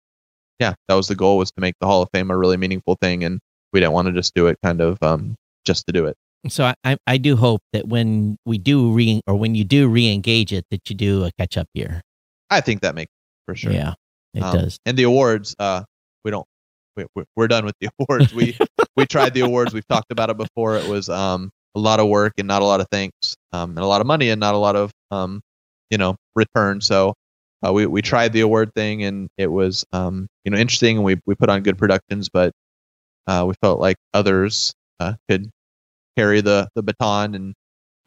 [0.64, 2.96] yeah, that was the goal was to make the Hall of Fame a really meaningful
[3.02, 3.40] thing, and
[3.74, 5.36] we didn't want to just do it kind of um,
[5.66, 6.16] just to do it.
[6.48, 10.52] So I I do hope that when we do re or when you do re-engage
[10.54, 12.02] it, that you do a catch up year.
[12.50, 13.12] I think that makes
[13.46, 13.72] for sure.
[13.74, 13.94] Yeah,
[14.34, 14.78] it Um, does.
[14.86, 15.84] And the awards, uh,
[16.24, 16.46] we don't.
[16.96, 18.34] We, we- we're done with the awards.
[18.34, 18.58] We
[18.96, 19.74] we tried the awards.
[19.74, 20.78] We've talked about it before.
[20.78, 23.80] It was um a lot of work and not a lot of thanks, um, and
[23.80, 25.42] a lot of money and not a lot of um,
[25.90, 26.82] you know, return.
[26.82, 27.14] So
[27.66, 31.06] uh, we we tried the award thing and it was um you know interesting and
[31.06, 32.52] we we put on good productions, but
[33.28, 35.50] uh, we felt like others uh, could
[36.18, 37.36] carry the the baton.
[37.36, 37.54] And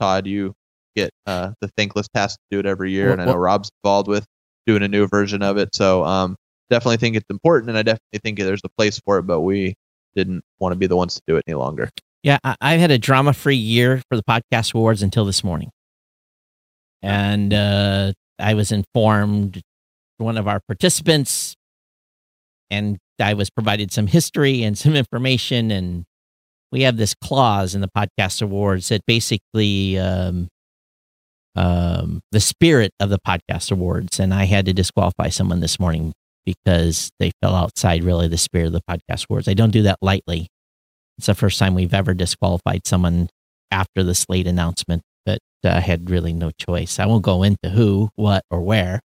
[0.01, 0.55] Todd, you
[0.95, 3.39] get uh the thankless task to do it every year, Well- and I know well-
[3.39, 4.27] Rob's involved with
[4.66, 5.74] doing a new version of it.
[5.74, 6.37] So um
[6.70, 9.74] definitely think it's important, and I definitely think there's a place for it, but we
[10.16, 11.89] didn't want to be the ones to do it any longer.
[12.23, 15.70] Yeah, I, I've had a drama free year for the podcast awards until this morning.
[17.03, 19.62] And uh, I was informed
[20.18, 21.54] one of our participants,
[22.70, 25.70] and I was provided some history and some information.
[25.70, 26.04] And
[26.72, 30.48] we have this clause in the podcast awards that basically um,
[31.54, 34.20] um, the spirit of the podcast awards.
[34.20, 36.12] And I had to disqualify someone this morning
[36.44, 39.48] because they fell outside really the spirit of the podcast awards.
[39.48, 40.48] I don't do that lightly.
[41.18, 43.28] It's the first time we've ever disqualified someone
[43.70, 45.02] after the slate announcement,
[45.66, 46.98] but uh, had really no choice.
[46.98, 49.01] I won't go into who, what, or where,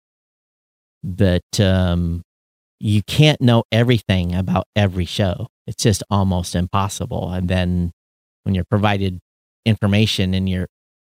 [1.04, 2.22] but um,
[2.80, 5.48] you can't know everything about every show.
[5.66, 7.32] It's just almost impossible.
[7.32, 7.92] And then
[8.44, 9.20] when you're provided
[9.66, 10.68] information and your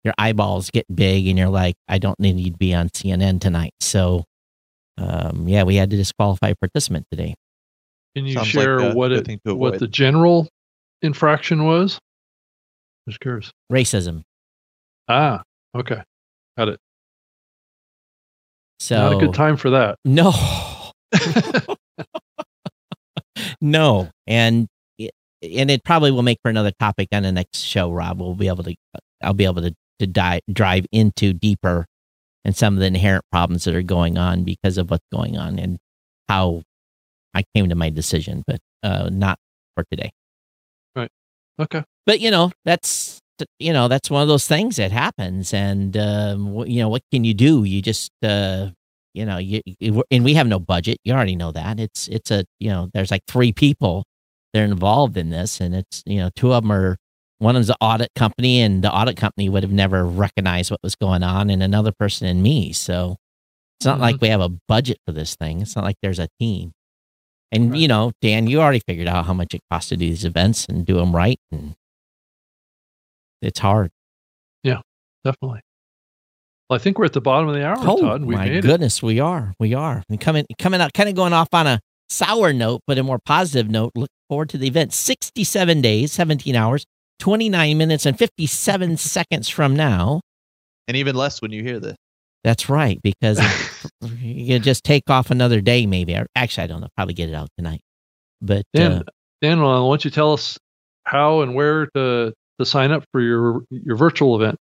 [0.05, 3.73] your eyeballs get big and you're like, I don't need to be on CNN tonight.
[3.81, 4.25] So,
[4.97, 7.35] um, yeah, we had to disqualify a participant today.
[8.15, 10.49] Can you Sounds like share a what good it what the general
[11.03, 11.99] infraction was?
[13.09, 13.51] Just curious.
[13.73, 14.23] Racism.
[15.09, 15.43] Ah,
[15.75, 16.03] okay,
[16.57, 16.79] got it.
[18.81, 19.97] So Not a good time for that.
[20.05, 20.33] No.
[23.61, 24.09] no.
[24.27, 24.69] And
[24.99, 25.13] it-
[25.43, 28.21] and it probably will make for another topic on the next show, Rob.
[28.21, 28.75] We'll be able to
[29.23, 31.87] I'll be able to to dive drive into deeper
[32.45, 35.59] and some of the inherent problems that are going on because of what's going on
[35.59, 35.79] and
[36.29, 36.63] how
[37.35, 39.39] I came to my decision, but uh not
[39.75, 40.11] for today.
[40.95, 41.11] Right.
[41.61, 41.83] Okay.
[42.07, 43.21] But you know, that's
[43.59, 47.25] you know, that's one of those things that happens and um you know, what can
[47.25, 47.65] you do?
[47.65, 48.71] You just uh
[49.15, 50.99] you know, you, you and we have no budget.
[51.05, 51.81] You already know that.
[51.81, 54.05] It's it's a you know, there's like three people
[54.55, 56.97] they're involved in this, and it's you know, two of them are
[57.39, 60.81] one of them's an audit company, and the audit company would have never recognized what
[60.83, 62.73] was going on, and another person and me.
[62.73, 63.17] So
[63.79, 65.61] it's not like we have a budget for this thing.
[65.61, 66.73] It's not like there's a team.
[67.53, 67.81] And Right.
[67.81, 70.67] you know, Dan, you already figured out how much it costs to do these events
[70.67, 71.75] and do them right, and
[73.43, 73.91] it's hard.
[74.63, 74.81] Yeah,
[75.25, 75.61] definitely.
[76.69, 78.25] Well, I think we're at the bottom of the hour, Oh Todd.
[78.25, 78.63] We my made it.
[78.63, 79.55] goodness, we are.
[79.59, 80.03] We are.
[80.09, 83.19] And coming coming out kind of going off on a sour note, but a more
[83.19, 83.93] positive note.
[83.95, 84.93] Look forward to the event.
[84.93, 86.85] 67 days, 17 hours,
[87.21, 90.21] 29 minutes and 57 seconds from now.
[90.87, 91.97] And even less when you hear this.
[92.45, 93.39] That's right, because
[94.21, 96.17] you can just take off another day, maybe.
[96.37, 96.89] Actually, I don't know.
[96.97, 97.81] Probably get it out tonight.
[98.41, 99.03] But Dan, uh,
[99.43, 100.57] Dan, why don't you tell us
[101.05, 104.59] how and where to to sign up for your your virtual event?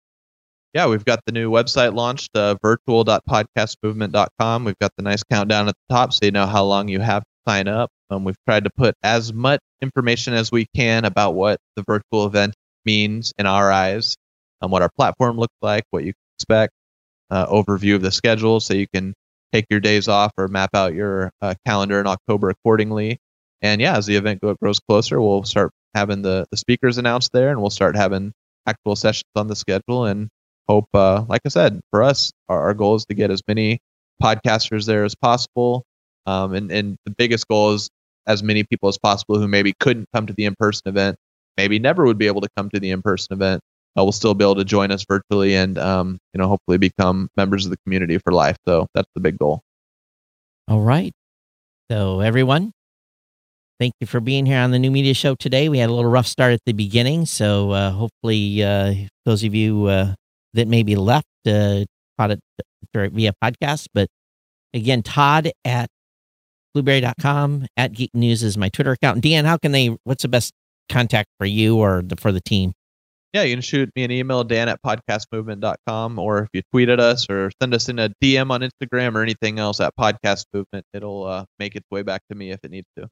[0.75, 4.65] yeah, we've got the new website launched, uh, virtual.podcastmovement.com.
[4.65, 7.23] We've got the nice countdown at the top so you know how long you have
[7.23, 7.91] to sign up.
[8.11, 12.25] Um, we've tried to put as much information as we can about what the virtual
[12.27, 12.55] event
[12.87, 14.17] means in our eyes,
[14.63, 16.73] um, what our platform looks like, what you can expect,
[17.31, 19.15] uh, overview of the schedule so you can
[19.53, 23.19] take your days off or map out your uh, calendar in October accordingly.
[23.61, 27.51] And yeah, as the event grows closer, we'll start having the, the speakers announced there
[27.51, 28.33] and we'll start having
[28.67, 30.29] actual sessions on the schedule and
[30.69, 33.81] hope, uh, like I said, for us, our, our goal is to get as many
[34.23, 35.85] podcasters there as possible.
[36.27, 37.91] Um, and, and the biggest goal is
[38.27, 41.17] as many people as possible who maybe couldn't come to the in person event,
[41.57, 43.61] maybe never would be able to come to the in person event,
[43.99, 47.29] uh, will still be able to join us virtually and, um, you know, hopefully become
[47.37, 48.57] members of the community for life.
[48.67, 49.63] So that's the big goal.
[50.69, 51.13] All right.
[51.91, 52.73] So, everyone,
[53.83, 55.69] thank you for being here on the New Media Show today.
[55.69, 57.27] We had a little rough start at the beginning.
[57.27, 58.95] So, uh, hopefully, uh,
[59.27, 60.15] those of you uh,
[60.55, 61.83] that maybe left uh,
[62.17, 62.41] caught it
[62.95, 63.89] via podcast.
[63.93, 64.07] But
[64.73, 65.89] again, Todd at
[66.75, 69.21] blubrry.com at Geek News is my Twitter account.
[69.21, 70.53] Dan, how can they, what's the best
[70.89, 72.75] contact for you or the, for the team?
[73.33, 77.01] Yeah, you can shoot me an email, dan at podcastmovement.com, or if you tweet at
[77.01, 80.85] us or send us in a DM on Instagram or anything else at Podcast Movement,
[80.93, 83.09] it'll uh, make its way back to me if it needs to.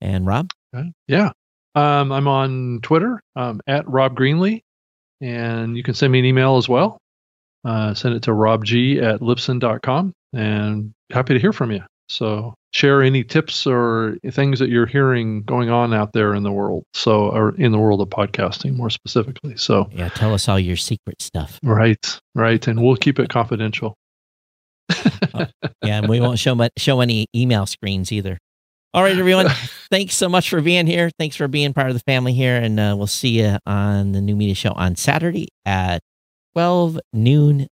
[0.00, 0.50] And Rob?
[1.08, 1.30] Yeah.
[1.74, 4.62] Um, I'm on Twitter um, at Rob Greenlee,
[5.20, 6.98] and you can send me an email as well.
[7.64, 11.82] Uh, send it to robg at libsyn.com, and happy to hear from you.
[12.08, 16.52] So share any tips or things that you're hearing going on out there in the
[16.52, 16.84] world.
[16.94, 19.56] So, or in the world of podcasting more specifically.
[19.56, 21.58] So, yeah, tell us all your secret stuff.
[21.62, 23.94] Right, right, and we'll keep it confidential.
[25.34, 25.46] oh,
[25.82, 28.38] yeah, and we won't show show any email screens either.
[28.94, 29.46] All right, everyone.
[29.90, 31.10] Thanks so much for being here.
[31.18, 34.20] Thanks for being part of the family here, and uh, we'll see you on the
[34.20, 36.00] new media show on Saturday at
[36.54, 37.66] twelve noon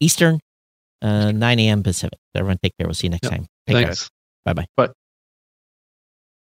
[0.00, 0.40] Eastern,
[1.02, 1.82] uh, nine a.m.
[1.82, 2.18] Pacific.
[2.34, 2.86] Everyone, take care.
[2.86, 3.32] We'll see you next yep.
[3.32, 3.46] time.
[3.66, 4.10] Take Thanks.
[4.44, 4.66] Bye bye.
[4.76, 4.88] Bye.